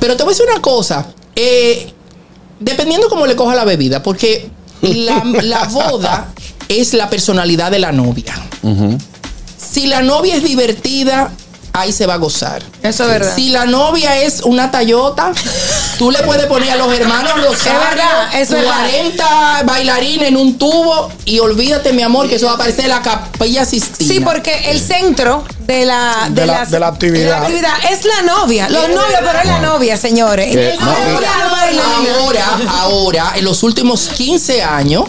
[0.00, 1.92] Pero te voy a decir una cosa, eh,
[2.60, 4.48] dependiendo cómo le coja la bebida, porque
[4.82, 6.28] la, la boda
[6.68, 8.34] es la personalidad de la novia.
[9.56, 11.32] Si la novia es divertida,
[11.80, 12.62] ahí se va a gozar.
[12.82, 13.34] Eso es verdad.
[13.34, 15.32] Si la novia es una tayota,
[15.98, 18.74] tú le puedes poner a los hermanos Rosario verdad, es verdad.
[18.90, 23.02] 40 bailarines en un tubo y olvídate, mi amor, que eso va a parecer la
[23.02, 24.08] capilla Sistina.
[24.12, 27.24] Sí, porque el centro de la, De la- las- de la actividad.
[27.24, 28.68] de la actividad es la novia.
[28.68, 30.54] Los novios, pero es la novia, señores.
[30.80, 30.86] No,
[31.20, 32.14] la bailarina.
[32.20, 32.46] Ahora,
[32.80, 35.04] ahora, en los últimos 15 años,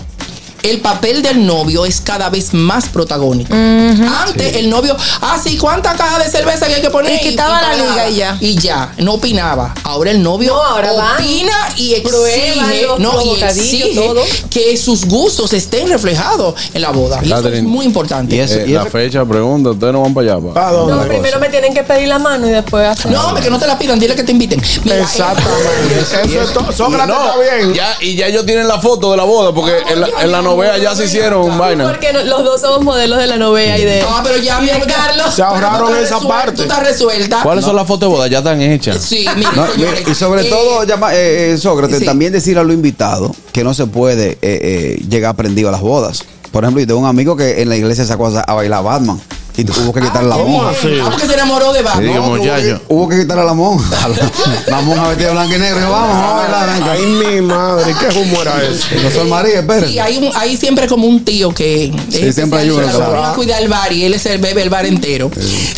[0.63, 3.53] el papel del novio es cada vez más protagónico.
[3.53, 7.13] Antes el novio, ah, sí, ¿cuántas cajas de cerveza que hay que poner?
[7.15, 7.89] Y quitaba la pagaba.
[7.91, 8.37] liga y ya.
[8.41, 9.73] Y ya, no opinaba.
[9.83, 12.29] Ahora el novio No, ahora van, opina y prueban
[12.71, 14.21] exige, no, y exige todo.
[14.49, 17.19] que sus gustos estén reflejados en la boda.
[17.21, 17.67] Y eso es Catherine.
[17.67, 18.35] muy importante.
[18.35, 20.53] Y eso- Eh, y la eso- fecha, pregunta, ustedes no van para allá.
[20.53, 20.67] pa?
[20.67, 20.95] ¿A dónde?
[20.95, 23.11] No, primero me tienen que pedir la mano y después hacer.
[23.11, 24.61] No, hombre, que no te la pidan, dile que te inviten.
[24.83, 25.99] Mira, eh, Exactamente.
[26.01, 26.71] Eso es todo.
[26.71, 27.73] Sócrates No, está bien.
[27.73, 30.41] ya, y ya ellos tienen la foto de la boda, porque en, la, en la
[30.49, 31.85] novela ya se hicieron vaina.
[31.87, 34.01] Porque no- los dos somos modelos de la novela y de.
[34.07, 35.33] Ah, pero ya, mi amor, Carlos.
[35.33, 36.63] Se ahorraron esa parte.
[36.63, 37.41] Tú resuelta.
[37.43, 38.27] ¿Cuáles son las fotos de boda?
[38.27, 39.01] Ya están hechas.
[39.01, 42.05] Sí, mira, No, señores, mira, y sobre eh, todo, llama, eh, eh, Sócrates, sí.
[42.05, 45.81] también decir a los invitados que no se puede eh, eh, llegar prendido a las
[45.81, 46.23] bodas.
[46.51, 49.19] Por ejemplo, yo tengo un amigo que en la iglesia sacó a, a bailar Batman
[49.57, 50.69] y tuvo que quitarle la ¿Cómo monja.
[50.71, 50.87] así?
[51.01, 52.05] Ah, porque se enamoró de Batman.
[52.05, 52.79] Sí, No, hubo.
[52.87, 54.07] Hubo que quitarle a la monja.
[54.67, 55.91] La monja vestida de blanco y negro.
[55.91, 56.91] Vamos, vamos a venga.
[56.91, 58.95] Ay, mi madre, ¿qué humo era ese?
[59.03, 59.89] No son María, espérense.
[59.91, 63.57] Sí, hay, un- hay siempre como un tío que es siempre hay uno, que cuida
[63.59, 65.29] el bar y él es el bebe el bar entero.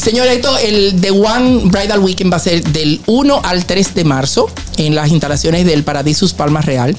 [0.02, 4.04] Señores, esto, el The One Bridal Weekend va a ser del 1 al 3 de
[4.04, 6.96] marzo en las instalaciones del Paradisus Palma Real.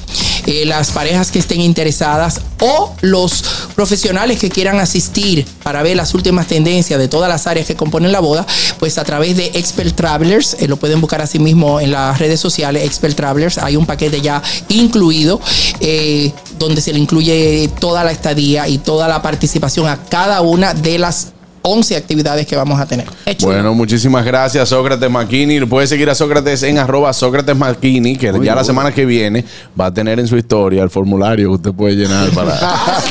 [0.47, 3.45] Eh, las parejas que estén interesadas o los
[3.77, 8.13] profesionales que quieran asistir para ver las últimas tendencias de todas las áreas que componen
[8.13, 8.47] la boda,
[8.79, 12.41] pues a través de Expert Travelers, eh, lo pueden buscar así mismo en las redes
[12.41, 15.39] sociales, Expert Travelers, hay un paquete ya incluido
[15.81, 20.73] eh, donde se le incluye toda la estadía y toda la participación a cada una
[20.73, 23.07] de las 11 actividades que vamos a tener.
[23.41, 25.61] Bueno, muchísimas gracias, Sócrates Maquini.
[25.67, 29.45] Puedes seguir a Sócrates en arroba Sócrates Maquini, que ya la semana que viene
[29.79, 32.59] va a tener en su historia el formulario que usted puede llenar para.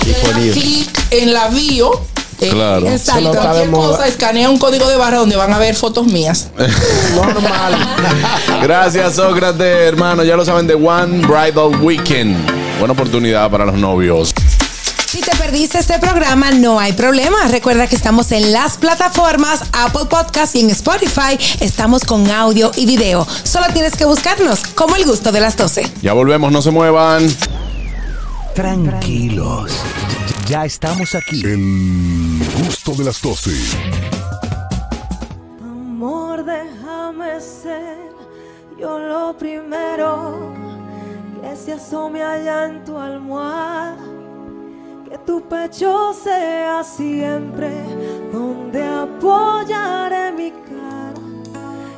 [0.52, 2.19] Clic en la bio.
[2.40, 2.88] Eh, Claro.
[2.88, 3.32] Exacto.
[3.32, 6.48] Cualquier cosa, escanea un código de barra donde van a ver fotos mías.
[7.14, 7.76] Normal.
[8.62, 10.24] Gracias, Sócrates, hermano.
[10.24, 12.36] Ya lo saben de One Bridal Weekend.
[12.78, 14.32] Buena oportunidad para los novios.
[15.10, 17.36] Si te perdiste este programa, no hay problema.
[17.48, 21.36] Recuerda que estamos en las plataformas Apple Podcast y en Spotify.
[21.58, 23.26] Estamos con audio y video.
[23.42, 25.90] Solo tienes que buscarnos como el gusto de las 12.
[26.00, 27.28] Ya volvemos, no se muevan.
[28.54, 29.84] Tranquilos.
[30.48, 31.40] Ya estamos aquí.
[31.44, 33.50] El gusto de las 12.
[35.62, 37.98] Amor, déjame ser
[38.78, 40.52] yo lo primero
[41.40, 43.96] que se asome allá en tu almohada.
[45.08, 47.70] Que tu pecho sea siempre
[48.32, 51.20] donde apoyaré mi cara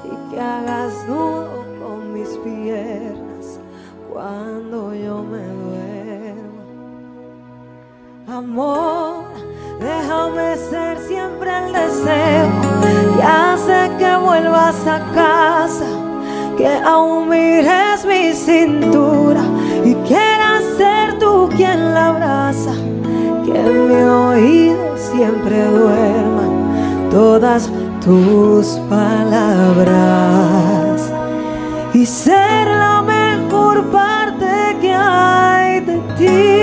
[0.05, 3.59] y que hagas nudo con mis piernas
[4.13, 5.72] cuando yo me duermo.
[8.33, 9.25] Amor,
[9.79, 12.49] déjame ser siempre el deseo.
[13.15, 15.85] Que hace que vuelvas a casa,
[16.57, 19.43] que aún mires mi cintura
[19.85, 22.73] y quieras ser tú quien la abraza,
[23.45, 27.71] que en mi oído siempre duerman todas
[28.03, 29.93] tus palabras.
[31.93, 36.63] Y ser la mejor parte que hay de ti.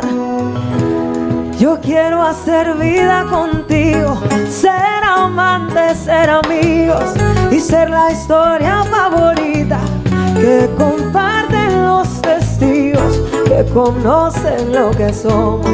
[1.93, 4.17] Quiero hacer vida contigo,
[4.49, 7.03] ser amantes, ser amigos
[7.51, 9.77] y ser la historia favorita
[10.39, 15.67] que comparten los testigos que conocen lo que somos.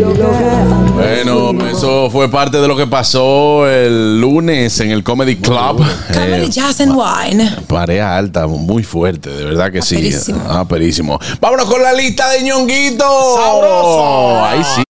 [0.00, 5.04] Yo creo que Bueno, eso fue parte de lo que pasó el lunes en el
[5.04, 5.84] Comedy Club.
[6.14, 7.56] Comedy Eh, Jazz and Wine.
[7.66, 9.96] Pareja alta, muy fuerte, de verdad que sí.
[9.96, 10.40] Aperísimo.
[10.48, 11.18] Ah, perísimo.
[11.42, 13.04] Vámonos con la lista de ñonguito.
[13.36, 14.44] ¡Sabroso!
[14.46, 14.82] Ahí sí.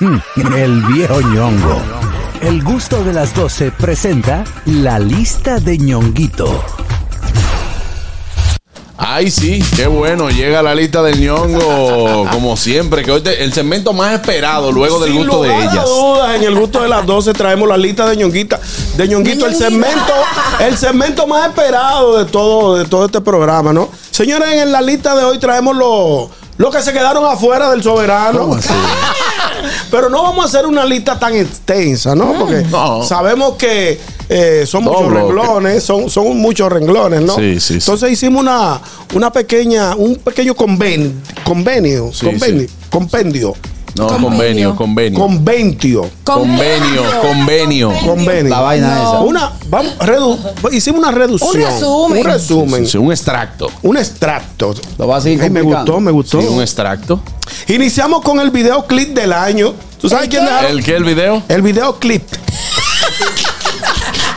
[0.00, 0.16] Mm,
[0.56, 1.80] El viejo ñongo.
[2.40, 6.64] El gusto de las 12 presenta la lista de ñonguito.
[9.02, 10.28] Ay, sí, qué bueno.
[10.30, 15.00] Llega la lista del ñongo, como siempre, que hoy te- el segmento más esperado luego
[15.00, 15.84] del Sin gusto de lugar a ellas.
[15.86, 18.60] dudas, en el gusto de las 12 traemos la lista de ñonguita.
[18.96, 20.12] De ñonguito, el segmento,
[20.60, 23.88] el segmento más esperado de todo, de todo este programa, ¿no?
[24.10, 26.28] Señores, en la lista de hoy traemos los
[26.58, 28.50] los que se quedaron afuera del soberano.
[29.90, 32.34] Pero no vamos a hacer una lista tan extensa, ¿no?
[32.38, 32.64] Porque
[33.06, 33.98] sabemos que
[34.28, 37.34] eh, son muchos renglones, son, son muchos renglones, ¿no?
[37.36, 37.74] Sí, sí, sí.
[37.74, 38.80] Entonces hicimos una,
[39.14, 41.12] una pequeña, un pequeño conven-
[41.44, 43.54] convenio, convenio, compendio.
[43.96, 45.18] No, convenio, convenio.
[45.18, 46.10] Conventio.
[46.24, 47.92] Convenio, convenio.
[48.04, 48.50] Convenio.
[48.50, 49.20] La vaina esa.
[49.20, 50.38] Una, vamos, redu-
[50.72, 51.50] hicimos una reducción.
[51.56, 52.18] Un resumen.
[52.18, 52.86] Un resumen.
[52.86, 53.70] Sí, un extracto.
[53.82, 54.74] Un extracto.
[54.98, 56.40] Lo va a seguir Ay, me gustó, me gustó.
[56.40, 57.20] Sí, un extracto.
[57.68, 59.74] Iniciamos con el videoclip del año.
[60.00, 60.70] ¿Tú sabes quién dejaron?
[60.70, 61.42] ¿El qué, el video?
[61.48, 62.22] El videoclip.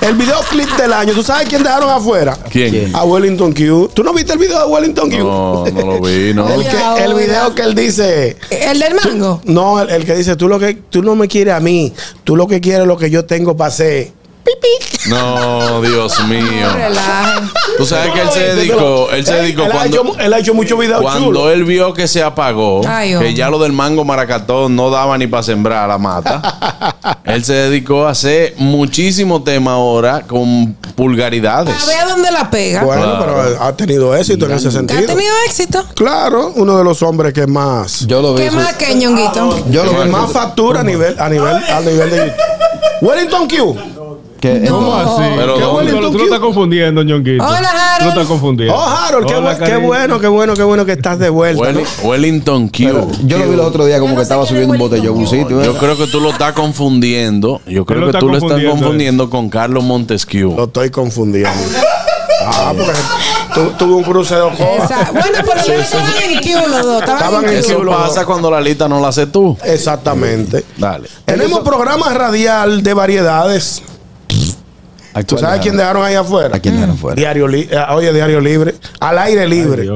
[0.02, 1.14] El videoclip del año.
[1.14, 2.38] ¿Tú sabes quién dejaron afuera?
[2.52, 2.94] ¿Quién?
[2.96, 3.90] A Wellington Q.
[3.94, 5.18] ¿Tú no viste el video de Wellington Q?
[5.18, 6.48] No, no lo vi, no.
[6.50, 8.38] El, que- el video que él dice.
[8.50, 9.42] El del mango.
[9.46, 11.94] No, el, el que dice, tú lo que tú no me quieres a mí,
[12.24, 14.12] tú lo que quieres es lo que yo tengo para hacer.
[15.10, 16.68] No, Dios mío.
[16.74, 17.50] Relajen.
[17.78, 20.40] Tú sabes que él se dedicó, él se dedicó él, ha cuando, hecho, él ha
[20.40, 24.06] hecho muchos videos cuando él vio que se apagó, Ay, que ya lo del mango
[24.06, 27.18] maracatón no daba ni para sembrar la mata.
[27.26, 31.76] él se dedicó a hacer muchísimo tema ahora con pulgaridades.
[31.84, 32.84] A ver dónde la pega.
[32.84, 33.20] Bueno, Claro.
[33.26, 35.06] pero ha tenido éxito en ese ¿Ha sentido.
[35.06, 35.84] tenido éxito?
[35.96, 38.44] Claro, uno de los hombres que más Yo lo vi.
[38.44, 39.66] ¿Qué más que ñonguito?
[39.70, 40.10] Yo lo vi.
[40.10, 42.34] más factura a nivel a nivel a nivel de.
[43.02, 43.78] Wellington Q.
[44.70, 45.22] ¿Cómo así?
[45.38, 45.92] Pero ¿Qué ¿dónde?
[45.94, 47.44] bueno, tú, tú lo estás confundiendo, ñonguito.
[47.44, 48.00] Hola, Harold.
[48.00, 48.76] Tú lo estás confundiendo.
[48.76, 49.88] Oh, Harold, qué, Hola, bu- qué cariño.
[49.88, 51.74] bueno, qué bueno, qué bueno que estás de vuelta.
[52.04, 52.74] Wellington Q.
[52.78, 55.62] Pero yo lo vi el otro día como que estaba subiendo un botellón un sitio.
[55.62, 55.66] ¿eh?
[55.66, 57.62] Yo creo que tú lo estás confundiendo.
[57.68, 60.56] Yo creo lo que tú lo estás confundiendo, confundiendo con Carlos Montesquieu.
[60.56, 61.50] Lo estoy confundiendo.
[62.46, 62.92] Ah, porque
[63.54, 67.02] tu- tuve un crucero Esa- Bueno, pero no estaban en Q los dos.
[67.02, 67.54] Estaban en.
[67.56, 68.26] Eso Q los pasa dos.
[68.26, 69.58] cuando la lista no la haces tú.
[69.64, 70.66] Exactamente.
[70.76, 71.08] Dale.
[71.24, 73.82] Tenemos programa radial de variedades.
[75.26, 76.56] ¿Tú sabes quién dejaron ahí afuera?
[76.56, 77.16] ¿A quién dejaron fuera?
[77.16, 78.76] Diario li- eh, oye, diario libre.
[79.00, 79.88] Al aire libre.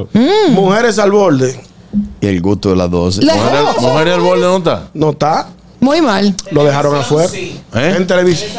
[0.50, 1.60] Mujeres al borde.
[2.22, 3.22] Y el gusto de las 12.
[3.24, 4.88] Le- Mujer, mujer al borde no está.
[4.94, 5.48] No está.
[5.80, 6.34] Muy mal.
[6.52, 7.30] Lo dejaron afuera.
[7.36, 7.60] ¿Eh?
[7.98, 8.50] En televisión.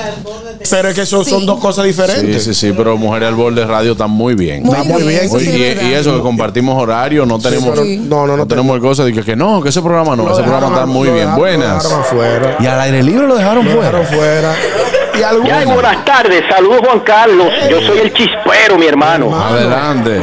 [0.70, 2.44] Pero es que eso son dos cosas Sí, diferentes.
[2.44, 4.64] sí, sí, pero Mujer al Borde Radio está muy bien.
[4.64, 5.28] Está muy bien.
[5.28, 5.90] sí y, es verdad.
[5.90, 9.12] y eso que compartimos horario, no tenemos, pero- no, no, no tenemos el cosa de
[9.12, 11.26] que, que no, que ese programa no, Lo ese programa está muy lo bien.
[11.26, 11.82] dejaron- Buenas.
[11.85, 12.56] Lo dejaron afuera.
[12.60, 13.98] Y al aire libre lo dejaron Lo fuera.
[13.98, 14.55] dejaron fuera.
[15.18, 16.44] Y buenas tardes.
[16.48, 17.48] Saludos, Juan Carlos.
[17.68, 19.34] Yo soy el chispero, mi hermano.
[19.34, 20.22] Adelante.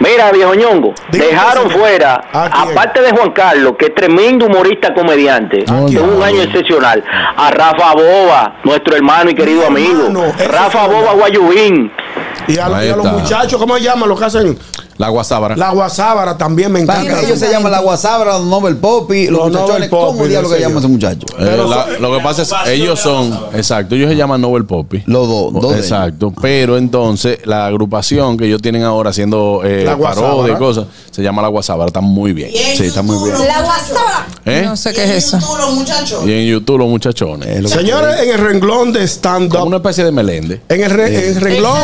[0.00, 2.70] Mira, viejo ñongo, Dígame, dejaron fuera, ¿A quién?
[2.72, 5.94] aparte de Juan Carlos, que es tremendo humorista comediante, ¿A quién?
[5.94, 7.04] de un año excepcional,
[7.36, 10.32] a Rafa Boba, nuestro hermano y querido Mi amigo.
[10.50, 11.12] Rafa Boba.
[11.12, 11.92] Guayubín.
[12.48, 14.08] Y a, y a los muchachos, ¿cómo se llaman?
[14.08, 14.58] Los que hacen
[15.02, 15.56] La guasábara.
[15.56, 17.20] la guasábara también me encanta.
[17.22, 19.88] ellos se llaman la guasábara, los Nobel Poppy, los, Los muchachones.
[19.88, 21.30] Poppy, ¿Cómo diablo qué que llaman esos muchachos?
[21.38, 25.02] Eh, la- lo que pasa es ellos son, exacto, ellos se llaman Nobel Poppy.
[25.06, 25.86] Los dos, dos de ellos.
[25.86, 30.30] Exacto, pero entonces la agrupación que ellos tienen ahora haciendo eh, La Guasábara.
[30.30, 32.50] parodia y cosas, se llama La Guasábara, está muy bien.
[32.52, 33.36] Sí, está muy bien.
[33.46, 34.46] La WhatsApp.
[34.46, 34.62] ¿Eh?
[34.64, 35.38] No sé qué es eso.
[36.26, 37.70] Y en YouTube los muchachones.
[37.70, 39.66] Señores, en el renglón de Como stand-up.
[39.66, 40.60] una especie de melende.
[40.68, 41.78] En el, re- en el renglón,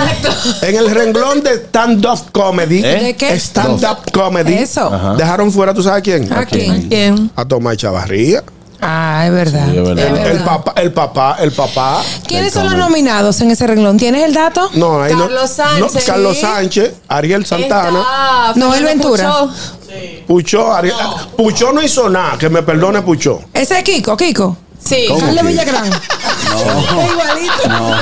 [0.62, 3.07] en el renglón de stand-up comedy, ¿Eh?
[3.08, 3.34] ¿De qué?
[3.40, 4.92] stand-up comedy, Eso.
[4.92, 5.14] Ajá.
[5.14, 6.30] dejaron fuera, ¿tú sabes quién?
[6.32, 6.88] ¿A quién?
[6.88, 7.30] ¿Quién?
[7.34, 8.42] A Tomás Chavarría.
[8.80, 9.66] Ah, es verdad.
[9.70, 10.26] Sí, es verdad.
[10.26, 12.02] Es El, papá, el papá, el papá.
[12.26, 13.96] ¿Quiénes son los nominados en ese renglón?
[13.96, 14.70] ¿Tienes el dato?
[14.74, 15.94] No, ahí no- Carlos Sánchez.
[15.94, 17.98] no, Carlos Sánchez, Ariel Santana,
[18.50, 19.32] Está Noel Ventura.
[19.32, 19.50] Puchó.
[20.26, 20.94] Pucho, Ariel.
[21.36, 23.40] Pucho no hizo nada, que me perdone Pucho.
[23.54, 24.56] Ese es Kiko, Kiko.
[24.84, 25.06] Sí.
[25.18, 25.90] Carlos Villagrán.
[26.42, 27.96] Es igualito.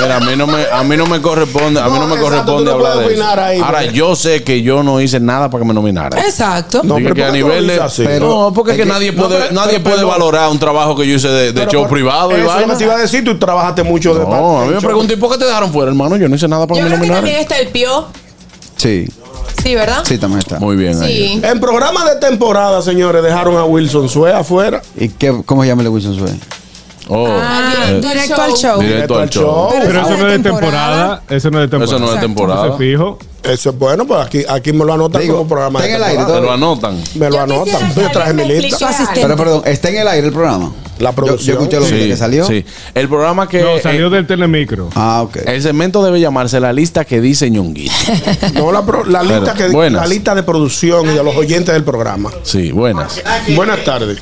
[0.00, 2.14] Mira, a mí no me, a mí no me corresponde, a mí no, No, me
[2.14, 2.24] exacto,
[2.54, 3.24] corresponde no hablar de eso.
[3.40, 6.18] ahí, Ahora, porque- yo sé que yo no hice nada para que me nominaran.
[6.20, 6.82] Exacto.
[6.84, 7.80] No, Dije pero que a ¿por qué tú nivel de.
[7.80, 8.04] así?
[8.20, 10.58] no, porque es que, que- nadie no, puede, pero- nadie pero- puede pero- valorar un
[10.58, 12.72] trabajo que yo hice de, de Pero show por- privado y Eso vaina.
[12.72, 15.16] que te iba a decir, tú trabajaste mucho de No, a mí me pregunté, ¿y
[15.16, 16.16] por qué te dejaron fuera, hermano?
[16.16, 17.42] Yo no hice nada para Yo que me creo que también nominaran.
[17.42, 18.06] está el Pío.
[18.76, 19.08] Sí,
[19.62, 20.02] Sí, ¿verdad?
[20.04, 20.60] sí, también está.
[20.60, 21.40] Muy bien ahí.
[21.40, 21.40] Sí.
[21.44, 24.80] En programa de temporada, señores, dejaron a Wilson Sue afuera.
[24.96, 26.30] ¿Y qué, cómo se llama el Wilson Sue?
[27.08, 28.80] Oh, Ah, eh, directo al show.
[28.80, 29.68] directo al show.
[29.72, 31.22] Pero Pero eso no es de temporada.
[31.28, 31.84] Eso no es de temporada.
[31.84, 32.20] Eso no es de Exacto.
[32.26, 32.64] temporada.
[32.66, 33.18] Eso es fijo.
[33.42, 36.02] Eso es bueno, pues aquí, aquí me lo anotan Digo, como programa está en el
[36.02, 36.40] aire temporada.
[36.40, 37.02] Te lo anotan.
[37.14, 37.94] Me lo Yo anotan.
[37.94, 38.90] Yo traje mi alguien me lista.
[39.14, 40.72] Pero perdón, ¿está en el aire el programa?
[40.98, 41.56] La Yo, producción.
[41.56, 42.44] yo escuché los Sí, que salió.
[42.44, 42.64] sí.
[42.92, 43.62] El programa que.
[43.62, 44.88] No, salió eh, del telemicro.
[44.96, 45.36] Ah, ok.
[45.46, 47.92] el segmento debe llamarse La lista que dice ñonguito.
[48.54, 50.02] No, la, pro- la lista Pero, que, buenas.
[50.02, 52.30] la lista de producción y de los oyentes del programa.
[52.42, 53.22] Sí, buenas.
[53.54, 54.18] Buenas tardes.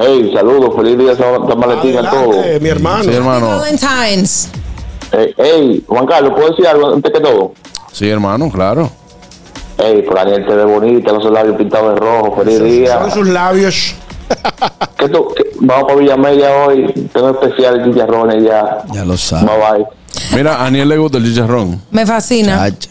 [0.00, 2.36] Hey, saludos, feliz día San Valentín a todos.
[2.60, 3.04] Mi hermano.
[3.04, 3.46] Sí, hermano.
[3.48, 4.48] Valentine's.
[5.10, 7.52] Hey, hey, Juan Carlos, ¿puedo decir algo antes que todo?
[7.92, 8.90] Sí, hermano, claro.
[9.78, 12.98] Hey, Flaniel te ve bonita, con sus labios pintados de rojo, feliz día.
[13.00, 13.94] Son sus labios.
[14.98, 18.84] ¿Qué tú- qué- Vamos para Villamella hoy, tengo especial chicharrones ya.
[18.92, 19.44] Ya lo Bye sabes.
[19.72, 19.86] bye.
[20.36, 21.80] Mira, a Aniel le gusta el chicharrón.
[21.90, 22.58] Me fascina.
[22.70, 22.90] Chacha.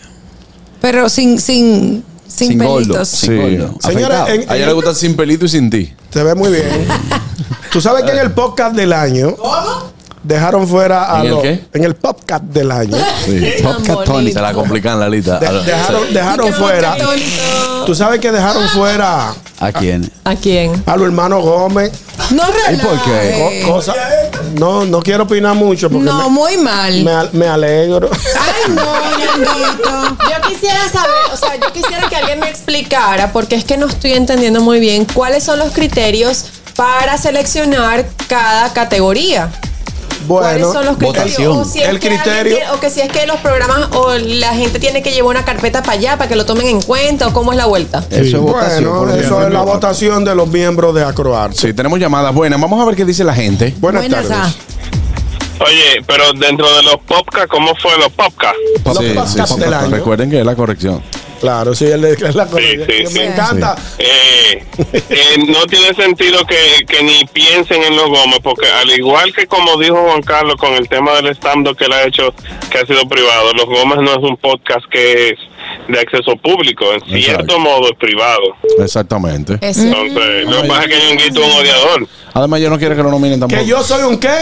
[0.81, 2.03] Pero sin, sin,
[2.37, 2.75] sin, Sin gordo.
[2.75, 3.07] pelitos.
[3.09, 3.35] Sí.
[3.35, 3.75] Gordo.
[3.81, 4.27] Señores, Afeitado.
[4.29, 5.93] en- A ella le gusta sin pelito y sin ti.
[6.11, 6.87] Se ve muy bien.
[7.71, 9.35] Tú sabes que en el podcast del año
[10.27, 11.65] dejaron fuera a ¿En los- qué?
[11.73, 13.53] en el podcast del año Sí.
[13.63, 14.31] Podcast Tony.
[14.31, 15.39] Se la complican la lista.
[15.39, 16.95] de- dejaron, dejaron fuera.
[17.85, 20.11] Tú sabes que dejaron fuera ¿A quién?
[20.25, 20.83] ¿A quién?
[20.85, 21.91] a los hermanos Gómez.
[22.31, 23.63] No ¿Y por qué?
[23.65, 23.93] Co- cosa-
[24.55, 26.93] no, no quiero opinar mucho porque No, muy mal.
[26.97, 28.09] me, me, al- me alegro.
[28.11, 28.83] Ay, no,
[29.17, 30.17] Ñonguito.
[30.29, 33.85] Yo quisiera saber, o sea, yo quisiera que alguien me explicara, porque es que no
[33.87, 36.45] estoy entendiendo muy bien cuáles son los criterios
[36.75, 39.49] para seleccionar cada categoría.
[40.27, 41.25] ¿Cuáles son los criterios?
[41.37, 41.57] votación.
[41.57, 44.13] O, si es El que criterio- tiene- o que si es que los programas o
[44.13, 47.27] la gente tiene que llevar una carpeta para allá para que lo tomen en cuenta
[47.27, 48.03] o cómo es la vuelta.
[48.09, 48.97] Eso es votación.
[48.97, 51.57] bueno, eso es la votación de los miembros de Acroarte.
[51.57, 52.59] Sí, tenemos llamadas buenas.
[52.59, 53.73] Vamos a ver qué dice la gente.
[53.79, 54.55] Buenas, Buenas, tardes.
[55.59, 58.57] Oye, pero dentro de los podcast, ¿cómo fue los podcasts
[58.99, 59.63] sí, sí.
[59.89, 61.01] Recuerden que es la corrección.
[61.39, 62.61] Claro, sí, él es la cosa.
[62.61, 63.19] sí, Me sí.
[63.19, 63.75] encanta.
[63.99, 64.63] Eh,
[65.09, 69.47] eh, no tiene sentido que, que ni piensen en los Gómez, porque al igual que
[69.47, 72.33] como dijo Juan Carlos con el tema del stand-up que él ha hecho,
[72.71, 75.39] que ha sido privado, los Gómez no es un podcast que es
[75.87, 78.41] de acceso público, en cierto modo es privado.
[78.79, 79.53] Exactamente.
[79.53, 82.07] Entonces, lo que pasa es que Ñonguito es un odiador.
[82.33, 83.61] Además, yo no quiero que lo nominen tampoco.
[83.61, 84.35] Que yo soy un qué?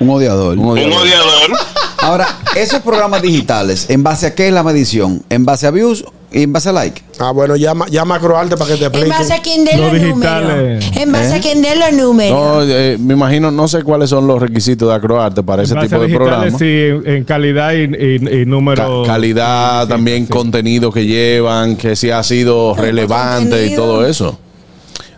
[0.00, 0.56] Un odiador.
[0.58, 1.52] Un Un odiador.
[1.98, 2.26] Ahora,
[2.56, 5.24] esos programas digitales, ¿en base a qué es la medición?
[5.30, 7.02] ¿En base a views en base a like?
[7.18, 9.08] Ah, bueno, llama, llama a Acroarte para que te En explique.
[9.18, 10.14] base a quien dé Los los números.
[10.14, 10.90] digitales.
[10.96, 11.38] En base ¿Eh?
[11.38, 12.38] a quien dé los números.
[12.38, 15.98] No, eh, me imagino, no sé cuáles son los requisitos de Acroarte para ese tipo
[15.98, 16.58] de digitales, programa.
[16.58, 19.02] sí, en, en calidad y, y- y número.
[19.04, 20.32] Ca- calidad, Sí, también sí.
[20.32, 24.38] contenido que llevan, que si ha sido relevante y todo eso.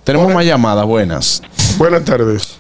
[0.05, 1.43] Tenemos más llamadas buenas.
[1.77, 2.59] Buenas tardes.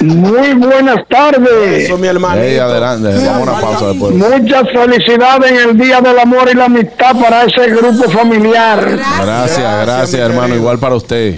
[0.00, 1.84] Muy buenas tardes.
[1.84, 2.40] Eso, mi hermano.
[2.40, 4.14] Ey, adelante, vamos a una pausa después.
[4.14, 8.98] Muchas felicidades en el Día del Amor y la Amistad para ese grupo familiar.
[9.22, 10.54] Gracias, gracias, hermano.
[10.54, 11.36] Igual para usted.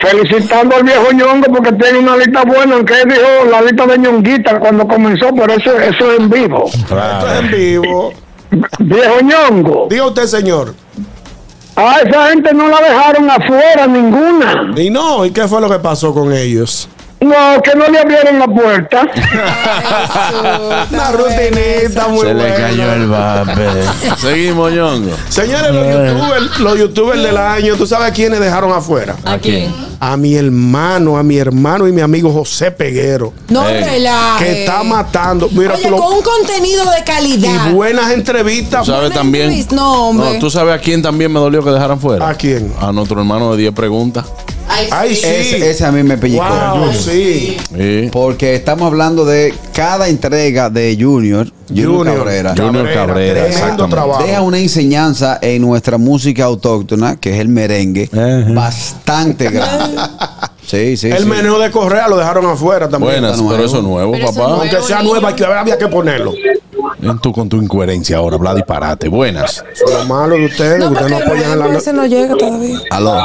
[0.00, 3.98] Felicitando al viejo ñongo porque tiene una lista buena, aunque él dijo la lista de
[3.98, 6.64] ñonguita cuando comenzó, pero eso, eso es en vivo.
[6.72, 6.98] Esto
[7.28, 8.12] es en vivo.
[8.78, 9.86] Viejo ñongo.
[9.90, 10.74] Diga usted, señor.
[11.76, 14.72] A esa gente no la dejaron afuera ninguna.
[14.76, 16.88] Y no, ¿y qué fue lo que pasó con ellos?
[17.24, 19.06] No, que no le abrieron la puerta.
[20.90, 22.54] Una rutinita muy Se le buena.
[22.56, 23.66] cayó el vape.
[24.18, 25.10] Seguimos, ñongo.
[25.28, 29.16] Señores, los youtubers, los youtubers del año, ¿tú sabes quiénes dejaron afuera?
[29.24, 29.72] ¿A quién?
[30.00, 33.32] A mi hermano, a mi hermano y mi amigo José Peguero.
[33.48, 33.82] No Ey.
[33.82, 34.44] relaje.
[34.44, 35.48] Que está matando.
[35.50, 37.70] Mira, Oye, tú lo- con un contenido de calidad.
[37.70, 38.84] y buenas entrevistas.
[38.84, 39.66] ¿Tú sabes también?
[39.72, 40.38] No, hombre.
[40.40, 42.28] ¿Tú sabes a quién también me dolió que dejaran fuera?
[42.28, 42.72] ¿A quién?
[42.80, 44.24] A nuestro hermano de 10 preguntas.
[44.68, 45.26] Ay, sí.
[45.26, 46.44] Ese, ese a mí me pellizcó.
[46.48, 47.56] Wow, sí.
[47.76, 48.08] Sí.
[48.12, 52.16] Porque estamos hablando de cada entrega de Junior, Junior, Junior.
[52.18, 52.54] Cabrera.
[52.56, 53.44] Junior Cabrera.
[54.24, 58.08] Deja una enseñanza en nuestra música autóctona, que es el merengue,
[58.54, 59.96] bastante grande.
[60.66, 61.24] Sí, sí, El sí.
[61.26, 63.20] menú de Correa lo dejaron afuera también.
[63.20, 63.50] Buenas, nuevo.
[63.54, 64.44] pero eso es nuevo, Pero eso papá.
[64.44, 64.62] es nuevo.
[64.62, 66.32] Aunque sea que- había que ponerlo.
[67.10, 69.08] En tu, con tu incoherencia ahora, habla disparate.
[69.08, 69.62] Buenas.
[69.90, 71.76] Lo malo de ustedes, No, que ustedes no apoyan a la.
[71.78, 72.78] ese no llega todavía.
[72.90, 73.22] Aló.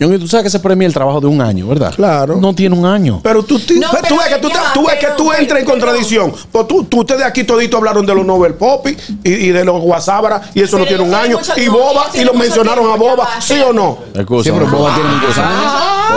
[0.00, 1.92] Ñongo, tú sabes que se premia el trabajo de un año, ¿verdad?
[1.94, 2.36] Claro.
[2.36, 3.20] No tiene un año.
[3.22, 5.66] Pero tú, No, tú pero ves que tú, te- tú ves que tú entras en
[5.66, 6.32] contradicción.
[6.50, 9.80] Pues tú, tú- ustedes aquí toditos hablaron de los Nobel Poppy y, y de los
[9.80, 11.38] Guasábara y eso no Pero tiene un año.
[11.38, 13.98] mucho- Y no, Boba, y lo mencionaron a Boba, ¿sí o no?
[14.14, 14.50] Excusa.
[14.50, 15.72] Sí, pero Boba tiene muchos años.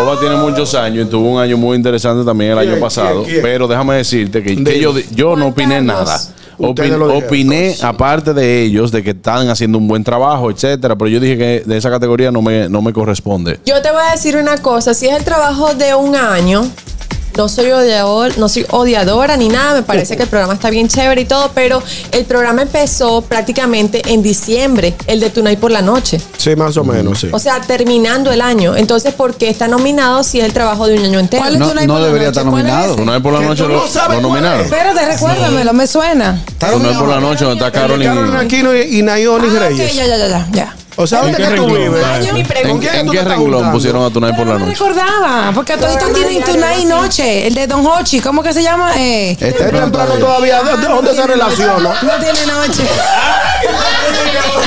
[0.06, 3.23] Boba tiene muchos años y tuvo un año muy interesante también el ¿Quién, año pasado.
[3.41, 6.19] Pero déjame decirte que, yo, yo no opiné nada.
[6.57, 11.10] Opin- lo opiné aparte de ellos de que están haciendo un buen trabajo, etcétera, pero
[11.10, 13.60] yo dije que de esa categoría no me, no me corresponde.
[13.65, 16.68] Yo te voy a decir una cosa, si es el trabajo de un año,
[17.37, 20.87] no soy odiador, no soy odiadora ni nada, me parece que el programa está bien
[20.87, 21.81] chévere y todo, pero
[22.11, 26.19] el programa empezó prácticamente en diciembre, el de Tonight por la noche.
[26.37, 27.29] Sí, más o menos, sí.
[27.31, 28.75] O sea, terminando el año.
[28.75, 31.41] Entonces, ¿por qué está nominado si es el trabajo de un año entero?
[31.43, 32.39] ¿Cuál es No, Tonight no por la debería noche?
[32.39, 33.11] estar ¿Cuál es nominado.
[33.13, 34.61] vez por la noche lo, no lo cuál nominaron.
[34.65, 36.43] Espérate, recuérdamelo, me suena.
[36.59, 38.07] Vez por la noche donde está Carolyn.
[38.07, 39.95] Carolina Aquino y, y Nayoni Ah, Reyes.
[39.95, 40.75] ya, ya, ya, ya.
[40.97, 42.05] O sea, ¿En ¿dónde qué que tú vives?
[42.63, 44.80] ¿En, qué renglón pusieron a Tonight por la No me noche?
[44.80, 48.63] recordaba, porque a todito tienen Tonight y Noche, el de Don Hochi, ¿cómo que se
[48.63, 48.93] llama?
[48.97, 50.19] Eh, Este Es temprano todavía.
[50.19, 50.63] todavía.
[50.63, 51.73] ¿De de dónde se relaciona?
[52.01, 52.84] no tiene noche.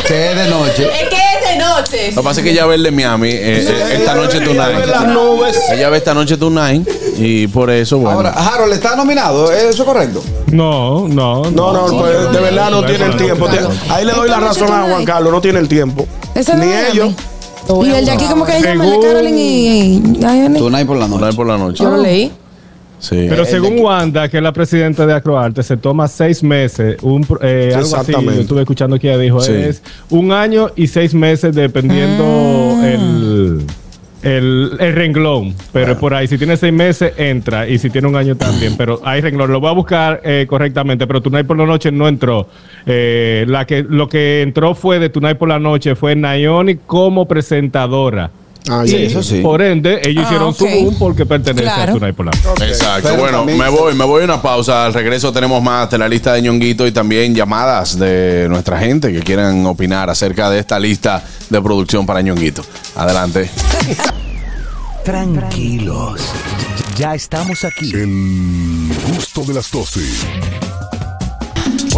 [0.07, 0.91] Que es de noche.
[1.03, 2.11] Es que es de noche.
[2.13, 3.39] Lo que pasa es que ella ve el de Miami eh,
[3.69, 5.09] eh, esta noche Ella ve las Tonight.
[5.15, 5.59] nubes.
[5.71, 6.89] Ella ve esta noche Tonight
[7.19, 8.17] y por eso, bueno.
[8.19, 10.23] Ahora, Harold está nominado, ¿eso es correcto?
[10.53, 13.47] No, no, No, no, pues de verdad no tiene el tiempo.
[13.91, 16.07] Ahí le doy la razón a Juan Carlos, no tiene el tiempo.
[16.35, 17.15] Ese no Ni ellos.
[17.85, 18.85] Y el de aquí, ¿cómo que llama?
[18.85, 20.01] Según- Carolyn y.
[20.59, 21.37] Tonight por la Tonight noche.
[21.37, 21.85] por la noche.
[21.85, 22.33] Yo lo leí.
[23.01, 23.27] Sí.
[23.29, 27.39] Pero según Wanda, que es la presidenta de Acroarte, se toma seis meses, un, pro-
[27.43, 29.53] eh, algo así, yo estuve escuchando que ella dijo, Sí.
[29.53, 32.25] es un año y seis meses dependiendo
[32.83, 33.65] el,
[34.23, 35.55] el, el renglón.
[35.73, 39.01] Pero por ahí, si tiene seis meses, entra, y si tiene un año también, pero
[39.05, 39.53] hay renglón.
[39.53, 42.49] Lo voy a buscar eh, correctamente, pero Tonight por la noche no entró.
[42.87, 47.27] Eh, la que, lo que entró fue de Tonight por la noche, fue Nayoni como
[47.27, 48.31] presentadora.
[48.71, 49.41] Ah, Y sí, eso sí.
[49.41, 50.71] Por ende, ellos Ah, hicieron su ok.
[50.83, 51.93] boom porque pertenece Claro.
[51.95, 52.69] a Tonight noche.
[52.69, 53.09] Exacto.
[53.11, 54.87] Pero bueno, me voy, me voy a una pausa.
[54.87, 59.13] Al regreso tenemos más de la lista de ñonguito y también llamadas de nuestra gente
[59.13, 62.63] que quieran opinar acerca de esta lista de producción para ñonguito.
[62.97, 63.49] Adelante.
[65.05, 66.21] Tranquilos.
[66.99, 67.91] Ya estamos aquí.
[67.95, 70.01] El gusto de las 12.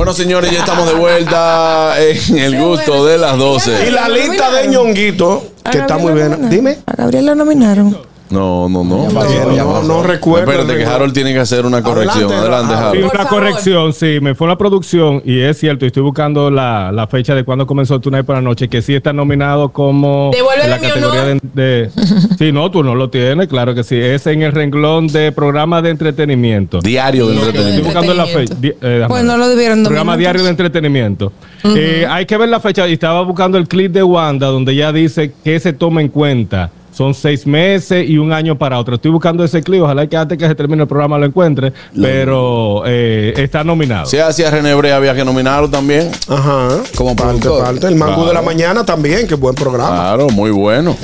[0.01, 3.91] Bueno, señores, ya estamos de vuelta en el gusto de las Y 12.
[3.91, 6.49] la lista de ñonguito, que está muy bien.
[6.49, 6.79] Dime.
[6.87, 8.10] A Gabriel lo nominaron.
[8.31, 9.09] No, no, no.
[9.11, 10.51] No, no recuerdo.
[10.53, 12.33] Espérate que Harold tiene que hacer una corrección.
[12.33, 13.11] Adelante, Adelante, Sí, Harold.
[13.11, 17.07] Por una corrección, sí, me fue la producción y es cierto, estoy buscando la, la
[17.09, 20.71] fecha de cuando comenzó Tonight por la noche, que sí está nominado como Devuélveme en
[20.71, 21.43] la mi categoría de, honor.
[21.55, 21.91] de-
[22.39, 25.83] Sí, no, tú no lo tienes, claro que sí, es en el renglón de programa
[25.83, 26.81] de entretenimiento.
[26.81, 27.85] Diario de Estoy entretenimiento.
[27.87, 28.55] buscando la fecha.
[28.61, 31.33] di- eh, Pues no lo debieron Programa diario de entretenimiento.
[31.65, 34.93] Eh, hay que ver la fecha y estaba buscando el clip de Wanda donde ella
[34.93, 36.71] dice que se toma en cuenta.
[37.01, 38.97] Son seis meses y un año para otro.
[38.97, 39.81] Estoy buscando ese clip.
[39.83, 41.73] Ojalá que antes que se termine el programa lo encuentre.
[41.99, 44.05] Pero eh, está nominado.
[44.05, 46.11] Si hacía René Brea, había que nominarlo también.
[46.29, 46.69] Ajá.
[46.95, 47.87] Como parte, parte.
[47.87, 48.29] El Mangú Claro.
[48.29, 49.89] de la mañana también, que buen programa.
[49.97, 50.95] Claro, muy bueno.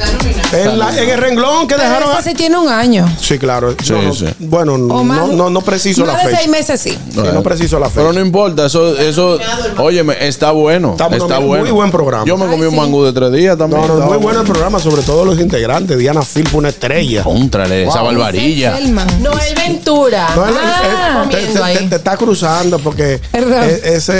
[0.52, 2.10] En, la- en el renglón que Pero dejaron.
[2.18, 3.06] ese sí tiene un año.
[3.18, 3.74] Sí, claro.
[3.82, 4.26] Sí, No, no, sí.
[4.40, 6.36] Bueno, no, no, no preciso la fecha.
[6.36, 6.90] seis meses sí.
[6.90, 8.00] Sí, no preciso la fecha.
[8.02, 9.38] Pero no importa, eso, eso,
[9.78, 10.90] óyeme, está bueno.
[10.90, 12.26] Está Está, bueno, muy buen programa.
[12.26, 12.76] Yo me comí Ay, un sí.
[12.76, 13.80] mangú de tres días también.
[13.86, 15.85] No, muy bueno el programa, sobre todo los integrantes.
[15.86, 15.96] Comediante.
[15.96, 17.22] Diana Phil fue una estrella.
[17.22, 18.78] Contrale, esa barbarilla.
[19.20, 20.28] Noel Ventura.
[20.34, 21.86] No, él- Ah, te, comiendo te- ahí.
[21.88, 24.12] te está cruzando porque e- ese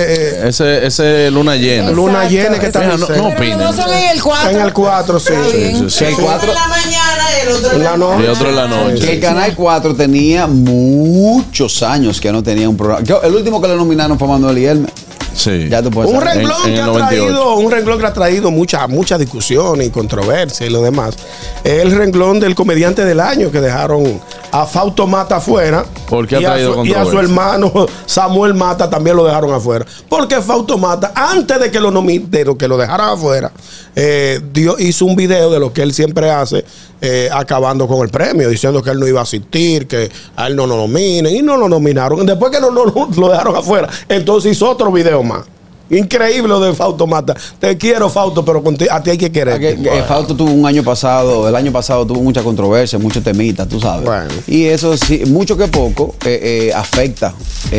[0.45, 1.91] eh, Ese, ese luna llena.
[1.91, 3.59] luna llena que está no, no opinen.
[3.59, 4.51] No son en el 4.
[4.51, 5.33] en el 4, sí.
[5.51, 5.99] Sí, sí, sí.
[6.05, 8.25] Que el cuatro- la mañana y el otro En la noche.
[8.25, 9.07] Y otro en la noche.
[9.07, 13.03] que el Canal 4 tenía muchos años que no tenía un programa.
[13.05, 14.91] Yo- el último que le nominaron fue Manuel y Elmer.
[15.37, 15.69] Sí.
[15.69, 16.35] Ya tú puedes Un saber.
[16.39, 17.25] renglón en que ha 98.
[17.27, 21.15] traído, un renglón que ha traído mucha, mucha discusión y controversia y lo demás.
[21.63, 25.85] Es el renglón del comediante del año que dejaron a Fausto Mata afuera.
[26.09, 27.71] ¿Por qué ha y a traído su- Y a su hermano
[28.07, 29.85] Samuel Mata también lo dejaron afuera.
[30.09, 33.53] Porque Fausto Mata, antes de que lo, nomi- de lo que lo dejaran afuera,
[33.95, 36.65] eh, dio, hizo un video de lo que él siempre hace,
[37.01, 40.57] eh, acabando con el premio, diciendo que él no iba a asistir, que a él
[40.57, 42.25] no lo nominen, y no lo nominaron.
[42.25, 45.56] Después que no, lo dejaron afuera, entonces hizo otro video más.
[45.91, 47.35] Increíble lo de Fausto Mata.
[47.59, 49.59] Te quiero, Fausto, pero a ti hay que querer.
[49.61, 53.69] Que- que Fausto tuvo un año pasado, el año pasado tuvo mucha controversia, muchos temitas,
[53.69, 54.09] tú sabes.
[54.47, 57.33] Y eso sí, mucho que poco, eh, eh, afecta.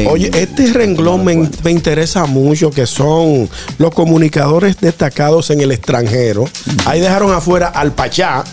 [0.10, 6.46] Oye, este renglón me, me interesa mucho, que son los comunicadores destacados en el extranjero.
[6.86, 8.44] Ahí dejaron afuera al Pachá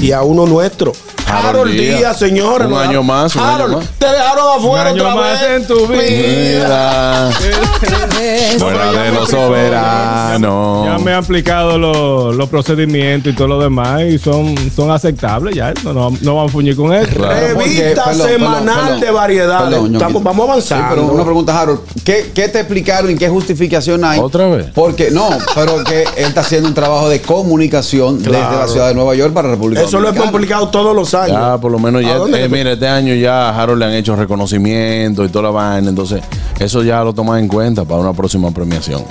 [0.00, 0.92] y a uno nuestro.
[1.26, 1.98] Harold Harold Díaz.
[1.98, 2.66] Díaz, señores.
[2.68, 3.86] Un año más, un año Harold, más.
[3.98, 5.50] te dejaron afuera Un año otra más vez.
[5.56, 7.30] en tu vida.
[7.40, 8.10] Mira.
[8.58, 10.86] Fuera de los soberanos.
[10.86, 15.54] Ya me han aplicado los, los procedimientos y todo lo demás y son, son aceptables
[15.54, 15.72] ya.
[15.84, 17.10] No, no, no van a fuñir con eso.
[17.14, 19.00] Revista Perdón, semanal perdón, perdón.
[19.00, 20.22] de variedades.
[20.22, 21.80] Vamos Sí, pero una pregunta, Harold.
[22.04, 24.18] ¿Qué, qué te explicaron y qué justificación hay?
[24.20, 24.66] ¿Otra vez?
[24.74, 28.58] Porque no, pero que él está haciendo un trabajo de comunicación desde Claro.
[28.60, 31.36] la ciudad de Nueva York para la República Eso lo he complicado todos los años.
[31.38, 33.92] Ya, por lo menos ¿A ya, eh, mira, este año ya a Harold le han
[33.94, 36.22] hecho reconocimiento y toda la vaina, entonces
[36.58, 39.04] eso ya lo toman en cuenta para una próxima premiación.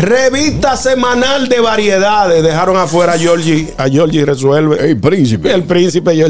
[0.00, 2.42] Revista semanal de variedades.
[2.42, 3.72] Dejaron afuera a Georgie.
[3.76, 4.90] A Georgie resuelve.
[4.90, 5.52] El príncipe.
[5.52, 6.16] El príncipe.
[6.16, 6.26] Yo,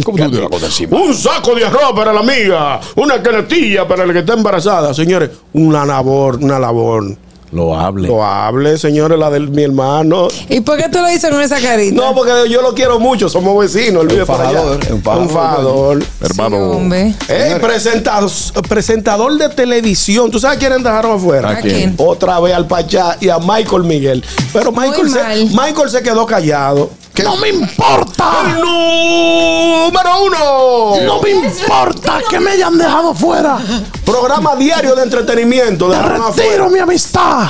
[0.91, 2.81] un saco de arroz para la amiga.
[2.97, 4.93] Una canetilla para la que está embarazada.
[4.95, 7.17] Señores, una labor, una labor.
[7.55, 8.09] Lo hable.
[8.09, 10.27] Lo hable, señores, la de mi hermano.
[10.49, 11.95] ¿Y por qué tú lo dices con esa carita?
[11.95, 13.29] No, porque yo lo quiero mucho.
[13.29, 14.03] Somos vecinos.
[14.03, 14.61] Él vive por allá.
[15.03, 16.05] fajador.
[16.21, 16.57] Hermano.
[16.73, 17.15] Hombre.
[17.29, 18.29] Ey, presentador,
[18.69, 20.33] presentador de televisión.
[20.33, 21.51] ¿Tú sabes quién dejaron afuera?
[21.51, 21.95] ¿A quién?
[21.97, 24.25] Otra vez al Pachá y a Michael Miguel.
[24.53, 25.45] Pero Michael se.
[25.55, 26.91] Michael se quedó callado.
[27.23, 28.33] ¡No me importa!
[28.47, 31.05] ¡El número uno!
[31.05, 33.59] No me importa que me hayan dejado fuera.
[34.05, 35.89] Programa diario de entretenimiento.
[35.89, 36.69] Te dejaron retiro afuera.
[36.71, 37.49] mi amistad.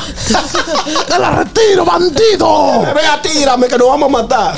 [1.08, 2.82] Te la retiro, bandido.
[2.94, 4.54] Vea, tírame que nos vamos a matar.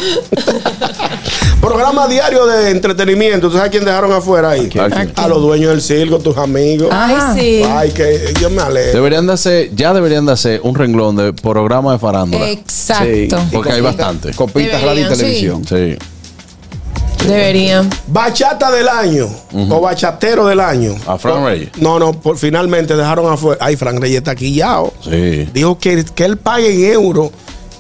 [1.61, 3.49] Programa diario de entretenimiento.
[3.49, 4.67] ¿Tú sabes quién dejaron afuera ahí?
[4.79, 5.13] ¿A quién?
[5.17, 6.89] A los dueños del circo, tus amigos.
[6.93, 7.63] Ay, sí.
[7.65, 8.93] Ay, que yo me alegro.
[8.93, 12.49] Deberían de hacer, ya deberían de hacer un renglón de programa de farándula.
[12.51, 13.39] Exacto.
[13.53, 14.33] Porque hay bastante.
[14.35, 15.65] Copita, radio y Deberían, sí.
[15.65, 15.99] televisión.
[15.99, 17.27] Sí.
[17.27, 17.91] Deberían.
[18.07, 20.95] Bachata del año o bachatero del año.
[21.07, 21.71] A Fran Reyes.
[21.81, 23.59] No, no, por, finalmente dejaron afuera.
[23.65, 24.93] Ay, Fran Reyes está quillado.
[25.03, 25.49] Sí.
[25.53, 27.31] Dijo que, que él pague en euros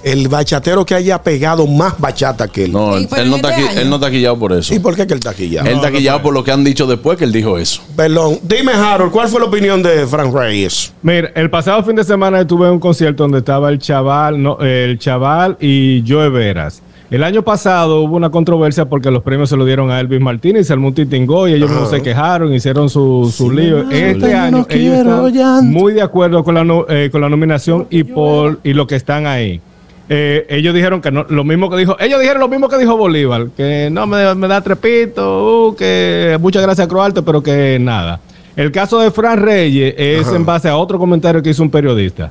[0.03, 2.73] el bachatero que haya pegado más bachata que él.
[2.73, 3.81] No, ¿Y él, no este está aquí- año?
[3.81, 4.75] él no está quillado por eso.
[4.75, 5.69] ¿Y por qué que él está quillado?
[5.69, 7.83] él está quillado por lo que han dicho después que él dijo eso.
[7.95, 10.93] Perdón, dime, Harold, ¿cuál fue la opinión de Fran Reyes?
[11.03, 14.59] Mira, el pasado fin de semana estuve en un concierto donde estaba el chaval, no,
[14.61, 16.83] el chaval y Joe Veras.
[17.09, 20.69] El año pasado hubo una controversia porque los premios se lo dieron a Elvis Martínez,
[20.73, 23.89] al Multitingó y ellos mismos se quejaron, hicieron su, su lío.
[23.91, 25.25] Este año ellos están
[25.71, 28.97] muy de acuerdo con la, no- eh, con la nominación y por y lo que
[28.97, 29.61] están ahí.
[30.09, 32.97] Eh, ellos dijeron que no, lo mismo que dijo, ellos dijeron lo mismo que dijo
[32.97, 38.19] Bolívar, que no me, me da trepito, uh, que muchas gracias Croarte, pero que nada.
[38.57, 42.31] El caso de Fran Reyes es en base a otro comentario que hizo un periodista.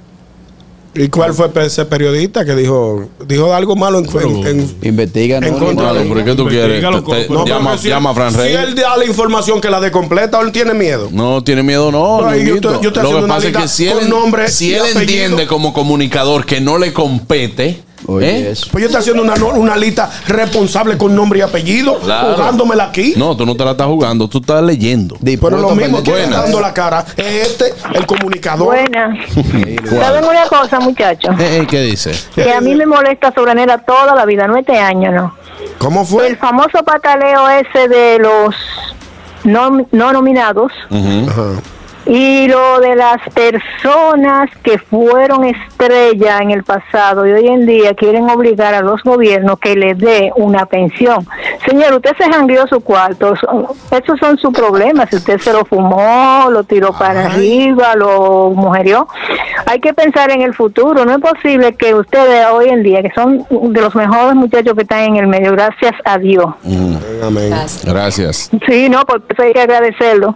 [0.98, 5.52] ¿Y cuál fue ese periodista que dijo dijo algo malo en, en- en- Investiga, En
[5.52, 5.60] ¿no?
[5.60, 6.82] contra Claro, de- ¿por qué tú quieres?
[6.82, 8.60] Te- te- No, llama, si- llama a Fran Si Reyes.
[8.62, 11.10] él da la información que la de completa, él tiene miedo.
[11.12, 12.22] No tiene miedo, no.
[12.22, 12.70] No, ahí yo Ñonguito.
[12.70, 15.74] estoy- yo estoy Lo que pasa es que si él, nombre si él entiende como
[15.74, 18.52] comunicador que no le compete, Oye, ¿eh?
[18.52, 18.68] eso.
[18.72, 22.36] Pues yo estoy haciendo una, una lista responsable con nombre y apellido, Claro.
[22.36, 23.14] jugándomela aquí.
[23.18, 25.18] No, tú no te la estás jugando, tú estás leyendo.
[25.24, 26.44] Pero lo mismo que Buenas.
[26.44, 28.68] dando la cara es este, el comunicador.
[28.68, 29.16] Buena.
[29.90, 31.36] ¿Saben una cosa, muchachos?
[31.40, 32.12] Eh, eh, ¿Qué dice?
[32.36, 35.36] Que a mí me molesta sobranera toda la vida, no este año, no.
[35.78, 36.28] ¿Cómo fue?
[36.28, 38.56] El famoso pataleo ese de los
[39.44, 40.72] no, no nominados.
[40.90, 41.62] Ajá.
[42.06, 47.96] Y lo de las personas que fueron estrella en el pasado y hoy en día
[47.96, 51.26] quieren obligar a los gobiernos que les dé una pensión.
[51.68, 53.34] Señor, usted se jangueó su cuarto.
[53.92, 55.10] Esos son sus problemas.
[55.10, 59.08] Si usted se lo fumó, lo tiró para arriba, lo mujerió.
[59.66, 61.06] Hay que pensar en el futuro.
[61.06, 64.84] No es posible que ustedes hoy en día, que son de los mejores muchachos que
[64.84, 66.46] están en el medio, gracias a Dios.
[67.24, 67.52] Amén.
[67.84, 68.52] Gracias.
[68.68, 70.36] Sí, no, porque eso hay que agradecerlo.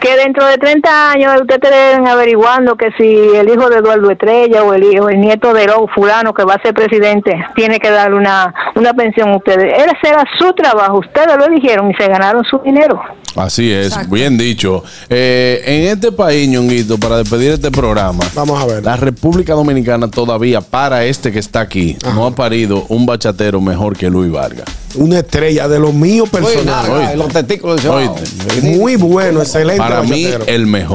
[0.00, 1.01] Que dentro de 30 años
[1.40, 5.52] ustedes estén averiguando que si el hijo de Eduardo Estrella o el hijo, el nieto
[5.52, 9.36] de Lo fulano que va a ser presidente tiene que darle una, una pensión a
[9.36, 9.72] ustedes.
[9.78, 13.02] Ese era su trabajo, ustedes lo eligieron y se ganaron su dinero.
[13.36, 14.84] Así es, bien dicho.
[15.08, 18.84] Eh, en este país, ñonguito, para despedir este programa, vamos a ver.
[18.84, 23.96] La República Dominicana todavía, para este que está aquí, no ha parido un bachatero mejor
[23.96, 24.66] que Luis Vargas.
[24.94, 26.90] Una estrella de los míos personales.
[26.90, 27.16] Oíste.
[27.16, 28.76] Los testículos de.
[28.76, 29.78] Muy bueno, excelente.
[29.78, 30.44] Para mí, bachatero.
[30.52, 30.91] el mejor.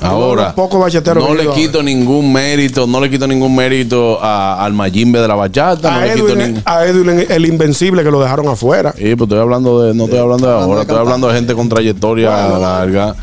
[0.00, 4.72] Ahora, poco bachatero no le quito ningún mérito, no le quito ningún mérito a- al
[4.72, 8.10] Mayimbe de la bachata, no A le quito Edwin, ni- a Edwin, el invencible que
[8.10, 8.92] lo dejaron afuera.
[8.96, 11.68] Sí, pues estoy hablando de, no estoy hablando de ahora, estoy hablando de gente con
[11.68, 13.14] trayectoria larga.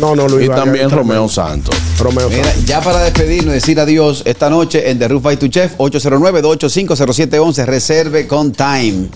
[0.00, 1.28] No, no, Luis Y también Romeo.
[1.28, 1.72] Santos.
[2.00, 5.46] Romeo Mira, ya para despedirnos y decir adiós esta noche en The Roof by to
[5.46, 9.06] Chef 809-285-0711 reserve con time.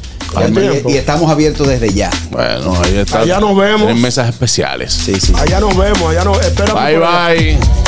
[0.89, 2.11] Y- estamos abiertos desde ya.
[2.31, 3.21] Bueno, ahí está.
[3.21, 3.79] Allá nos vemos.
[3.87, 4.93] Tienen mesas especiales.
[4.93, 5.33] Sí, sí.
[5.37, 6.83] Allá nos vemos, allá nos esperamos.
[6.83, 7.88] Bye, bye.